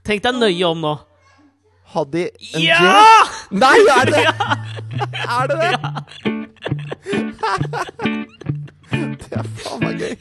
Tenk 0.05 0.23
deg 0.25 0.35
nøye 0.41 0.65
om 0.71 0.81
nå. 0.85 0.95
Haddy 1.95 2.25
Njø. 2.57 2.65
Ja! 2.65 3.25
Nei, 3.53 3.79
er 3.99 4.05
det? 4.11 4.25
Er 5.35 5.47
det 5.49 5.57
det? 5.61 5.73
det 9.21 9.33
er 9.39 9.45
faen 9.61 9.81
meg 9.85 9.95
gøy. 10.01 10.15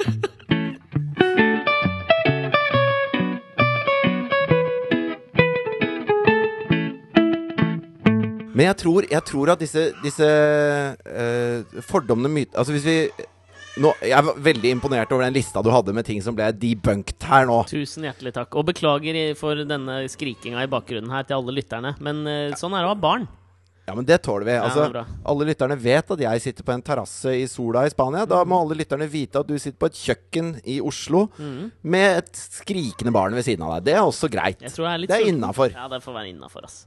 Men 8.53 8.69
jeg 8.69 8.79
tror, 8.83 9.07
jeg 9.09 9.25
tror 9.25 9.53
at 9.53 9.61
disse, 9.63 9.89
disse 10.03 10.27
uh, 11.09 11.83
fordommene 11.89 12.29
myter 12.29 12.59
Altså 12.61 12.75
hvis 12.75 12.85
vi 12.85 12.97
nå, 13.81 13.89
Jeg 14.05 14.13
er 14.13 14.41
veldig 14.45 14.73
imponert 14.75 15.13
over 15.15 15.25
den 15.25 15.33
lista 15.33 15.63
du 15.65 15.71
hadde 15.73 15.95
med 15.97 16.05
ting 16.05 16.21
som 16.21 16.35
ble 16.37 16.51
debunked 16.53 17.25
her 17.25 17.47
nå. 17.49 17.63
Tusen 17.69 18.05
hjertelig 18.05 18.35
takk. 18.35 18.53
Og 18.59 18.67
beklager 18.69 19.17
for 19.39 19.57
denne 19.65 20.03
skrikinga 20.13 20.61
i 20.61 20.69
bakgrunnen 20.69 21.13
her 21.13 21.25
til 21.25 21.39
alle 21.39 21.55
lytterne. 21.57 21.95
Men 22.03 22.21
eh, 22.29 22.53
sånn 22.59 22.75
er 22.77 22.83
det 22.83 22.91
å 22.91 22.93
ha 22.93 22.99
barn. 23.07 23.25
Ja, 23.83 23.95
men 23.97 24.05
det 24.07 24.21
tåler 24.23 24.45
vi. 24.47 24.53
Altså, 24.55 24.85
er 24.87 25.09
alle 25.27 25.49
lytterne 25.49 25.75
vet 25.75 26.13
at 26.15 26.21
jeg 26.23 26.43
sitter 26.45 26.67
på 26.67 26.71
en 26.71 26.85
terrasse 26.85 27.33
i 27.35 27.43
sola 27.51 27.83
i 27.83 27.91
Spania. 27.91 28.23
Da 28.29 28.39
må 28.47 28.61
alle 28.63 28.77
lytterne 28.79 29.09
vite 29.11 29.41
at 29.41 29.49
du 29.49 29.57
sitter 29.57 29.75
på 29.81 29.89
et 29.89 29.99
kjøkken 29.99 30.53
i 30.71 30.77
Oslo 30.79 31.25
mm. 31.35 31.59
med 31.81 32.21
et 32.21 32.45
skrikende 32.61 33.11
barn 33.15 33.35
ved 33.35 33.49
siden 33.49 33.65
av 33.65 33.75
deg. 33.75 33.89
Det 33.89 33.97
er 33.97 34.05
også 34.05 34.31
greit. 34.31 34.61
Er 34.61 34.69
Det 34.69 34.77
er 34.77 35.09
sulten. 35.09 35.33
innafor. 35.33 35.73
Ja, 35.73 35.89
det 35.91 35.99
får 36.05 36.15
være 36.21 36.31
innafor, 36.31 36.69
ass. 36.69 36.83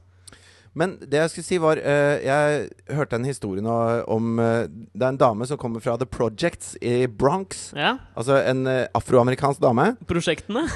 Men 0.75 0.97
det 1.01 1.19
jeg 1.21 1.29
skulle 1.31 1.45
si 1.47 1.57
var 1.57 1.77
eh, 1.77 2.19
Jeg 2.25 2.69
hørte 2.97 3.15
en 3.15 3.23
historie 3.25 3.61
nå 3.63 3.75
om 4.07 4.39
eh, 4.39 4.67
Det 4.67 5.01
er 5.05 5.09
en 5.13 5.17
dame 5.17 5.47
som 5.47 5.57
kommer 5.57 5.79
fra 5.81 5.95
The 5.97 6.05
Projects 6.05 6.75
i 6.81 7.05
Bronx. 7.07 7.71
Ja. 7.77 7.97
Altså 8.15 8.37
en 8.43 8.65
eh, 8.67 8.87
afroamerikansk 8.97 9.61
dame 9.63 9.95
Prosjektene. 10.07 10.67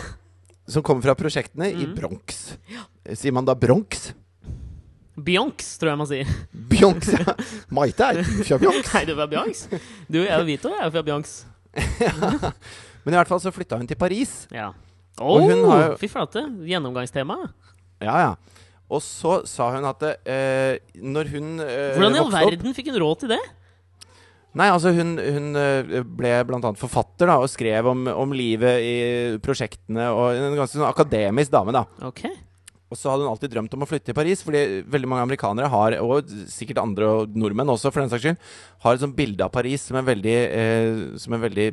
som 0.68 0.84
kommer 0.84 1.02
fra 1.04 1.16
prosjektene 1.16 1.72
i 1.74 1.86
Mhm. 1.86 1.96
Bronx. 1.98 2.58
Sier 3.14 3.32
man 3.34 3.46
da 3.46 3.54
Bronx? 3.56 4.14
Bjonks, 5.22 5.74
tror 5.78 5.92
jeg 5.92 5.98
man 6.00 6.08
sier. 6.08 6.30
Bjonks, 6.72 7.10
ja. 7.14 7.34
Maite 7.76 8.06
er 8.14 8.24
fra 8.24 8.58
Bjonks. 8.62 8.94
Nei, 8.96 9.02
du 9.06 9.12
er 9.12 9.18
fra 9.20 9.28
Bjonks? 9.30 9.66
Du, 10.08 10.22
jeg 10.24 10.38
og 10.40 10.46
Vito 10.48 10.72
er 10.72 10.90
fra 10.94 11.04
Bjonks. 11.06 11.34
Men 13.04 13.14
i 13.14 13.18
hvert 13.20 13.30
fall 13.30 13.42
så 13.44 13.52
flytta 13.54 13.78
hun 13.82 13.90
til 13.90 14.00
Paris. 14.00 14.32
Ja. 14.54 14.70
Og 15.22 15.44
hun 15.50 15.66
har 15.68 15.84
jo- 15.92 15.98
Fy 16.02 16.08
flate. 16.10 16.46
Gjennomgangstema. 16.66 17.38
Ja, 18.02 18.16
ja. 18.24 18.32
Og 18.92 19.00
så 19.04 19.40
sa 19.48 19.70
hun 19.72 19.88
at 19.88 20.04
eh, 20.28 20.78
når 21.00 21.32
hun 21.32 21.50
eh, 21.64 21.96
Hvordan 21.96 22.18
i 22.18 22.22
all 22.22 22.34
verden 22.34 22.72
opp 22.72 22.78
fikk 22.78 22.92
hun 22.92 23.00
råd 23.02 23.24
til 23.24 23.34
det? 23.34 23.42
Nei, 24.60 24.68
altså 24.68 24.92
hun, 24.92 25.16
hun 25.16 25.56
eh, 25.56 26.02
ble 26.04 26.34
annet 26.44 26.80
forfatter 26.80 27.30
da, 27.30 27.38
og 27.40 27.48
skrev 27.52 27.88
om, 27.88 28.04
om 28.12 28.34
livet 28.36 28.84
i 28.84 28.96
prosjektene. 29.44 30.10
Og 30.12 30.36
en 30.36 30.58
ganske 30.60 30.76
sånn 30.76 30.90
akademisk 30.90 31.54
dame, 31.54 31.76
da. 31.76 31.86
Ok. 32.10 32.26
Og 32.92 33.00
så 33.00 33.08
hadde 33.08 33.24
hun 33.24 33.32
alltid 33.32 33.54
drømt 33.54 33.76
om 33.78 33.86
å 33.86 33.88
flytte 33.88 34.10
til 34.10 34.18
Paris, 34.18 34.42
fordi 34.44 34.82
veldig 34.92 35.08
mange 35.08 35.24
amerikanere 35.24 35.72
har, 35.72 35.96
og 36.04 36.28
sikkert 36.52 36.82
andre 36.84 37.08
og 37.08 37.38
nordmenn 37.40 37.72
også, 37.72 37.94
for 37.94 38.04
den 38.04 38.12
saks 38.12 38.26
skyld, 38.26 38.50
har 38.84 38.98
et 38.98 39.06
sånt 39.06 39.16
bilde 39.16 39.48
av 39.48 39.54
Paris 39.56 39.88
som 39.88 40.02
en 40.02 40.10
veldig, 40.10 40.40
eh, 40.52 40.90
som 41.22 41.38
en 41.38 41.46
veldig 41.46 41.70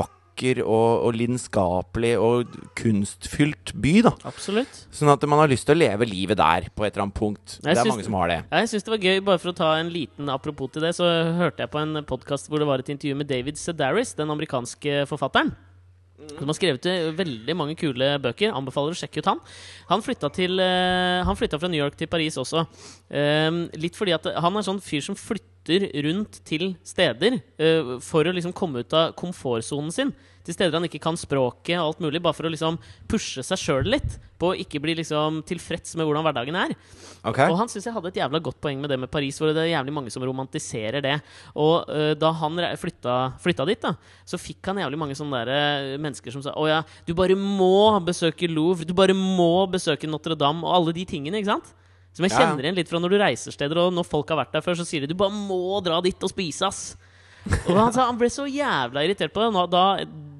vakker 0.00 0.22
og, 0.62 1.06
og 1.06 1.14
lidenskapelig 1.16 2.12
og 2.20 2.56
kunstfylt 2.78 3.72
by, 3.82 3.94
da. 4.06 4.12
Absolutt. 4.28 4.82
Sånn 4.94 5.10
at 5.12 5.24
man 5.28 5.40
har 5.42 5.48
lyst 5.52 5.66
til 5.68 5.76
å 5.76 5.80
leve 5.80 6.08
livet 6.08 6.38
der 6.40 6.68
på 6.76 6.84
et 6.86 6.92
eller 6.94 7.06
annet 7.06 7.18
punkt. 7.18 7.58
Jeg 7.58 7.64
det 7.64 7.72
er 7.74 7.82
syns- 7.82 7.92
mange 7.94 8.04
som 8.04 8.14
har 8.20 8.28
det. 8.28 8.38
Jeg 8.50 8.68
synes 8.72 8.84
det 8.84 8.94
var 8.94 9.04
gøy, 9.06 9.20
bare 9.24 9.38
for 9.42 9.52
å 9.52 9.56
ta 9.56 9.70
en 9.80 9.90
liten 9.92 10.28
apropos 10.32 10.70
til 10.72 10.82
det, 10.82 10.94
så 10.98 11.04
hørte 11.38 11.64
jeg 11.64 11.70
på 11.72 11.80
en 11.82 12.02
podkast 12.04 12.48
hvor 12.50 12.58
det 12.62 12.66
var 12.68 12.78
et 12.84 12.88
intervju 12.92 13.16
med 13.16 13.28
David 13.28 13.56
Sedaris, 13.56 14.14
den 14.14 14.30
amerikanske 14.30 15.06
forfatteren. 15.08 15.54
Som 16.38 16.48
har 16.48 16.56
skrevet 16.56 16.86
veldig 17.16 17.54
mange 17.54 17.74
kule 17.76 18.14
bøker. 18.24 18.48
Anbefaler 18.56 18.94
å 18.94 18.96
sjekke 18.96 19.20
ut 19.20 19.26
han. 19.28 19.40
Han 19.90 20.00
flytta, 20.02 20.30
til, 20.32 20.58
eh, 20.58 21.20
han 21.22 21.36
flytta 21.36 21.58
fra 21.60 21.68
New 21.68 21.76
York 21.78 21.94
til 22.00 22.08
Paris 22.08 22.38
også. 22.40 22.62
Eh, 23.10 23.50
litt 23.76 23.94
fordi 23.94 24.14
at 24.16 24.24
han 24.40 24.56
er 24.56 24.64
sånn 24.64 24.80
fyr 24.80 25.04
som 25.04 25.14
flytter 25.14 25.52
rundt 26.06 26.40
til 26.46 26.70
steder 26.86 27.38
uh, 27.40 27.96
for 28.04 28.26
å 28.26 28.34
liksom 28.34 28.54
komme 28.56 28.84
ut 28.84 28.96
av 28.96 29.12
komfortsonen 29.18 29.92
sin. 29.94 30.14
Til 30.46 30.54
steder 30.54 30.78
han 30.78 30.86
ikke 30.86 31.02
kan 31.02 31.18
språket 31.18 31.74
og 31.80 31.88
alt 31.88 32.02
mulig, 32.04 32.20
bare 32.22 32.36
for 32.36 32.46
å 32.46 32.52
liksom 32.52 32.78
pushe 33.10 33.42
seg 33.42 33.58
sjøl 33.58 33.88
litt. 33.96 34.16
På 34.38 34.52
å 34.52 34.58
ikke 34.60 34.78
bli 34.84 34.92
liksom 34.98 35.40
tilfreds 35.48 35.96
med 35.96 36.06
hvordan 36.06 36.22
hverdagen 36.26 36.58
er. 36.60 36.74
Okay. 37.26 37.48
Og 37.48 37.56
han 37.58 37.70
syns 37.72 37.88
jeg 37.88 37.94
hadde 37.96 38.12
et 38.12 38.20
jævla 38.20 38.40
godt 38.44 38.60
poeng 38.62 38.82
med 38.82 38.92
det 38.92 38.98
med 39.00 39.10
Paris, 39.10 39.40
for 39.40 39.50
det 39.50 39.64
er 39.64 39.72
jævlig 39.72 39.94
mange 39.96 40.12
som 40.12 40.22
romantiserer 40.22 41.02
det. 41.02 41.16
Og 41.58 41.88
uh, 41.88 42.12
da 42.18 42.30
han 42.42 42.60
flytta, 42.78 43.16
flytta 43.42 43.66
dit, 43.66 43.82
da, 43.82 43.96
så 44.28 44.38
fikk 44.38 44.70
han 44.70 44.82
jævlig 44.84 45.00
mange 45.00 45.16
sånne 45.18 45.40
der, 45.40 45.52
øh, 45.56 45.96
mennesker 46.04 46.34
som 46.34 46.44
sa 46.44 46.54
Å 46.54 46.68
ja, 46.68 46.78
du 47.08 47.14
bare 47.16 47.34
må 47.38 47.96
besøke 48.06 48.50
Louvre, 48.50 48.86
du 48.86 48.94
bare 48.96 49.16
må 49.16 49.66
besøke 49.72 50.10
Notre-Dame, 50.10 50.62
og 50.62 50.78
alle 50.78 50.94
de 51.00 51.08
tingene, 51.08 51.40
ikke 51.40 51.56
sant? 51.56 51.74
Som 52.16 52.24
jeg 52.24 52.32
kjenner 52.32 52.64
igjen 52.64 52.78
litt 52.78 52.88
fra 52.88 53.00
når 53.02 53.12
du 53.12 53.18
reiser 53.20 53.52
steder, 53.52 53.82
og 53.82 53.92
når 53.92 54.08
folk 54.08 54.30
har 54.32 54.40
vært 54.40 54.56
der 54.56 54.64
før, 54.64 54.78
så 54.78 54.86
sier 54.88 55.04
de 55.04 55.12
du 55.12 55.18
bare 55.18 55.34
må 55.36 55.82
dra 55.84 56.00
dit 56.04 56.24
og 56.24 56.32
spise, 56.32 56.70
ass. 56.70 56.86
Og 57.46 57.76
han, 57.76 57.92
sa, 57.94 58.06
han 58.08 58.16
ble 58.18 58.28
så 58.32 58.46
jævla 58.50 59.04
irritert 59.06 59.34
på 59.34 59.42
det. 59.42 59.64
Da, 59.70 59.82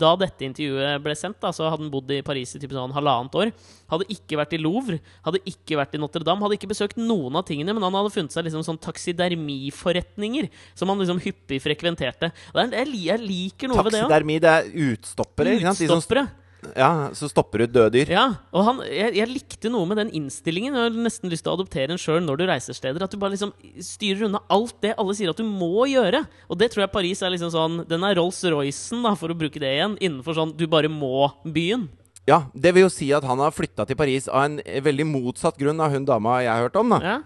da 0.00 0.12
dette 0.18 0.46
intervjuet 0.46 1.02
ble 1.04 1.14
sendt, 1.18 1.38
da, 1.42 1.52
så 1.54 1.68
hadde 1.68 1.84
han 1.84 1.92
bodd 1.92 2.10
i 2.16 2.22
Paris 2.26 2.56
i 2.56 2.60
typ 2.62 2.72
sånn 2.74 2.94
halvannet 2.96 3.36
år. 3.38 3.52
Hadde 3.92 4.08
ikke 4.12 4.40
vært 4.40 4.56
i 4.56 4.60
Louvre, 4.60 4.98
hadde 5.26 5.42
ikke 5.46 5.78
vært 5.78 5.94
i 5.94 6.00
Notre-Dame, 6.02 6.42
hadde 6.42 6.58
ikke 6.58 6.72
besøkt 6.72 6.98
noen 6.98 7.38
av 7.38 7.46
tingene, 7.46 7.76
men 7.76 7.86
han 7.86 7.94
hadde 8.00 8.14
funnet 8.14 8.34
seg 8.34 8.48
liksom 8.48 8.64
sånn 8.66 8.80
taksidermiforretninger 8.88 10.50
som 10.74 10.90
han 10.90 11.04
liksom 11.04 11.22
hyppig 11.22 11.60
frekventerte. 11.62 12.32
Er, 12.56 12.82
jeg, 12.90 13.22
liker 13.22 13.70
noe 13.70 13.84
ved 13.84 13.94
det 13.94 14.02
òg. 14.02 14.08
Taksidermi, 14.08 14.40
det 14.42 14.56
er 14.56 14.74
utstoppere. 14.88 15.56
Utstoppere. 15.62 16.26
Ja, 16.74 16.90
så 17.16 17.28
stopper 17.30 17.62
ut 17.66 17.72
døde 17.74 17.92
dyr. 17.94 18.10
Ja, 18.10 18.24
og 18.50 18.64
han, 18.66 18.80
jeg, 18.88 19.14
jeg 19.18 19.30
likte 19.30 19.70
noe 19.72 19.86
med 19.88 20.00
den 20.00 20.10
innstillingen. 20.16 20.74
Jeg 20.74 20.88
har 20.90 20.96
nesten 21.06 21.30
lyst 21.32 21.44
til 21.46 21.52
å 21.52 21.56
adoptere 21.58 21.94
en 21.94 22.00
sjøl 22.00 22.24
når 22.24 22.40
du 22.40 22.44
reiser 22.50 22.76
steder. 22.76 23.04
At 23.06 23.12
du 23.14 23.20
bare 23.22 23.34
liksom 23.36 23.52
styrer 23.82 24.26
unna 24.28 24.40
alt 24.52 24.74
det 24.82 24.94
alle 24.98 25.14
sier 25.18 25.30
at 25.30 25.38
du 25.40 25.46
må 25.46 25.86
gjøre. 25.90 26.24
Og 26.50 26.58
det 26.58 26.72
tror 26.72 26.86
jeg 26.86 26.94
Paris 26.96 27.22
er 27.22 27.32
liksom 27.34 27.52
sånn 27.54 27.78
Den 27.90 28.04
er 28.08 28.18
Rolls-Roycen, 28.18 29.04
da, 29.06 29.14
for 29.18 29.30
å 29.32 29.38
bruke 29.38 29.62
det 29.62 29.70
igjen, 29.76 29.96
innenfor 30.00 30.36
sånn 30.40 30.56
du 30.56 30.66
bare 30.70 30.90
må-byen. 30.92 31.86
Ja, 32.26 32.42
Det 32.54 32.72
vil 32.74 32.88
jo 32.88 32.90
si 32.90 33.12
at 33.14 33.24
han 33.24 33.38
har 33.38 33.54
flytta 33.54 33.86
til 33.86 33.98
Paris 33.98 34.26
av 34.26 34.48
en 34.48 34.60
eh, 34.64 34.80
veldig 34.82 35.06
motsatt 35.06 35.58
grunn 35.60 35.78
av 35.80 35.92
hun 35.94 36.04
dama 36.08 36.40
jeg 36.42 36.50
har 36.50 36.64
hørt 36.66 36.78
om. 36.82 36.90
da 36.96 37.00
Ja. 37.04 37.16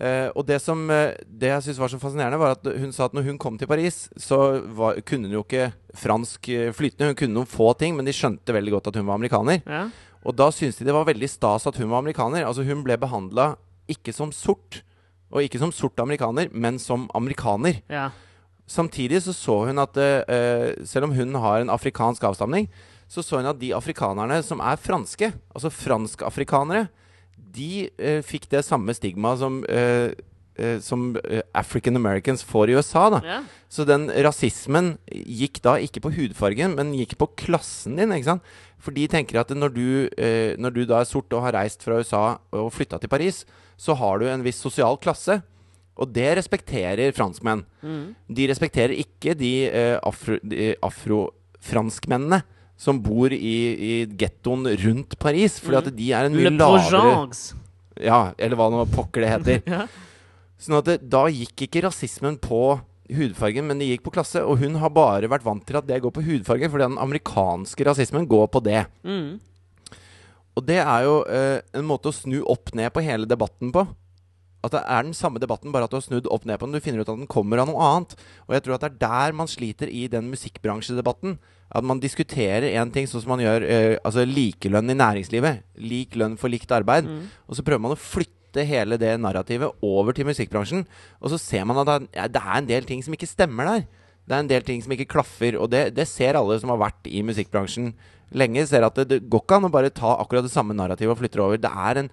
Eh, 0.00 0.26
og 0.34 0.42
det 0.48 0.56
som 0.58 0.80
eh, 0.90 1.14
Det 1.22 1.52
jeg 1.52 1.62
syntes 1.62 1.78
var 1.78 1.90
så 1.92 2.00
fascinerende, 2.02 2.38
var 2.40 2.56
at 2.56 2.66
hun 2.66 2.90
sa 2.92 3.06
at 3.06 3.14
når 3.14 3.28
hun 3.28 3.38
kom 3.38 3.58
til 3.58 3.70
Paris, 3.70 4.08
så 4.18 4.58
var, 4.74 4.98
kunne 5.06 5.28
hun 5.28 5.36
jo 5.36 5.44
ikke 5.44 5.68
fransk 5.94 6.48
eh, 6.50 6.72
flytende. 6.74 7.12
Hun 7.12 7.20
kunne 7.20 7.36
noen 7.36 7.50
få 7.50 7.70
ting, 7.78 7.94
men 7.94 8.08
de 8.08 8.14
skjønte 8.14 8.56
veldig 8.56 8.74
godt 8.74 8.90
at 8.90 8.98
hun 8.98 9.06
var 9.06 9.20
amerikaner. 9.20 9.62
ja. 9.66 9.86
Og 10.24 10.32
da 10.32 10.46
syntes 10.48 10.78
de 10.78 10.86
det 10.88 10.94
var 10.96 11.04
veldig 11.04 11.28
stas 11.28 11.66
at 11.68 11.76
hun 11.76 11.90
var 11.90 12.00
amerikaner. 12.00 12.46
Altså 12.48 12.64
Hun 12.64 12.80
ble 12.80 12.96
behandla 12.96 13.58
ikke 13.92 14.12
som 14.16 14.30
sort, 14.32 14.80
og 15.28 15.44
ikke 15.44 15.60
som 15.60 15.68
sort 15.68 16.00
amerikaner, 16.00 16.48
men 16.50 16.78
som 16.80 17.10
amerikaner. 17.14 17.82
ja. 17.92 18.10
Samtidig 18.66 19.20
så 19.20 19.34
så 19.36 19.66
hun 19.68 19.78
at 19.78 19.92
uh, 19.92 20.72
selv 20.88 21.04
om 21.04 21.12
hun 21.12 21.34
har 21.34 21.60
en 21.60 21.68
afrikansk 21.68 22.22
avstamning, 22.24 22.64
så 23.06 23.20
så 23.20 23.36
hun 23.36 23.50
at 23.50 23.60
de 23.60 23.74
afrikanerne 23.76 24.42
som 24.42 24.60
er 24.64 24.80
franske, 24.80 25.32
altså 25.54 25.68
franskafrikanere, 25.68 26.88
de 27.54 27.88
eh, 27.98 28.20
fikk 28.26 28.48
det 28.52 28.64
samme 28.66 28.94
stigmaet 28.96 29.40
som, 29.40 29.60
eh, 29.70 30.12
eh, 30.58 30.78
som 30.84 31.12
eh, 31.24 31.42
African 31.54 31.96
Americans 31.96 32.44
får 32.46 32.70
i 32.70 32.76
USA. 32.78 33.08
da. 33.16 33.20
ja. 33.24 33.40
Så 33.70 33.86
den 33.88 34.06
rasismen 34.10 34.94
gikk 35.10 35.60
da 35.64 35.76
ikke 35.82 36.04
på 36.04 36.12
hudfargen, 36.14 36.76
men 36.78 36.94
gikk 36.94 37.16
på 37.18 37.30
klassen 37.46 37.96
din. 37.98 38.12
ikke 38.14 38.32
sant? 38.34 38.52
For 38.84 38.94
de 38.94 39.06
tenker 39.08 39.40
at 39.40 39.50
når 39.56 39.74
du, 39.74 39.86
eh, 40.18 40.54
når 40.60 40.74
du 40.76 40.84
da 40.84 41.00
er 41.00 41.08
sort 41.08 41.32
og 41.32 41.46
har 41.46 41.56
reist 41.56 41.82
fra 41.82 41.98
USA 41.98 42.38
og 42.52 42.72
flytta 42.74 43.00
til 43.00 43.10
Paris, 43.10 43.44
så 43.80 43.96
har 43.98 44.20
du 44.20 44.28
en 44.28 44.44
viss 44.44 44.60
sosial 44.62 44.98
klasse. 45.02 45.40
Og 45.94 46.10
det 46.10 46.36
respekterer 46.38 47.14
franskmenn. 47.14 47.62
Mm. 47.82 48.14
De 48.34 48.48
respekterer 48.50 48.94
ikke 48.98 49.34
de, 49.38 49.52
eh, 49.70 49.98
afro, 50.02 50.38
de 50.42 50.74
afrofranskmennene 50.82 52.42
som 52.76 52.98
bor 53.02 53.32
i, 53.32 53.56
i 53.74 53.92
gettoen 54.18 54.66
rundt 54.82 55.18
Paris. 55.22 55.60
Fordi 55.62 55.80
at 55.80 55.92
de 55.94 56.08
er 56.12 56.28
en 56.28 56.34
mye 56.34 56.50
Le 56.50 56.56
lavere 56.58 57.28
Ja, 58.02 58.32
eller 58.36 58.58
hva 58.58 58.70
nå 58.72 58.82
pokker 58.94 59.24
det 59.24 59.36
heter. 59.36 59.62
Ja. 59.76 59.86
Sånn 60.64 60.78
at 60.78 60.86
det, 60.86 60.94
da 61.12 61.26
gikk 61.28 61.66
ikke 61.66 61.82
rasismen 61.84 62.38
på 62.40 62.78
hudfargen, 63.12 63.66
men 63.68 63.80
det 63.80 63.88
gikk 63.90 64.04
på 64.06 64.12
klasse. 64.14 64.40
Og 64.46 64.62
hun 64.62 64.78
har 64.80 64.92
bare 64.94 65.28
vært 65.28 65.44
vant 65.44 65.64
til 65.66 65.76
at 65.76 65.88
det 65.88 65.98
går 66.00 66.14
på 66.14 66.22
hudfarge, 66.24 66.70
fordi 66.72 66.86
den 66.86 67.00
amerikanske 67.02 67.84
rasismen 67.84 68.28
går 68.30 68.46
på 68.54 68.62
det. 68.64 68.84
Mm. 69.04 69.42
Og 70.54 70.64
det 70.64 70.78
er 70.80 71.04
jo 71.04 71.18
eh, 71.26 71.58
en 71.74 71.86
måte 71.88 72.08
å 72.10 72.16
snu 72.16 72.38
opp 72.48 72.72
ned 72.78 72.92
på 72.94 73.02
hele 73.04 73.28
debatten 73.28 73.74
på. 73.74 73.84
At 74.64 74.72
det 74.72 74.82
er 74.88 75.04
den 75.04 75.16
samme 75.16 75.40
debatten, 75.42 75.72
bare 75.74 75.84
at 75.84 75.92
du 75.92 75.98
har 75.98 76.04
snudd 76.06 76.28
opp 76.32 76.46
ned 76.48 76.58
på 76.58 76.66
den. 76.66 76.76
Du 76.76 76.84
finner 76.84 77.02
ut 77.02 77.10
at 77.10 77.18
den 77.18 77.30
kommer 77.30 77.60
av 77.60 77.68
noe 77.68 77.82
annet. 77.84 78.14
Og 78.48 78.56
jeg 78.56 78.64
tror 78.64 78.76
at 78.76 78.86
det 78.86 78.92
er 78.92 79.02
der 79.02 79.36
man 79.36 79.50
sliter 79.50 79.90
i 79.92 80.06
den 80.08 80.30
musikkbransjedebatten. 80.32 81.36
At 81.74 81.84
man 81.84 82.00
diskuterer 82.00 82.70
én 82.70 82.92
ting 82.94 83.08
sånn 83.10 83.24
som 83.24 83.34
man 83.34 83.42
gjør 83.42 83.66
eh, 83.66 83.96
altså 84.04 84.24
likelønn 84.28 84.92
i 84.92 84.96
næringslivet. 84.96 85.64
Lik 85.82 86.16
lønn 86.20 86.38
for 86.40 86.52
likt 86.52 86.72
arbeid. 86.72 87.08
Mm. 87.08 87.26
Og 87.48 87.58
så 87.58 87.66
prøver 87.66 87.84
man 87.84 87.96
å 87.96 88.00
flytte 88.00 88.64
hele 88.64 88.96
det 89.00 89.12
narrativet 89.20 89.84
over 89.84 90.16
til 90.16 90.28
musikkbransjen. 90.28 90.86
Og 91.20 91.34
så 91.34 91.40
ser 91.42 91.66
man 91.68 91.82
at 91.82 92.08
det 92.14 92.40
er, 92.40 92.56
en 92.56 92.70
del 92.70 92.88
ting 92.88 93.02
som 93.04 93.16
ikke 93.16 93.28
stemmer 93.28 93.68
der. 93.68 93.86
Det 94.24 94.36
er 94.36 94.44
en 94.44 94.48
del 94.48 94.64
ting 94.64 94.80
som 94.80 94.94
ikke 94.94 95.10
klaffer, 95.18 95.58
og 95.60 95.68
det, 95.74 95.90
det 95.98 96.06
ser 96.08 96.38
alle 96.38 96.56
som 96.56 96.70
har 96.72 96.80
vært 96.80 97.10
i 97.10 97.20
musikkbransjen 97.26 97.90
lenge. 98.32 98.64
Ser 98.70 98.86
at 98.86 98.96
det, 98.96 99.08
det 99.10 99.18
går 99.28 99.42
ikke 99.44 99.58
an 99.58 99.68
å 99.68 99.74
bare 99.74 99.92
ta 99.92 100.14
akkurat 100.16 100.46
det 100.46 100.54
samme 100.54 100.76
narrativet 100.76 101.12
og 101.12 101.20
flytte 101.20 101.40
det 101.40 101.44
over. 101.44 101.60
Det 101.60 101.72
er, 101.88 102.00
en, 102.00 102.08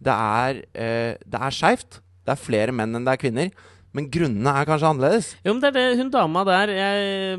det 0.00 0.14
er, 0.14 0.62
eh, 0.74 1.12
det 1.26 1.40
er 1.40 1.50
skeivt. 1.56 2.00
Det 2.24 2.32
er 2.36 2.40
flere 2.40 2.72
menn 2.72 2.94
enn 2.96 3.04
det 3.04 3.12
er 3.16 3.20
kvinner. 3.20 3.50
Men 3.92 4.04
grunnene 4.06 4.52
er 4.54 4.68
kanskje 4.68 4.86
annerledes. 4.86 5.28
Jo, 5.42 5.50
men 5.50 5.60
det 5.64 5.70
er 5.72 5.74
det 5.74 5.98
hun 5.98 6.10
dama 6.14 6.44
der 6.46 6.70
jeg, 6.70 7.38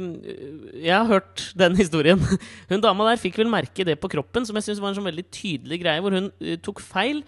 jeg 0.84 0.92
har 0.98 1.08
hørt 1.08 1.44
den 1.56 1.78
historien. 1.82 2.20
Hun 2.68 2.82
dama 2.84 3.06
der 3.08 3.22
fikk 3.22 3.38
vel 3.40 3.48
merke 3.52 3.86
det 3.88 3.96
på 4.04 4.10
kroppen, 4.12 4.44
som 4.46 4.58
jeg 4.60 4.66
syns 4.68 4.82
var 4.84 4.92
en 4.92 4.98
sånn 5.00 5.08
veldig 5.08 5.24
tydelig 5.32 5.80
greie, 5.84 6.02
hvor 6.04 6.12
hun 6.18 6.28
eh, 6.44 6.58
tok 6.60 6.82
feil. 6.84 7.22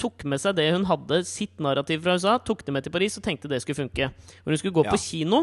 Tok 0.00 0.24
med 0.30 0.40
seg 0.40 0.56
det 0.56 0.70
hun 0.72 0.86
hadde, 0.88 1.20
sitt 1.28 1.58
narrativ 1.60 2.00
fra 2.04 2.14
USA, 2.16 2.38
tok 2.40 2.64
det 2.64 2.72
med 2.76 2.86
til 2.86 2.94
Paris 2.94 3.18
og 3.20 3.24
tenkte 3.26 3.50
det 3.50 3.60
skulle 3.64 3.82
funke. 3.82 4.08
Hvor 4.40 4.54
hun 4.54 4.60
skulle 4.62 4.78
gå 4.80 4.86
Ja. 4.88 4.94
på 4.94 5.02
kino. 5.04 5.42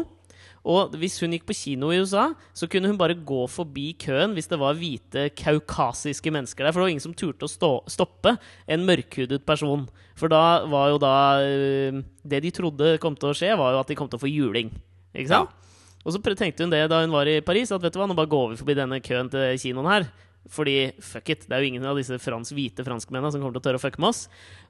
Og 0.68 0.92
hvis 1.00 1.16
hun 1.22 1.32
gikk 1.32 1.46
på 1.48 1.56
kino 1.56 1.88
i 1.92 2.00
USA, 2.02 2.30
så 2.52 2.68
kunne 2.68 2.90
hun 2.90 2.98
bare 3.00 3.16
gå 3.16 3.44
forbi 3.48 3.94
køen 4.00 4.34
hvis 4.36 4.50
det 4.50 4.58
var 4.60 4.76
hvite 4.76 5.30
kaukasiske 5.38 6.32
mennesker 6.34 6.66
der. 6.66 6.74
For 6.74 6.82
det 6.82 6.86
var 6.86 6.92
ingen 6.92 7.06
som 7.06 7.16
turte 7.16 7.48
å 7.48 7.50
stå, 7.50 7.70
stoppe 7.88 8.34
en 8.68 8.84
mørkhudet 8.88 9.46
person. 9.48 9.86
For 10.20 10.32
da 10.32 10.66
var 10.68 10.90
jo 10.92 11.00
da 11.00 11.14
øh, 11.40 12.02
Det 12.20 12.42
de 12.44 12.52
trodde 12.52 12.98
kom 13.00 13.16
til 13.16 13.32
å 13.32 13.36
skje, 13.36 13.54
var 13.56 13.72
jo 13.72 13.80
at 13.80 13.88
de 13.88 13.96
kom 13.96 14.10
til 14.10 14.20
å 14.20 14.24
få 14.26 14.28
juling. 14.28 14.68
Ikke 15.16 15.32
sant? 15.32 15.56
Og 16.04 16.14
så 16.14 16.20
tenkte 16.32 16.64
hun 16.64 16.72
det 16.72 16.86
da 16.88 17.02
hun 17.02 17.12
var 17.12 17.28
i 17.28 17.40
Paris, 17.44 17.72
at 17.72 17.82
vet 17.82 17.92
du 17.92 18.00
hva, 18.00 18.08
nå 18.08 18.16
bare 18.16 18.30
går 18.30 18.52
vi 18.52 18.60
forbi 18.60 18.76
denne 18.76 19.00
køen 19.04 19.28
til 19.32 19.56
kinoen 19.60 19.88
her. 19.90 20.06
Fordi 20.50 20.90
fuck 21.04 21.28
it, 21.30 21.44
det 21.46 21.54
er 21.54 21.62
jo 21.62 21.68
ingen 21.68 21.84
av 21.86 21.98
disse 22.00 22.16
frans, 22.18 22.50
hvite 22.56 22.82
franskmennene 22.86 23.30
som 23.30 23.42
kommer 23.42 23.54
til 23.54 23.60
å 23.60 23.66
tørre 23.68 23.78
å 23.78 23.82
fucke 23.82 24.00
med 24.02 24.08
oss. 24.08 24.22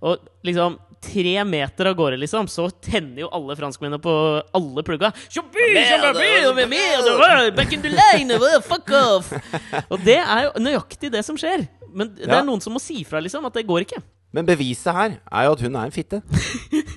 Og 0.04 0.26
liksom 0.44 0.76
tre 1.00 1.34
meter 1.48 1.88
av 1.88 1.96
gårde, 1.96 2.18
liksom, 2.20 2.50
så 2.50 2.66
tenner 2.84 3.22
jo 3.22 3.30
alle 3.32 3.56
franskmennene 3.56 4.02
på 4.02 4.12
alle 4.58 4.84
plugga. 4.84 5.12
«Champagne, 5.32 5.84
champagne, 5.88 6.66
merde, 6.68 7.54
Back 7.56 7.72
in 7.72 7.84
the 7.86 7.92
line! 7.94 8.34
uh, 8.36 8.60
Fuck 8.66 8.90
off! 8.98 9.32
Og 9.92 10.02
det 10.04 10.18
er 10.20 10.48
jo 10.48 10.64
nøyaktig 10.66 11.12
det 11.14 11.24
som 11.24 11.38
skjer. 11.40 11.64
Men 11.90 12.12
det 12.18 12.28
er 12.28 12.44
noen 12.46 12.60
som 12.62 12.74
må 12.76 12.82
si 12.82 13.00
fra, 13.08 13.22
liksom, 13.22 13.46
at 13.48 13.56
det 13.56 13.64
går 13.70 13.86
ikke. 13.86 14.02
Men 14.36 14.46
beviset 14.46 14.94
her 14.94 15.16
er 15.26 15.46
jo 15.48 15.56
at 15.56 15.64
hun 15.64 15.78
er 15.78 15.88
en 15.88 15.94
fitte. 15.94 16.20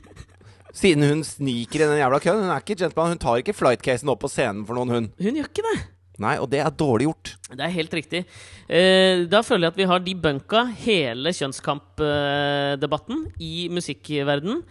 Siden 0.84 1.06
hun 1.06 1.24
sniker 1.26 1.84
i 1.84 1.88
den 1.88 2.00
jævla 2.02 2.20
køen. 2.22 2.44
Hun 2.44 2.52
er 2.52 2.62
ikke 2.62 2.78
gentleman. 2.78 3.14
Hun 3.14 3.22
tar 3.22 3.40
ikke 3.42 3.56
flightcasen 3.56 4.10
opp 4.10 4.24
på 4.26 4.30
scenen 4.34 4.66
for 4.68 4.78
noen, 4.78 4.92
hun. 4.94 5.10
Hun 5.22 5.38
gjør 5.40 5.50
ikke 5.50 5.66
det. 5.70 5.76
Nei, 6.22 6.36
og 6.38 6.46
det 6.52 6.60
er 6.62 6.74
dårlig 6.78 7.08
gjort. 7.08 7.34
Det 7.50 7.64
er 7.66 7.74
helt 7.74 7.94
riktig. 7.98 8.24
Eh, 8.70 9.24
da 9.30 9.42
føler 9.46 9.66
jeg 9.66 9.74
at 9.74 9.80
vi 9.82 9.88
har 9.90 10.04
debunka 10.06 10.66
hele 10.84 11.34
kjønnskampdebatten 11.34 13.24
i 13.42 13.68
musikkverdenen. 13.74 14.62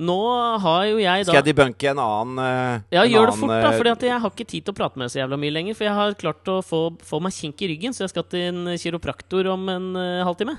Nå 0.00 0.16
har 0.62 0.84
jo 0.88 1.00
jeg 1.02 1.24
da 1.26 1.28
Skal 1.28 1.40
jeg 1.42 1.50
debunke 1.50 1.90
en 1.90 1.98
annen 2.00 2.38
uh, 2.40 2.84
Ja, 2.94 3.02
en 3.02 3.10
gjør 3.10 3.26
det 3.28 3.36
fort, 3.36 3.52
da, 3.52 3.72
eh, 3.72 3.76
for 3.76 4.06
jeg 4.06 4.20
har 4.22 4.32
ikke 4.32 4.46
tid 4.48 4.64
til 4.64 4.72
å 4.72 4.76
prate 4.78 4.96
med 4.96 5.08
deg 5.08 5.12
så 5.12 5.20
jævla 5.20 5.38
mye 5.42 5.54
lenger. 5.56 5.76
For 5.76 5.88
jeg 5.88 5.96
har 5.98 6.16
klart 6.20 6.52
å 6.52 6.60
få, 6.64 6.82
få 7.04 7.20
meg 7.24 7.36
kink 7.36 7.60
i 7.64 7.70
ryggen, 7.72 7.96
så 7.96 8.06
jeg 8.06 8.14
skal 8.14 8.28
til 8.32 8.46
en 8.48 8.74
kiropraktor 8.80 9.50
om 9.52 9.68
en 9.72 9.90
uh, 9.98 10.22
halvtime. 10.28 10.56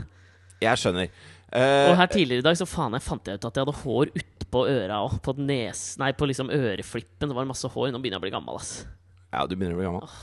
Jeg 0.62 0.82
skjønner. 0.82 1.10
Uh, 1.52 1.90
Og 1.92 1.98
her 2.00 2.12
tidligere 2.12 2.44
i 2.44 2.48
dag 2.52 2.60
så 2.60 2.70
faen 2.70 2.96
jeg 2.96 3.04
fant 3.04 3.28
jeg 3.28 3.40
ut 3.40 3.50
at 3.50 3.58
jeg 3.58 3.66
hadde 3.66 3.82
hår 3.82 4.14
utpå 4.22 4.66
øra 4.72 5.02
òg. 5.08 5.18
På 5.26 5.36
nes... 5.40 5.86
Nei, 6.02 6.14
på 6.18 6.30
liksom 6.30 6.54
øreflippen. 6.54 7.32
Det 7.32 7.38
var 7.38 7.50
masse 7.50 7.72
hår. 7.72 7.90
Nå 7.92 8.00
begynner 8.04 8.20
jeg 8.20 8.24
å 8.24 8.28
bli 8.28 8.36
gammel, 8.36 8.62
ass. 8.62 8.84
Ja, 9.32 9.46
du 9.48 9.56
begynner 9.56 9.78
å 9.78 9.80
bli 9.80 9.88
gammel. 9.88 10.16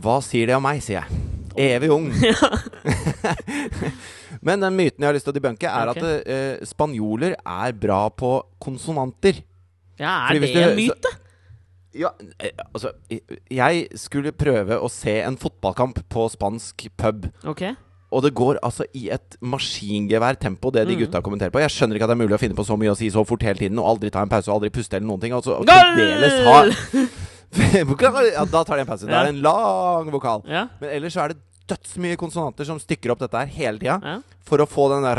Hva 0.00 0.20
sier 0.22 0.50
det 0.50 0.56
om 0.56 0.64
meg, 0.64 0.82
sier 0.82 1.00
jeg. 1.00 1.20
Evig 1.60 1.90
ung. 1.94 2.10
Men 4.46 4.62
den 4.62 4.76
myten 4.78 5.02
jeg 5.02 5.08
har 5.08 5.16
lyst 5.16 5.26
til 5.28 5.34
å 5.34 5.38
debunke, 5.38 5.70
er 5.70 5.90
okay. 5.92 6.02
at 6.20 6.30
eh, 6.34 6.68
spanjoler 6.68 7.36
er 7.38 7.74
bra 7.76 8.04
på 8.14 8.36
konsonanter. 8.62 9.42
Ja, 10.00 10.14
er 10.30 10.40
det 10.40 10.54
en 10.56 10.78
myte? 10.78 11.12
Ja, 11.90 12.12
eh, 12.38 12.54
altså 12.70 12.92
Jeg 13.50 13.88
skulle 13.98 14.30
prøve 14.32 14.78
å 14.78 14.88
se 14.92 15.18
en 15.24 15.38
fotballkamp 15.40 16.04
på 16.08 16.26
spansk 16.32 16.86
pub. 16.96 17.26
Okay. 17.44 17.74
Og 18.10 18.24
det 18.24 18.32
går 18.34 18.58
altså 18.66 18.86
i 18.96 19.08
et 19.14 19.36
maskingeværtempo, 19.42 20.72
det 20.74 20.86
de 20.88 20.96
Mm. 20.96 21.02
gutta 21.04 21.20
kommenterer 21.22 21.50
på. 21.50 21.60
Jeg 21.62 21.70
skjønner 21.70 21.94
ikke 21.94 22.08
at 22.08 22.10
det 22.10 22.18
er 22.18 22.24
mulig 22.26 22.34
å 22.34 22.42
finne 22.42 22.56
på 22.58 22.66
så 22.66 22.76
mye 22.78 22.90
å 22.90 22.96
si 22.98 23.10
så 23.10 23.24
fort 23.26 23.42
hele 23.42 23.58
tiden, 23.58 23.78
og 23.78 23.86
aldri 23.86 24.10
ta 24.10 24.22
en 24.22 24.28
pause 24.28 24.50
og 24.50 24.58
aldri 24.58 24.70
puste 24.70 24.96
eller 24.96 25.06
noen 25.06 25.20
ting. 25.20 25.32
Altså, 25.32 25.60
og 25.60 25.66
fremdeles 25.66 26.40
ha 26.46 27.06
Da 28.50 28.64
tar 28.64 28.76
de 28.76 28.82
en 28.84 28.86
pause. 28.86 29.06
Da 29.08 29.20
er 29.22 29.30
det 29.30 29.34
en 29.36 29.42
lang 29.42 30.10
vokal. 30.14 30.42
Men 30.80 30.90
ellers 30.96 31.14
så 31.16 31.24
er 31.24 31.34
det 31.34 31.40
dødsmye 31.70 32.16
konsonanter 32.18 32.66
som 32.66 32.78
stykker 32.82 33.12
opp 33.14 33.20
dette 33.22 33.38
her 33.38 33.46
hele 33.54 33.78
tida. 33.78 33.98
For 34.46 34.58
å 34.62 34.66
få 34.66 34.88
den 34.94 35.04
der 35.06 35.18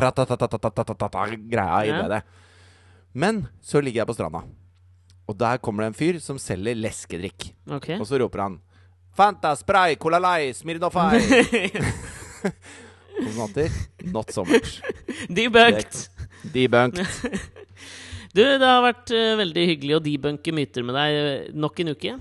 Ja. 1.92 2.02
i 2.06 2.10
det. 2.16 2.22
Men 3.14 3.48
så 3.64 3.82
ligger 3.84 4.02
jeg 4.04 4.08
på 4.08 4.16
stranda, 4.16 4.42
og 5.28 5.38
der 5.38 5.58
kommer 5.60 5.84
det 5.84 5.88
en 5.92 6.00
fyr 6.00 6.20
som 6.24 6.38
selger 6.40 6.76
leskedrikk. 6.80 7.50
Og 8.00 8.08
så 8.08 8.20
roper 8.20 8.40
han 8.46 8.60
Fanta, 9.16 9.52
Spray, 9.60 9.96
Cola 10.00 10.20
Light, 10.24 10.56
Smirnofai. 10.56 11.20
Konsonanter 13.22 13.70
not 14.12 14.32
so 14.32 14.46
much. 14.46 14.82
Debunked. 15.30 16.08
Debunked. 16.54 17.06
Du, 18.32 18.40
det 18.44 18.64
har 18.64 18.84
vært 18.86 19.12
eh, 19.16 19.34
veldig 19.42 19.64
hyggelig 19.74 19.98
å 19.98 20.04
debunke 20.06 20.54
myter 20.56 20.86
med 20.88 20.96
deg 20.96 21.18
eh, 21.20 21.50
nok 21.58 21.82
en 21.84 21.92
uke. 21.92 22.14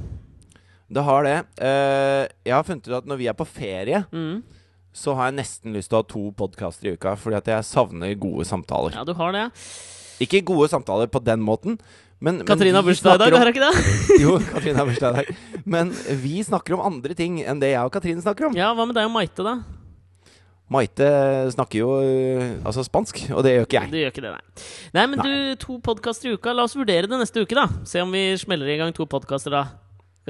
Det 0.90 1.04
har 1.06 1.22
det. 1.26 1.36
Eh, 1.62 2.24
jeg 2.48 2.54
har 2.56 2.66
funnet 2.66 2.88
ut 2.90 2.96
at 2.98 3.06
når 3.06 3.20
vi 3.20 3.28
er 3.30 3.36
på 3.38 3.46
ferie, 3.46 4.00
Mm. 4.10 4.40
så 4.92 5.14
har 5.14 5.30
jeg 5.30 5.38
nesten 5.38 5.76
lyst 5.76 5.92
til 5.92 6.00
å 6.00 6.02
ha 6.02 6.08
to 6.10 6.24
podkaster 6.34 6.90
i 6.90 6.96
uka, 6.98 7.14
fordi 7.14 7.38
at 7.38 7.46
jeg 7.52 7.68
savner 7.68 8.16
gode 8.18 8.42
samtaler. 8.48 8.96
Ja, 8.98 9.04
du 9.06 9.14
har 9.14 9.30
det. 9.36 9.44
Ikke 10.20 10.42
gode 10.44 10.66
samtaler 10.72 11.06
på 11.06 11.22
den 11.22 11.40
måten, 11.46 11.78
men, 12.20 12.42
Katrine 12.44 12.76
har 12.76 12.84
bursdag 12.84 13.14
i 13.14 13.20
dag, 13.22 13.32
har 13.32 13.46
hun 13.46 13.54
ikke 13.54 13.68
det? 13.70 13.84
Jo, 14.24 14.34
Katrine 14.50 14.76
har 14.82 14.90
bursdag 14.90 15.14
i 15.14 15.22
dag. 15.22 15.62
Men 15.64 15.94
vi 16.20 16.42
snakker 16.44 16.74
om 16.76 16.82
andre 16.90 17.14
ting 17.16 17.38
enn 17.40 17.62
det 17.62 17.70
jeg 17.70 17.80
og 17.86 17.94
Katrine 17.94 18.20
snakker 18.20 18.50
om. 18.50 18.58
Ja, 18.58 18.74
hva 18.76 18.84
med 18.84 18.98
deg 18.98 19.06
og 19.08 19.14
Maite, 19.14 19.46
da? 19.46 19.54
Maite 20.70 21.06
snakker 21.50 21.80
jo 21.80 21.88
øh, 21.98 22.60
altså 22.64 22.84
spansk, 22.86 23.24
og 23.34 23.42
det 23.42 23.56
gjør 23.56 23.64
ikke 23.66 23.78
jeg. 23.80 23.90
Du 23.90 23.96
gjør 23.98 24.12
ikke 24.12 24.22
det, 24.22 24.30
nei. 24.36 24.66
Nei, 24.94 25.06
men 25.10 25.22
du, 25.24 25.32
to 25.64 25.78
podkaster 25.82 26.30
i 26.30 26.34
uka. 26.38 26.52
La 26.54 26.62
oss 26.68 26.76
vurdere 26.78 27.10
det 27.10 27.18
neste 27.18 27.42
uke, 27.42 27.56
da. 27.58 27.64
Se 27.90 28.02
om 28.04 28.12
vi 28.14 28.22
smeller 28.38 28.70
i 28.70 28.76
gang 28.78 28.94
to 28.94 29.06
podkaster 29.10 29.50
da. 29.56 29.64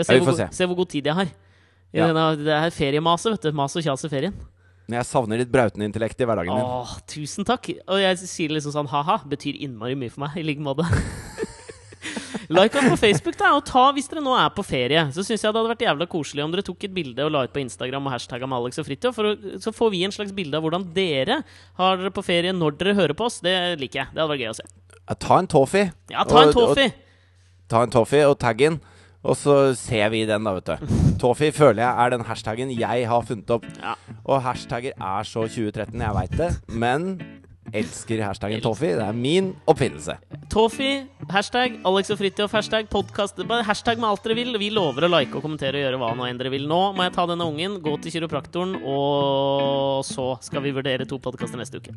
Se, 0.00 0.06
Ja, 0.14 0.16
vi 0.16 0.24
får 0.24 0.38
se 0.38 0.46
se 0.56 0.68
hvor 0.70 0.78
god 0.80 0.88
tid 0.94 1.10
jeg 1.10 1.18
har. 1.18 1.28
I 1.92 1.98
Ja. 1.98 2.06
denne, 2.08 2.24
det 2.40 2.54
er 2.56 2.70
feriemaset, 2.72 3.34
vet 3.34 3.50
du. 3.50 3.52
Mas 3.58 3.76
og 3.76 3.84
kjas 3.84 4.04
i 4.06 4.08
ferien. 4.08 4.34
Jeg 4.90 5.04
savner 5.06 5.38
litt 5.38 5.50
brautende-intellekt 5.52 6.18
i 6.22 6.26
hverdagen 6.26 6.54
min. 6.56 6.64
Åh, 6.64 6.96
tusen 7.06 7.44
takk. 7.46 7.68
Og 7.86 8.00
jeg 8.00 8.16
sier 8.24 8.50
liksom 8.56 8.72
sånn 8.74 8.88
ha-ha. 8.90 9.20
Betyr 9.28 9.60
innmari 9.60 9.94
mye 9.94 10.10
for 10.10 10.24
meg. 10.24 10.38
I 10.40 10.42
like 10.46 10.62
måte. 10.64 10.82
like 12.50 12.78
oss 12.78 12.88
på 12.92 12.98
Facebook, 13.00 13.36
da. 13.40 13.52
Og 13.56 13.64
ta, 13.68 13.86
hvis 13.96 14.10
dere 14.10 14.22
nå 14.24 14.34
er 14.36 14.50
på 14.54 14.64
ferie, 14.66 15.06
så 15.14 15.24
syns 15.26 15.42
jeg 15.42 15.48
det 15.48 15.60
hadde 15.60 15.72
vært 15.72 15.84
jævla 15.86 16.08
koselig 16.10 16.44
om 16.44 16.54
dere 16.54 16.66
tok 16.66 16.86
et 16.88 16.94
bilde 16.96 17.26
og 17.26 17.32
la 17.34 17.44
ut 17.46 17.54
på 17.54 17.62
Instagram 17.62 18.08
og 18.10 18.14
hashtagga 18.16 18.48
med 18.50 18.60
Alex 18.60 18.82
og 18.82 18.88
Fridtjof. 18.88 19.20
Så 19.64 19.74
får 19.76 19.92
vi 19.94 20.04
en 20.06 20.14
slags 20.14 20.34
bilde 20.36 20.58
av 20.58 20.66
hvordan 20.66 20.86
dere 20.96 21.40
har 21.80 22.00
dere 22.00 22.14
på 22.14 22.24
ferie 22.26 22.54
når 22.56 22.78
dere 22.80 22.96
hører 22.98 23.16
på 23.18 23.28
oss. 23.30 23.40
Det 23.44 23.56
liker 23.80 24.02
jeg. 24.04 24.12
Det 24.14 24.22
hadde 24.22 24.32
vært 24.34 24.44
gøy 24.46 24.52
å 24.52 24.58
se. 24.60 24.68
Ja, 25.00 25.18
Ta 25.26 25.38
en 25.42 25.50
toffee. 25.50 25.92
Ja, 26.12 26.24
ta 26.28 26.46
en 26.46 26.54
toffee. 26.54 26.94
Ta 27.70 27.84
en 27.86 27.92
toffee 27.94 28.26
og 28.26 28.38
tagg 28.42 28.66
inn. 28.66 28.80
Og 29.20 29.36
så 29.36 29.74
ser 29.76 30.08
vi 30.14 30.22
den, 30.24 30.46
da, 30.46 30.54
vet 30.56 30.70
du. 30.70 30.94
Tofi 31.20 31.50
føler 31.52 31.82
jeg 31.84 31.92
er 31.92 32.14
den 32.14 32.24
hashtaggen 32.24 32.70
jeg 32.72 33.04
har 33.10 33.26
funnet 33.28 33.50
opp. 33.52 33.66
Ja. 33.82 33.92
Og 34.24 34.40
hashtagger 34.46 34.94
er 34.96 35.28
så 35.28 35.44
2013, 35.44 35.92
jeg 36.00 36.16
veit 36.16 36.36
det. 36.40 36.48
Men 36.72 37.10
elsker 37.76 38.22
hashtaggen 38.24 38.62
Toffi. 38.64 38.92
Det 38.98 39.04
er 39.04 39.16
min 39.16 39.52
oppfinnelse. 39.70 40.16
Toffi, 40.50 40.90
hashtag 41.30 41.78
Alex 41.86 42.10
og 42.14 42.18
Fridtjof, 42.20 42.52
hashtag 42.56 42.88
podkast. 42.90 43.38
Hashtag 43.66 44.00
med 44.02 44.08
alt 44.10 44.24
dere 44.26 44.36
vil. 44.38 44.54
Vi 44.60 44.70
lover 44.74 45.06
å 45.06 45.10
like 45.12 45.36
og 45.38 45.44
kommentere 45.44 45.78
og 45.80 45.84
gjøre 45.86 46.00
hva 46.02 46.12
nå 46.18 46.26
enn 46.28 46.40
dere 46.40 46.52
vil. 46.54 46.66
Nå 46.70 46.80
må 46.96 47.06
jeg 47.06 47.14
ta 47.16 47.26
denne 47.30 47.46
ungen, 47.46 47.78
gå 47.84 47.94
til 48.02 48.14
kiropraktoren, 48.16 48.76
og 48.82 50.02
så 50.08 50.32
skal 50.44 50.64
vi 50.66 50.74
vurdere 50.76 51.06
to 51.08 51.20
podkaster 51.22 51.60
neste 51.60 51.80
uke. 51.82 51.94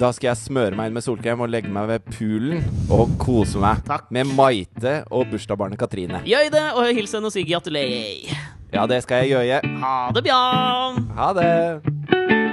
Da 0.00 0.10
skal 0.16 0.32
jeg 0.32 0.40
smøre 0.42 0.74
meg 0.76 0.90
inn 0.90 0.96
med 0.96 1.04
solkrem 1.06 1.44
og 1.44 1.52
legge 1.52 1.70
meg 1.70 1.86
ved 1.92 2.06
poolen 2.16 2.64
og 2.92 3.12
kose 3.22 3.60
meg 3.62 3.84
Takk. 3.86 4.08
med 4.14 4.32
Maite 4.34 4.96
og 5.10 5.28
bursdagsbarnet 5.30 5.78
Katrine. 5.78 6.22
Gjør 6.26 6.50
det, 6.50 6.64
og 6.74 6.88
hils 6.96 7.14
henne 7.14 7.30
og 7.30 7.36
si 7.36 7.46
gratulerer. 7.46 8.34
Ja, 8.74 8.88
det 8.90 9.04
skal 9.04 9.22
jeg 9.22 9.36
gjøre. 9.36 9.60
Ha 9.84 9.96
det 10.16 10.24
bra! 10.26 10.40
Ha 11.14 11.28
det! 11.38 12.43